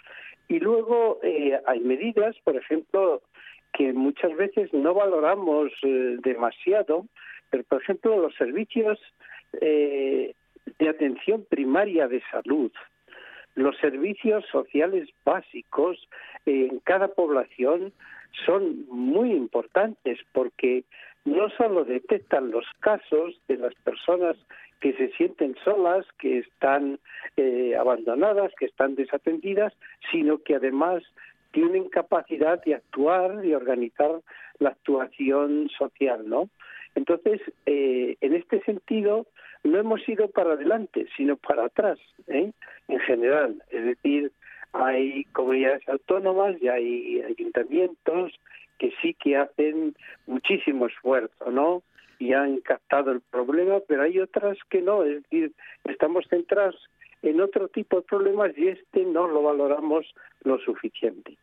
Y 0.48 0.60
luego 0.60 1.20
eh, 1.22 1.60
hay 1.66 1.82
medidas, 1.82 2.36
por 2.44 2.56
ejemplo, 2.56 3.22
que 3.74 3.94
muchas 3.94 4.36
veces 4.36 4.74
no 4.74 4.94
valoramos 4.94 5.72
eh, 5.84 6.18
demasiado, 6.24 7.06
pero 7.50 7.64
por 7.66 7.82
ejemplo 7.82 8.18
los 8.18 8.36
servicios 8.36 9.00
eh, 9.62 10.34
de 10.80 10.90
atención 10.90 11.46
primaria 11.50 12.08
de 12.08 12.22
salud, 12.32 12.72
los 13.56 13.76
servicios 13.78 14.46
sociales 14.52 15.10
básicos 15.26 16.08
en 16.46 16.80
cada 16.80 17.08
población 17.08 17.92
son 18.46 18.86
muy 18.88 19.32
importantes 19.32 20.20
porque 20.32 20.84
no 21.26 21.50
solo 21.50 21.84
detectan 21.84 22.52
los 22.52 22.66
casos 22.80 23.42
de 23.48 23.58
las 23.58 23.74
personas 23.84 24.38
que 24.80 24.94
se 24.94 25.10
sienten 25.14 25.56
solas, 25.64 26.06
que 26.20 26.40
están 26.40 27.00
eh, 27.36 27.76
abandonadas, 27.76 28.54
que 28.60 28.66
están 28.66 28.96
desatendidas, 28.96 29.74
sino 30.12 30.38
que 30.44 30.56
además 30.56 31.04
tienen 31.52 31.90
capacidad 31.90 32.64
de 32.64 32.76
actuar 32.76 33.44
y 33.44 33.56
organizar 33.56 34.22
la 34.60 34.70
actuación 34.70 35.70
social, 35.76 36.30
¿no? 36.30 36.50
Entonces, 36.94 37.42
eh, 37.66 38.18
en 38.22 38.34
este 38.36 38.62
sentido, 38.62 39.26
no 39.72 39.80
hemos 39.80 40.08
ido 40.08 40.30
para 40.30 40.54
adelante, 40.54 41.08
sino 41.16 41.38
para 41.38 41.66
atrás, 41.66 42.00
¿eh? 42.28 42.52
en 42.88 43.00
general. 43.02 43.62
Es 43.70 43.86
decir, 43.86 44.32
hay 44.74 45.24
comunidades 45.26 45.88
autónomas 45.88 46.56
y 46.62 46.68
hay 46.68 47.22
ayuntamientos 47.22 48.34
que 48.78 48.94
sí 49.02 49.14
que 49.14 49.38
hacen 49.38 49.96
muchísimo 50.26 50.88
esfuerzo, 50.88 51.52
¿no? 51.52 51.84
Y 52.20 52.34
han 52.34 52.60
captado 52.62 53.12
el 53.12 53.22
problema, 53.22 53.80
pero 53.88 54.04
hay 54.04 54.20
otras 54.20 54.58
que 54.70 54.82
no, 54.82 55.04
es 55.04 55.24
decir, 55.24 55.52
estamos 55.86 56.26
centrados 56.30 56.90
en 57.22 57.42
otro 57.42 57.68
tipo 57.68 57.98
de 57.98 58.02
problemas 58.04 58.58
y 58.58 58.68
este 58.68 59.04
no 59.04 59.28
lo 59.28 59.44
valoramos 59.44 60.06
lo 60.44 60.60
suficiente. 60.60 61.38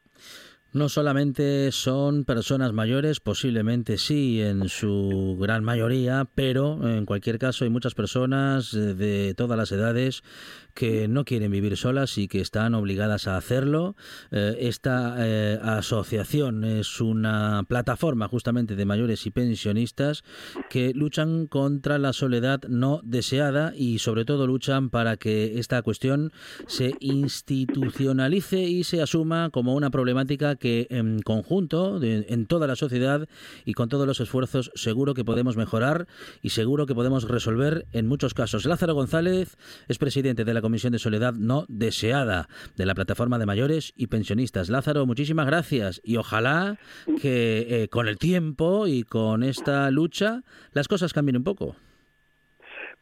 No 0.74 0.88
solamente 0.88 1.70
son 1.70 2.24
personas 2.24 2.72
mayores, 2.72 3.20
posiblemente 3.20 3.96
sí, 3.96 4.42
en 4.42 4.68
su 4.68 5.38
gran 5.40 5.62
mayoría, 5.62 6.26
pero 6.34 6.88
en 6.88 7.06
cualquier 7.06 7.38
caso 7.38 7.62
hay 7.62 7.70
muchas 7.70 7.94
personas 7.94 8.72
de 8.72 9.34
todas 9.36 9.56
las 9.56 9.70
edades 9.70 10.24
que 10.74 11.08
no 11.08 11.24
quieren 11.24 11.52
vivir 11.52 11.76
solas 11.76 12.18
y 12.18 12.28
que 12.28 12.40
están 12.40 12.74
obligadas 12.74 13.28
a 13.28 13.36
hacerlo. 13.36 13.96
Eh, 14.30 14.56
esta 14.60 15.16
eh, 15.18 15.58
asociación 15.62 16.64
es 16.64 17.00
una 17.00 17.64
plataforma 17.68 18.28
justamente 18.28 18.76
de 18.76 18.84
mayores 18.84 19.26
y 19.26 19.30
pensionistas 19.30 20.24
que 20.68 20.92
luchan 20.94 21.46
contra 21.46 21.98
la 21.98 22.12
soledad 22.12 22.60
no 22.68 23.00
deseada 23.04 23.72
y 23.76 23.98
sobre 23.98 24.24
todo 24.24 24.46
luchan 24.46 24.90
para 24.90 25.16
que 25.16 25.58
esta 25.58 25.80
cuestión 25.82 26.32
se 26.66 26.94
institucionalice 27.00 28.60
y 28.60 28.84
se 28.84 29.00
asuma 29.00 29.50
como 29.50 29.74
una 29.74 29.90
problemática 29.90 30.56
que 30.56 30.86
en 30.90 31.20
conjunto, 31.22 32.02
en 32.02 32.46
toda 32.46 32.66
la 32.66 32.76
sociedad 32.76 33.28
y 33.64 33.74
con 33.74 33.88
todos 33.88 34.06
los 34.06 34.20
esfuerzos, 34.20 34.72
seguro 34.74 35.14
que 35.14 35.24
podemos 35.24 35.56
mejorar 35.56 36.06
y 36.42 36.50
seguro 36.50 36.86
que 36.86 36.94
podemos 36.94 37.28
resolver 37.28 37.86
en 37.92 38.06
muchos 38.06 38.34
casos. 38.34 38.66
Lázaro 38.66 38.94
González 38.94 39.56
es 39.88 39.98
presidente 39.98 40.44
de 40.44 40.54
la 40.54 40.60
Comisión 40.64 40.94
de 40.94 40.98
Soledad 40.98 41.34
No 41.34 41.66
Deseada 41.68 42.48
de 42.74 42.86
la 42.86 42.94
Plataforma 42.94 43.38
de 43.38 43.44
Mayores 43.44 43.92
y 43.98 44.06
Pensionistas. 44.06 44.70
Lázaro, 44.70 45.04
muchísimas 45.04 45.44
gracias 45.44 46.00
y 46.02 46.16
ojalá 46.16 46.78
que 47.20 47.66
eh, 47.68 47.88
con 47.88 48.08
el 48.08 48.16
tiempo 48.16 48.86
y 48.86 49.02
con 49.02 49.42
esta 49.42 49.90
lucha 49.90 50.40
las 50.72 50.88
cosas 50.88 51.12
cambien 51.12 51.36
un 51.36 51.44
poco. 51.44 51.76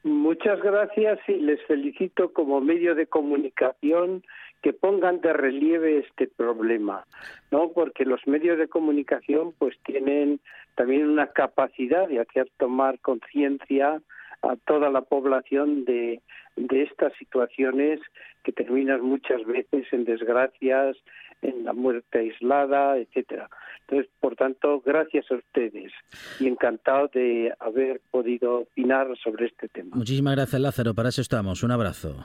Muchas 0.02 0.60
gracias 0.60 1.20
y 1.28 1.34
les 1.34 1.64
felicito 1.66 2.32
como 2.32 2.60
medio 2.60 2.96
de 2.96 3.06
comunicación 3.06 4.24
que 4.60 4.72
pongan 4.72 5.20
de 5.20 5.32
relieve 5.32 5.98
este 5.98 6.26
problema, 6.26 7.04
¿no? 7.52 7.70
Porque 7.70 8.04
los 8.04 8.26
medios 8.26 8.58
de 8.58 8.66
comunicación 8.66 9.52
pues 9.56 9.76
tienen 9.84 10.40
también 10.74 11.08
una 11.08 11.28
capacidad 11.28 12.08
de 12.08 12.18
hacer 12.18 12.50
tomar 12.58 12.98
conciencia 12.98 14.02
a 14.42 14.56
toda 14.66 14.90
la 14.90 15.02
población 15.02 15.84
de, 15.84 16.20
de 16.56 16.82
estas 16.82 17.12
situaciones 17.18 18.00
que 18.44 18.52
terminan 18.52 19.02
muchas 19.02 19.44
veces 19.46 19.86
en 19.92 20.04
desgracias, 20.04 20.96
en 21.42 21.64
la 21.64 21.72
muerte 21.72 22.18
aislada, 22.18 22.98
etcétera. 22.98 23.48
Entonces, 23.80 24.10
por 24.20 24.36
tanto, 24.36 24.80
gracias 24.84 25.30
a 25.30 25.34
ustedes 25.34 25.92
y 26.40 26.46
encantado 26.46 27.08
de 27.12 27.52
haber 27.58 28.00
podido 28.10 28.60
opinar 28.60 29.08
sobre 29.22 29.46
este 29.46 29.68
tema. 29.68 29.96
Muchísimas 29.96 30.36
gracias, 30.36 30.60
Lázaro. 30.60 30.94
Para 30.94 31.08
eso 31.08 31.20
estamos. 31.20 31.62
Un 31.62 31.72
abrazo. 31.72 32.24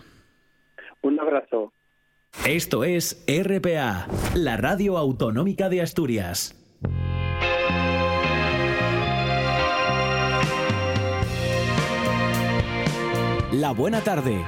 Un 1.02 1.20
abrazo. 1.20 1.74
Esto 2.48 2.84
es 2.84 3.26
RPA, 3.28 4.08
la 4.36 4.58
radio 4.58 4.98
autonómica 4.98 5.70
de 5.70 5.82
Asturias. 5.82 6.67
La 13.58 13.72
Buena 13.72 14.02
Tarde. 14.02 14.46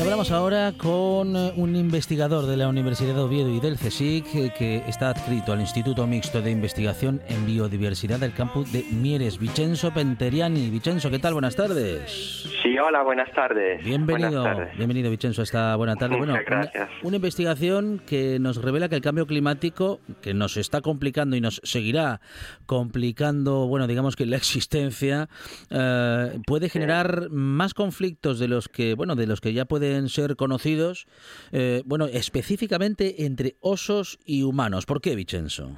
Hablamos 0.00 0.30
ahora 0.30 0.72
con 0.78 1.34
eh, 1.34 1.52
un 1.56 1.74
investigador 1.74 2.46
de 2.46 2.56
la 2.56 2.68
Universidad 2.68 3.14
de 3.14 3.20
Oviedo 3.20 3.50
y 3.50 3.58
del 3.58 3.76
CSIC 3.76 4.34
eh, 4.34 4.52
que 4.56 4.76
está 4.86 5.10
adscrito 5.10 5.52
al 5.52 5.60
Instituto 5.60 6.06
Mixto 6.06 6.40
de 6.40 6.52
Investigación 6.52 7.20
en 7.28 7.44
Biodiversidad 7.44 8.20
del 8.20 8.32
campus 8.32 8.72
de 8.72 8.84
Mieres, 8.92 9.40
Vicenzo 9.40 9.92
Penteriani. 9.92 10.70
Vicenzo, 10.70 11.10
¿qué 11.10 11.18
tal? 11.18 11.32
Buenas 11.32 11.56
tardes. 11.56 12.46
Sí, 12.62 12.78
hola, 12.78 13.02
buenas 13.02 13.30
tardes. 13.32 13.84
Bienvenido, 13.84 14.44
bienvenido 14.76 15.10
Vicenzo, 15.10 15.42
esta 15.42 15.74
buena 15.74 15.96
tarde. 15.96 16.16
Muchas 16.16 16.34
bueno, 16.34 16.44
gracias. 16.46 16.88
Una, 17.02 17.16
investigación 17.16 18.00
que 18.06 18.38
nos 18.38 18.62
revela 18.62 18.88
que 18.88 18.94
el 18.94 19.02
cambio 19.02 19.26
climático, 19.26 19.98
que 20.20 20.32
nos 20.32 20.56
está 20.56 20.80
complicando 20.80 21.34
y 21.34 21.40
nos 21.40 21.60
seguirá 21.64 22.20
complicando, 22.66 23.66
bueno, 23.66 23.88
digamos 23.88 24.14
que 24.14 24.26
la 24.26 24.36
existencia, 24.36 25.28
eh, 25.70 26.38
puede 26.46 26.68
generar 26.68 27.30
más 27.30 27.74
conflictos 27.74 28.38
de 28.38 28.46
los 28.48 28.68
que, 28.68 28.91
bueno, 28.94 29.14
de 29.14 29.26
los 29.26 29.40
que 29.40 29.52
ya 29.52 29.64
pueden 29.64 30.08
ser 30.08 30.36
conocidos, 30.36 31.06
eh, 31.52 31.82
bueno, 31.84 32.06
específicamente 32.06 33.24
entre 33.24 33.54
osos 33.60 34.18
y 34.24 34.42
humanos. 34.42 34.86
¿Por 34.86 35.00
qué, 35.00 35.14
Vicenzo? 35.14 35.70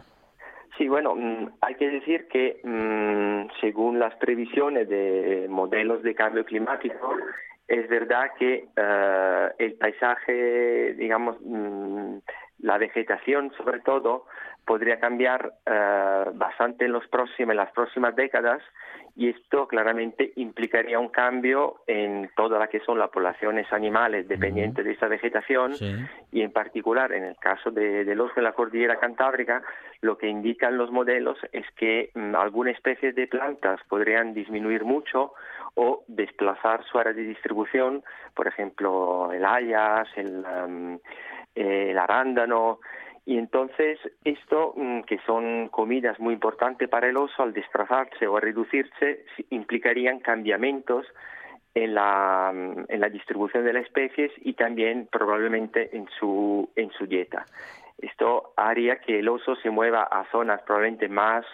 Sí, 0.76 0.88
bueno, 0.88 1.14
mm, 1.14 1.50
hay 1.60 1.74
que 1.76 1.88
decir 1.88 2.26
que 2.28 2.60
mm, 2.64 3.50
según 3.60 3.98
las 3.98 4.14
previsiones 4.16 4.88
de 4.88 5.46
modelos 5.48 6.02
de 6.02 6.14
cambio 6.14 6.44
climático, 6.44 7.14
es 7.68 7.88
verdad 7.88 8.30
que 8.38 8.68
eh, 8.76 9.48
el 9.58 9.74
paisaje, 9.74 10.94
digamos, 10.94 11.36
mm, 11.40 12.16
la 12.60 12.78
vegetación 12.78 13.52
sobre 13.56 13.80
todo, 13.80 14.26
podría 14.66 14.98
cambiar 14.98 15.52
eh, 15.66 16.24
bastante 16.34 16.86
en, 16.86 16.92
los 16.92 17.06
próximos, 17.08 17.50
en 17.50 17.56
las 17.56 17.70
próximas 17.72 18.16
décadas 18.16 18.62
y 19.16 19.28
esto 19.28 19.68
claramente 19.68 20.32
implicaría 20.36 20.98
un 20.98 21.08
cambio 21.08 21.82
en 21.86 22.30
toda 22.36 22.58
la 22.58 22.66
que 22.66 22.80
son 22.80 22.98
las 22.98 23.10
poblaciones 23.10 23.72
animales 23.72 24.26
dependientes 24.26 24.84
de 24.84 24.92
esa 24.92 25.06
vegetación 25.06 25.72
y 26.32 26.42
en 26.42 26.50
particular 26.50 27.12
en 27.12 27.24
el 27.24 27.36
caso 27.36 27.70
de, 27.70 28.04
del 28.04 28.20
oso 28.20 28.34
de 28.36 28.42
la 28.42 28.52
cordillera 28.52 28.98
cantábrica 28.98 29.62
lo 30.00 30.18
que 30.18 30.28
indican 30.28 30.76
los 30.76 30.90
modelos 30.90 31.38
es 31.52 31.64
que 31.76 32.10
mm, 32.14 32.34
algunas 32.34 32.74
especies 32.74 33.14
de 33.14 33.28
plantas 33.28 33.80
podrían 33.88 34.34
disminuir 34.34 34.84
mucho 34.84 35.32
o 35.74 36.02
desplazar 36.08 36.84
su 36.84 36.98
área 36.98 37.12
de 37.12 37.22
distribución, 37.22 38.02
por 38.34 38.48
ejemplo 38.48 39.32
el 39.32 39.44
hayas, 39.44 40.08
el, 40.16 40.44
el 41.54 41.98
arándano, 41.98 42.80
y 43.27 43.39
entonces 43.39 43.99
esto, 44.25 44.75
mm, 44.77 45.03
que 45.03 45.18
son 45.27 45.68
comidas 45.68 46.18
muy 46.20 46.35
importantes 46.35 46.89
para 46.89 47.09
el 47.09 47.16
oso, 47.16 47.43
al 47.43 47.53
desplazarse 47.55 48.27
o 48.27 48.37
a 48.37 48.41
reducirse, 48.41 49.25
implicarían 49.51 50.20
cambiamientos 50.20 51.07
en 51.75 51.95
la, 51.95 52.53
mm, 52.55 52.85
en 52.89 53.01
la 53.01 53.09
distribución 53.09 53.64
de 53.64 53.72
las 53.72 53.85
especies 53.85 54.31
y 54.43 54.53
también 54.53 55.09
probablemente 55.11 55.97
en 55.97 56.07
su, 56.18 56.70
en 56.77 56.91
su 56.93 57.07
dieta. 57.07 57.47
Esto 57.99 58.53
haría 58.57 59.01
que 59.01 59.20
el 59.20 59.29
oso 59.29 59.57
se 59.57 59.70
mueva 59.70 60.03
a 60.03 60.25
zonas 60.31 60.61
probablemente 60.62 61.09
más 61.09 61.47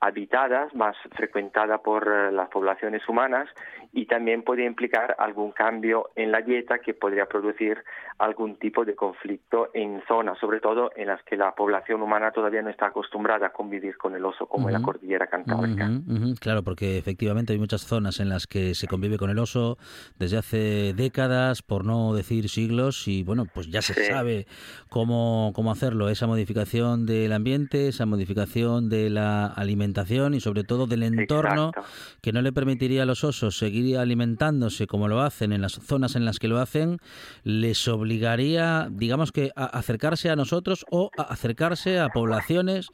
habitadas, 0.00 0.74
más 0.74 0.96
frecuentadas 1.16 1.80
por 1.80 2.06
eh, 2.08 2.32
las 2.32 2.48
poblaciones 2.48 3.06
humanas 3.08 3.48
y 3.92 4.06
también 4.06 4.42
podría 4.42 4.66
implicar 4.66 5.16
algún 5.18 5.50
cambio 5.52 6.10
en 6.14 6.30
la 6.30 6.42
dieta 6.42 6.78
que 6.78 6.94
podría 6.94 7.26
producir 7.26 7.82
algún 8.18 8.56
tipo 8.56 8.84
de 8.84 8.94
conflicto 8.94 9.70
en 9.74 10.02
zonas, 10.06 10.38
sobre 10.38 10.60
todo 10.60 10.92
en 10.94 11.08
las 11.08 11.22
que 11.24 11.36
la 11.36 11.54
población 11.54 12.02
humana 12.02 12.30
todavía 12.30 12.62
no 12.62 12.70
está 12.70 12.86
acostumbrada 12.86 13.48
a 13.48 13.52
convivir 13.52 13.96
con 13.96 14.14
el 14.14 14.24
oso, 14.24 14.46
como 14.46 14.68
en 14.68 14.74
la 14.74 14.82
cordillera 14.82 15.26
cantábrica. 15.26 15.90
Claro, 16.38 16.62
porque 16.62 16.98
efectivamente 16.98 17.52
hay 17.52 17.58
muchas 17.58 17.82
zonas 17.82 18.20
en 18.20 18.28
las 18.28 18.46
que 18.46 18.74
se 18.74 18.86
convive 18.86 19.18
con 19.18 19.30
el 19.30 19.38
oso 19.38 19.78
desde 20.18 20.36
hace 20.36 20.94
décadas, 20.94 21.62
por 21.62 21.84
no 21.84 22.14
decir 22.14 22.48
siglos, 22.48 23.08
y 23.08 23.24
bueno, 23.24 23.46
pues 23.52 23.70
ya 23.70 23.82
se 23.82 23.94
sabe 23.94 24.46
cómo, 24.88 25.52
cómo 25.54 25.72
hacerlo, 25.72 26.10
esa 26.10 26.26
modificación 26.26 27.06
del 27.06 27.32
ambiente, 27.32 27.88
esa 27.88 28.06
modificación 28.06 28.88
de 28.88 29.10
la 29.10 29.46
alimentación 29.46 30.34
y 30.34 30.40
sobre 30.40 30.62
todo 30.62 30.86
del 30.86 31.02
entorno 31.02 31.72
que 32.20 32.32
no 32.32 32.42
le 32.42 32.52
permitiría 32.52 33.02
a 33.02 33.06
los 33.06 33.24
osos 33.24 33.56
seguir 33.56 33.79
alimentándose 33.96 34.86
como 34.86 35.08
lo 35.08 35.20
hacen 35.20 35.52
en 35.52 35.62
las 35.62 35.72
zonas 35.72 36.16
en 36.16 36.24
las 36.24 36.38
que 36.38 36.48
lo 36.48 36.58
hacen, 36.58 36.98
les 37.44 37.86
obligaría, 37.88 38.88
digamos 38.90 39.32
que, 39.32 39.50
a 39.56 39.66
acercarse 39.66 40.30
a 40.30 40.36
nosotros 40.36 40.84
o 40.90 41.10
a 41.16 41.22
acercarse 41.22 41.98
a 41.98 42.08
poblaciones 42.08 42.88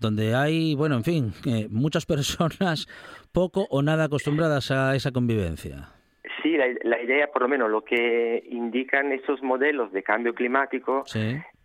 donde 0.00 0.34
hay, 0.34 0.74
bueno, 0.74 0.96
en 0.96 1.04
fin, 1.04 1.32
eh, 1.46 1.68
muchas 1.70 2.06
personas 2.14 2.86
poco 3.32 3.66
o 3.70 3.82
nada 3.82 4.04
acostumbradas 4.04 4.70
a 4.70 4.94
esa 4.94 5.12
convivencia. 5.12 5.88
Sí, 6.42 6.56
la, 6.56 7.02
idea, 7.02 7.28
por 7.32 7.42
lo 7.42 7.48
menos 7.48 7.70
lo 7.70 7.82
que 7.82 8.44
indican 8.50 9.12
esos 9.12 9.42
modelos 9.42 9.92
de 9.92 10.02
cambio 10.02 10.34
climático 10.34 11.04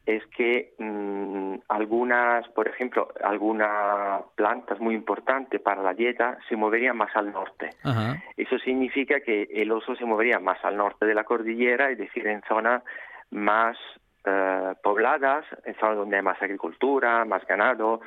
es 0.06 0.26
que 0.28 0.74
mm, 0.80 1.56
algunas, 1.70 2.48
por 2.50 2.68
ejemplo, 2.68 3.10
algunas 3.24 4.24
plantas 4.36 4.80
muy 4.80 4.96
importantes 4.96 5.62
para 5.62 5.84
la 5.84 5.94
dieta 5.94 6.38
se 6.50 6.56
moverían 6.56 6.98
más 6.98 7.16
al 7.16 7.32
norte. 7.32 7.70
Eso 8.36 8.58
significa 8.60 9.20
que 9.22 9.48
el 9.54 9.72
oso 9.72 9.96
se 9.96 10.06
movería 10.06 10.40
más 10.40 10.64
al 10.64 10.78
norte 10.78 11.06
de 11.06 11.14
la 11.14 11.24
cordillera, 11.24 11.92
es 11.92 11.98
decir, 11.98 12.26
en 12.28 12.42
zonas 12.48 12.84
más 13.30 13.78
eh, 14.26 14.74
pobladas, 14.84 15.46
en 15.66 15.76
zonas 15.76 15.98
donde 15.98 16.18
hay 16.18 16.24
más 16.24 16.42
agricultura, 16.42 17.24
más 17.26 17.46
ganado, 17.46 18.02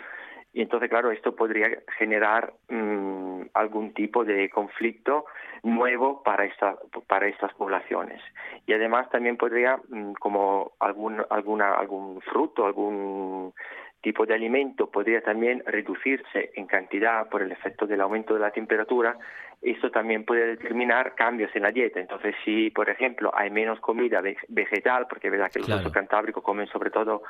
y 0.54 0.62
entonces, 0.62 0.88
claro, 0.88 1.10
esto 1.10 1.34
podría 1.34 1.68
generar 1.98 2.54
mm, 2.68 3.42
algún 3.54 3.92
tipo 3.92 4.24
de 4.24 4.48
conflicto 4.48 5.26
nuevo 5.64 6.22
para, 6.22 6.44
esta, 6.44 6.76
para 7.08 7.26
estas 7.26 7.52
poblaciones. 7.54 8.22
Y 8.64 8.72
además 8.72 9.10
también 9.10 9.36
podría, 9.36 9.78
mm, 9.88 10.12
como 10.12 10.72
algún, 10.78 11.20
alguna, 11.28 11.74
algún 11.74 12.20
fruto, 12.20 12.66
algún 12.66 13.52
tipo 14.00 14.26
de 14.26 14.34
alimento 14.34 14.90
podría 14.90 15.22
también 15.22 15.62
reducirse 15.66 16.52
en 16.54 16.66
cantidad 16.66 17.28
por 17.28 17.42
el 17.42 17.50
efecto 17.50 17.86
del 17.86 18.02
aumento 18.02 18.34
de 18.34 18.40
la 18.40 18.50
temperatura, 18.50 19.16
esto 19.60 19.90
también 19.90 20.24
puede 20.24 20.46
determinar 20.46 21.14
cambios 21.14 21.50
en 21.56 21.62
la 21.62 21.72
dieta. 21.72 21.98
Entonces, 21.98 22.34
si, 22.44 22.70
por 22.70 22.90
ejemplo, 22.90 23.32
hay 23.34 23.50
menos 23.50 23.80
comida 23.80 24.22
vegetal, 24.48 25.06
porque 25.08 25.28
es 25.28 25.32
verdad 25.32 25.50
que 25.50 25.60
los 25.60 25.66
claro. 25.66 25.90
cantábricos 25.90 26.44
comen 26.44 26.66
sobre 26.68 26.90
todo 26.90 27.22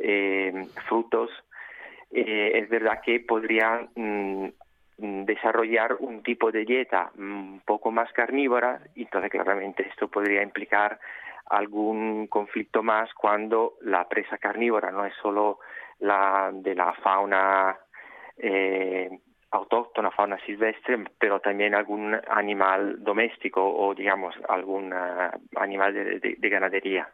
eh, 0.00 0.66
frutos, 0.88 1.30
eh, 2.14 2.58
es 2.58 2.68
verdad 2.68 3.00
que 3.04 3.20
podrían 3.20 3.90
mm, 3.96 4.46
mm, 4.98 5.24
desarrollar 5.24 5.96
un 5.98 6.22
tipo 6.22 6.52
de 6.52 6.64
dieta 6.64 7.10
un 7.18 7.60
poco 7.66 7.90
más 7.90 8.12
carnívora 8.12 8.80
y 8.94 9.02
entonces 9.02 9.30
claramente 9.30 9.86
esto 9.88 10.08
podría 10.08 10.42
implicar 10.42 11.00
algún 11.46 12.28
conflicto 12.28 12.82
más 12.82 13.12
cuando 13.14 13.74
la 13.82 14.08
presa 14.08 14.38
carnívora 14.38 14.90
no 14.90 15.04
es 15.04 15.14
solo 15.20 15.58
la 15.98 16.50
de 16.52 16.74
la 16.74 16.92
fauna 16.94 17.76
eh, 18.38 19.10
autóctona, 19.50 20.10
fauna 20.10 20.38
silvestre, 20.46 20.98
pero 21.18 21.40
también 21.40 21.74
algún 21.74 22.16
animal 22.28 23.02
doméstico 23.02 23.62
o 23.62 23.94
digamos 23.94 24.34
algún 24.48 24.92
uh, 24.92 25.30
animal 25.56 25.94
de 25.94 26.48
ganadería. 26.48 27.08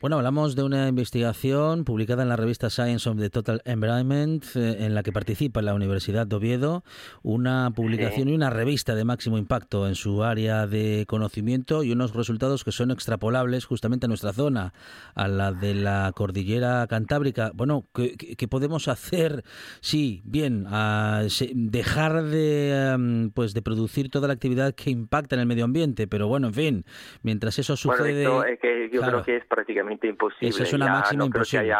Bueno, 0.00 0.16
hablamos 0.16 0.56
de 0.56 0.62
una 0.62 0.88
investigación 0.88 1.84
publicada 1.84 2.22
en 2.22 2.28
la 2.28 2.36
revista 2.36 2.70
Science 2.70 3.08
of 3.08 3.18
the 3.18 3.30
Total 3.30 3.60
Environment, 3.64 4.44
eh, 4.54 4.76
en 4.80 4.94
la 4.94 5.02
que 5.02 5.12
participa 5.12 5.60
la 5.62 5.74
Universidad 5.74 6.26
de 6.26 6.36
Oviedo, 6.36 6.84
una 7.22 7.70
publicación 7.74 8.28
y 8.28 8.34
una 8.34 8.50
revista 8.50 8.94
de 8.94 9.04
máximo 9.04 9.38
impacto 9.38 9.86
en 9.86 9.94
su 9.94 10.24
área 10.24 10.66
de 10.66 11.04
conocimiento 11.06 11.82
y 11.82 11.92
unos 11.92 12.14
resultados 12.14 12.64
que 12.64 12.72
son 12.72 12.90
extrapolables 12.90 13.66
justamente 13.66 14.06
a 14.06 14.08
nuestra 14.08 14.32
zona, 14.32 14.72
a 15.14 15.28
la 15.28 15.52
de 15.52 15.74
la 15.74 16.12
cordillera 16.14 16.86
cantábrica. 16.88 17.50
Bueno, 17.54 17.86
¿qué, 17.94 18.48
podemos 18.48 18.88
hacer? 18.88 19.44
Sí, 19.80 20.22
bien, 20.24 20.66
a 20.68 21.24
dejar 21.54 22.22
de, 22.24 22.92
em, 22.92 23.30
pues, 23.30 23.54
de 23.54 23.62
producir 23.62 24.10
toda 24.10 24.28
la 24.28 24.34
actividad 24.34 24.74
que 24.74 24.90
impacta 24.90 25.36
en 25.36 25.40
el 25.40 25.46
medio 25.46 25.64
ambiente, 25.64 26.06
pero 26.06 26.26
bueno, 26.26 26.48
en 26.48 26.54
fin, 26.54 26.84
mientras 27.22 27.58
eso 27.58 27.76
sucede... 27.76 28.24
que 28.60 28.88
yo 28.92 29.02
creo 29.02 29.22
que 29.22 29.36
es 29.36 29.44
prácticamente 29.50 30.06
imposible. 30.06 30.48
Eso 30.48 30.62
es 30.62 30.72
una 30.72 30.86
máxima 30.86 31.18
no 31.18 31.26
imposible. 31.26 31.74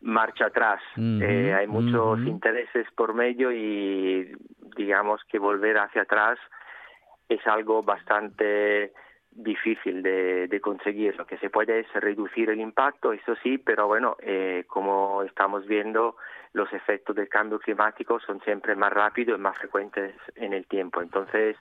marcha 0.00 0.46
atrás. 0.46 0.80
Eh, 0.96 1.52
hay 1.52 1.66
muchos 1.66 2.20
intereses 2.20 2.86
por 2.94 3.12
medio 3.12 3.52
y 3.52 4.32
digamos 4.76 5.20
que 5.28 5.38
volver 5.38 5.76
hacia 5.78 6.02
atrás 6.02 6.38
es 7.28 7.44
algo 7.46 7.82
bastante 7.82 8.92
difícil 9.32 10.02
de, 10.02 10.60
conseguir. 10.62 11.16
Lo 11.16 11.26
que 11.26 11.38
se 11.38 11.50
puede 11.50 11.80
es 11.80 11.92
reducir 11.94 12.50
el 12.50 12.60
impacto, 12.60 13.12
eso 13.12 13.34
sí, 13.42 13.58
pero 13.58 13.86
bueno, 13.86 14.16
eh, 14.20 14.64
como 14.68 15.22
estamos 15.22 15.66
viendo, 15.66 16.16
los 16.52 16.72
efectos 16.72 17.16
del 17.16 17.28
cambio 17.28 17.58
climático 17.58 18.20
son 18.20 18.40
siempre 18.42 18.76
más 18.76 18.92
rápidos 18.92 19.38
y 19.38 19.42
más 19.42 19.58
frecuentes 19.58 20.14
en 20.36 20.52
el 20.52 20.66
tiempo. 20.66 21.00
Entonces, 21.00 21.56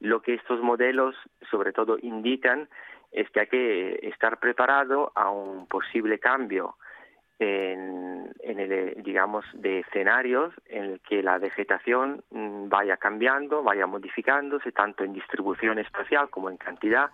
lo 0.00 0.22
que 0.22 0.34
estos 0.34 0.60
modelos 0.62 1.14
sobre 1.50 1.72
todo 1.72 1.98
indican 2.00 2.68
es 3.12 3.28
que 3.30 3.40
hay 3.40 3.46
que 3.46 4.00
estar 4.02 4.38
preparado 4.38 5.12
a 5.14 5.30
un 5.30 5.66
posible 5.66 6.18
cambio 6.18 6.76
en, 7.40 8.30
el, 8.44 9.02
digamos, 9.02 9.46
de 9.54 9.80
escenarios 9.80 10.52
en 10.66 10.84
el 10.84 11.00
que 11.00 11.22
la 11.22 11.38
vegetación 11.38 12.22
mm, 12.30 12.68
vaya 12.68 12.98
cambiando, 12.98 13.62
vaya 13.62 13.86
modificándose, 13.86 14.72
tanto 14.72 15.04
en 15.04 15.14
distribución 15.14 15.78
espacial 15.78 16.28
como 16.28 16.50
en 16.50 16.58
cantidad, 16.58 17.10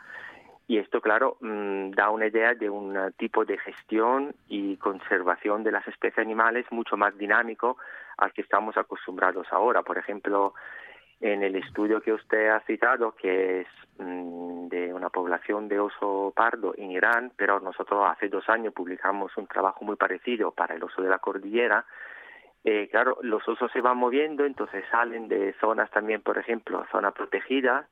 Y 0.68 0.78
esto, 0.78 1.00
claro, 1.00 1.36
mm, 1.40 1.92
da 1.92 2.10
una 2.10 2.26
idea 2.26 2.54
de 2.54 2.68
un 2.68 3.12
tipo 3.16 3.44
de 3.44 3.56
gestión 3.56 4.34
y 4.48 4.76
conservación 4.78 5.62
de 5.62 5.70
las 5.70 5.86
especies 5.86 6.18
animales 6.18 6.66
mucho 6.72 6.96
más 6.96 7.16
dinámico 7.16 7.76
al 8.18 8.32
que 8.32 8.42
estamos 8.42 8.76
acostumbrados 8.76 9.46
ahora. 9.52 9.82
Por 9.82 9.96
ejemplo, 9.96 10.54
en 11.20 11.42
el 11.42 11.56
estudio 11.56 12.00
que 12.00 12.12
usted 12.12 12.48
ha 12.48 12.60
citado, 12.60 13.12
que 13.12 13.60
es 13.60 13.66
mm, 13.98 14.68
de 14.68 14.92
una 14.92 15.10
población 15.10 15.68
de 15.68 15.80
oso 15.80 16.32
pardo 16.36 16.74
en 16.76 16.90
Irán, 16.90 17.32
pero 17.36 17.60
nosotros 17.60 18.04
hace 18.06 18.28
dos 18.28 18.48
años 18.48 18.74
publicamos 18.74 19.36
un 19.36 19.46
trabajo 19.46 19.84
muy 19.84 19.96
parecido 19.96 20.50
para 20.50 20.74
el 20.74 20.82
oso 20.82 21.02
de 21.02 21.08
la 21.08 21.18
cordillera. 21.18 21.84
Eh, 22.64 22.88
claro, 22.90 23.18
los 23.22 23.46
osos 23.48 23.70
se 23.72 23.80
van 23.80 23.96
moviendo, 23.96 24.44
entonces 24.44 24.84
salen 24.90 25.28
de 25.28 25.54
zonas 25.60 25.90
también, 25.90 26.20
por 26.20 26.36
ejemplo, 26.36 26.84
zonas 26.90 27.14
protegidas, 27.14 27.86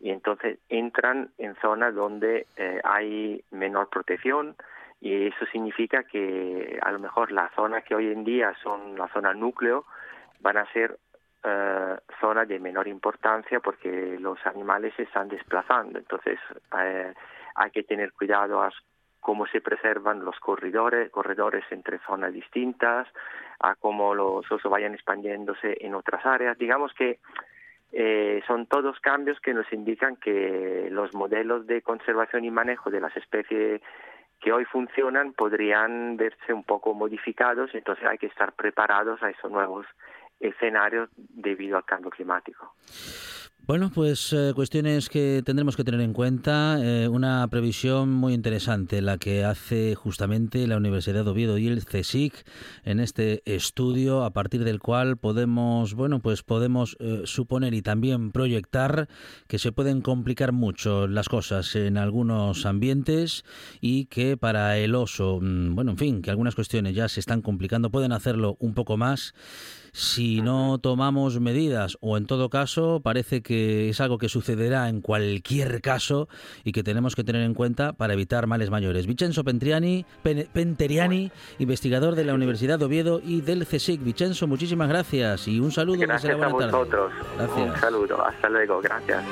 y 0.00 0.10
entonces 0.10 0.58
entran 0.68 1.30
en 1.38 1.54
zonas 1.56 1.94
donde 1.94 2.46
eh, 2.56 2.80
hay 2.82 3.44
menor 3.50 3.88
protección 3.88 4.56
y 5.00 5.26
eso 5.26 5.46
significa 5.46 6.04
que 6.04 6.78
a 6.80 6.92
lo 6.92 7.00
mejor 7.00 7.32
las 7.32 7.52
zonas 7.54 7.82
que 7.84 7.94
hoy 7.94 8.12
en 8.12 8.22
día 8.22 8.54
son 8.62 8.96
la 8.96 9.08
zona 9.08 9.34
núcleo 9.34 9.84
van 10.40 10.56
a 10.56 10.72
ser 10.72 10.98
eh, 11.44 11.96
zonas 12.20 12.46
de 12.48 12.58
menor 12.58 12.86
importancia 12.88 13.60
porque 13.60 14.16
los 14.20 14.38
animales 14.46 14.94
se 14.96 15.02
están 15.04 15.28
desplazando. 15.28 15.98
Entonces 15.98 16.38
eh, 16.78 17.12
hay 17.54 17.70
que 17.70 17.82
tener 17.82 18.12
cuidado 18.12 18.62
a 18.62 18.70
cómo 19.20 19.46
se 19.46 19.60
preservan 19.60 20.24
los 20.24 20.38
corredores, 20.40 21.10
corredores 21.10 21.64
entre 21.70 21.98
zonas 22.00 22.32
distintas, 22.32 23.06
a 23.60 23.74
cómo 23.76 24.14
los 24.14 24.50
osos 24.50 24.70
vayan 24.70 24.94
expandiéndose 24.94 25.76
en 25.80 25.94
otras 25.94 26.24
áreas. 26.26 26.58
Digamos 26.58 26.92
que 26.94 27.20
eh, 27.92 28.42
son 28.46 28.66
todos 28.66 28.98
cambios 29.00 29.38
que 29.40 29.54
nos 29.54 29.70
indican 29.72 30.16
que 30.16 30.88
los 30.90 31.14
modelos 31.14 31.66
de 31.66 31.82
conservación 31.82 32.44
y 32.44 32.50
manejo 32.50 32.90
de 32.90 33.00
las 33.00 33.16
especies 33.16 33.82
que 34.40 34.52
hoy 34.52 34.64
funcionan 34.64 35.34
podrían 35.34 36.16
verse 36.16 36.52
un 36.52 36.64
poco 36.64 36.94
modificados, 36.94 37.72
entonces 37.74 38.04
hay 38.04 38.18
que 38.18 38.26
estar 38.26 38.52
preparados 38.54 39.22
a 39.22 39.30
esos 39.30 39.50
nuevos 39.52 39.86
escenarios 40.42 41.08
debido 41.16 41.76
al 41.76 41.84
cambio 41.84 42.10
climático. 42.10 42.74
Bueno, 43.64 43.92
pues 43.94 44.32
eh, 44.32 44.52
cuestiones 44.56 45.08
que 45.08 45.40
tendremos 45.46 45.76
que 45.76 45.84
tener 45.84 46.00
en 46.00 46.12
cuenta. 46.12 46.78
Eh, 46.82 47.06
una 47.06 47.46
previsión 47.46 48.10
muy 48.12 48.34
interesante, 48.34 49.00
la 49.00 49.18
que 49.18 49.44
hace 49.44 49.94
justamente 49.94 50.66
la 50.66 50.76
Universidad 50.76 51.24
de 51.24 51.30
Oviedo 51.30 51.58
y 51.58 51.68
el 51.68 51.84
CSIC 51.84 52.34
en 52.82 52.98
este 52.98 53.40
estudio, 53.44 54.24
a 54.24 54.32
partir 54.32 54.64
del 54.64 54.80
cual 54.80 55.16
podemos, 55.16 55.94
bueno, 55.94 56.18
pues 56.18 56.42
podemos 56.42 56.96
eh, 56.98 57.22
suponer 57.24 57.72
y 57.72 57.82
también 57.82 58.32
proyectar 58.32 59.08
que 59.46 59.60
se 59.60 59.70
pueden 59.70 60.00
complicar 60.00 60.50
mucho 60.50 61.06
las 61.06 61.28
cosas 61.28 61.76
en 61.76 61.98
algunos 61.98 62.66
ambientes 62.66 63.44
y 63.80 64.06
que 64.06 64.36
para 64.36 64.76
el 64.76 64.96
oso, 64.96 65.38
mm, 65.40 65.76
bueno, 65.76 65.92
en 65.92 65.98
fin, 65.98 66.20
que 66.20 66.30
algunas 66.30 66.56
cuestiones 66.56 66.96
ya 66.96 67.08
se 67.08 67.20
están 67.20 67.42
complicando, 67.42 67.90
pueden 67.90 68.10
hacerlo 68.10 68.56
un 68.58 68.74
poco 68.74 68.96
más 68.96 69.34
si 69.92 70.40
no 70.40 70.78
tomamos 70.78 71.38
medidas 71.38 71.98
o 72.00 72.16
en 72.16 72.26
todo 72.26 72.48
caso 72.48 73.00
parece 73.02 73.42
que 73.42 73.90
es 73.90 74.00
algo 74.00 74.18
que 74.18 74.28
sucederá 74.28 74.88
en 74.88 75.00
cualquier 75.02 75.82
caso 75.82 76.28
y 76.64 76.72
que 76.72 76.82
tenemos 76.82 77.14
que 77.14 77.24
tener 77.24 77.42
en 77.42 77.54
cuenta 77.54 77.92
para 77.92 78.14
evitar 78.14 78.46
males 78.46 78.70
mayores. 78.70 79.06
Vincenzo 79.06 79.44
Pentriani, 79.44 80.06
Penteriani, 80.22 81.30
investigador 81.58 82.14
de 82.14 82.24
la 82.24 82.34
Universidad 82.34 82.78
de 82.78 82.86
Oviedo 82.86 83.20
y 83.22 83.42
del 83.42 83.66
CSIC. 83.66 84.02
Vincenzo, 84.02 84.46
muchísimas 84.46 84.88
gracias 84.88 85.46
y 85.46 85.60
un 85.60 85.70
saludo. 85.70 86.00
Gracias 86.00 86.40
a 86.40 86.48
vosotros. 86.48 87.12
Un 87.56 87.76
saludo. 87.76 88.24
Hasta 88.24 88.48
luego. 88.48 88.80
Gracias. 88.80 89.22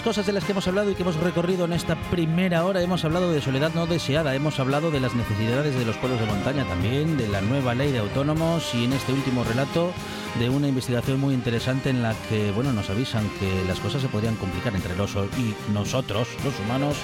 Cosas 0.00 0.24
de 0.24 0.32
las 0.32 0.44
que 0.44 0.52
hemos 0.52 0.66
hablado 0.66 0.90
y 0.90 0.94
que 0.94 1.02
hemos 1.02 1.16
recorrido 1.16 1.66
en 1.66 1.74
esta 1.74 1.96
primera 2.10 2.64
hora. 2.64 2.80
Hemos 2.80 3.04
hablado 3.04 3.30
de 3.30 3.42
soledad 3.42 3.72
no 3.74 3.86
deseada, 3.86 4.34
hemos 4.34 4.58
hablado 4.58 4.90
de 4.90 5.00
las 5.00 5.14
necesidades 5.14 5.74
de 5.74 5.84
los 5.84 5.98
pueblos 5.98 6.18
de 6.18 6.26
montaña 6.26 6.64
también, 6.64 7.18
de 7.18 7.28
la 7.28 7.42
nueva 7.42 7.74
ley 7.74 7.92
de 7.92 7.98
autónomos 7.98 8.74
y 8.74 8.84
en 8.84 8.94
este 8.94 9.12
último 9.12 9.44
relato 9.44 9.92
de 10.38 10.48
una 10.48 10.68
investigación 10.68 11.20
muy 11.20 11.34
interesante 11.34 11.90
en 11.90 12.02
la 12.02 12.14
que 12.30 12.52
bueno 12.52 12.72
nos 12.72 12.88
avisan 12.88 13.28
que 13.38 13.64
las 13.68 13.80
cosas 13.80 14.00
se 14.00 14.08
podrían 14.08 14.36
complicar 14.36 14.74
entre 14.74 14.96
los 14.96 15.14
y 15.36 15.54
nosotros, 15.72 16.28
los 16.42 16.58
humanos, 16.60 16.96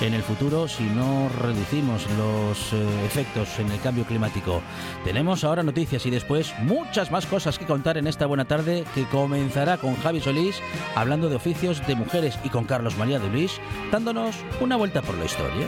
en 0.00 0.14
el 0.14 0.22
futuro 0.22 0.66
si 0.66 0.84
no 0.84 1.28
reducimos 1.40 2.06
los 2.18 2.72
eh, 2.72 3.06
efectos 3.06 3.58
en 3.60 3.70
el 3.70 3.80
cambio 3.80 4.04
climático. 4.04 4.62
Tenemos 5.04 5.44
ahora 5.44 5.62
noticias 5.62 6.04
y 6.06 6.10
después 6.10 6.52
muchas 6.62 7.10
más 7.12 7.26
cosas 7.26 7.58
que 7.58 7.66
contar 7.66 7.98
en 7.98 8.08
esta 8.08 8.26
buena 8.26 8.46
tarde 8.46 8.84
que 8.94 9.04
comenzará 9.04 9.78
con 9.78 9.94
Javi 9.96 10.20
Solís 10.20 10.60
hablando 10.96 11.28
de 11.28 11.36
oficios 11.36 11.86
de 11.86 11.94
mujeres 11.94 12.31
y 12.44 12.48
con 12.48 12.64
Carlos 12.64 12.96
María 12.96 13.18
de 13.18 13.28
Luis 13.28 13.60
dándonos 13.90 14.36
una 14.60 14.76
vuelta 14.76 15.02
por 15.02 15.16
la 15.16 15.24
historia. 15.24 15.66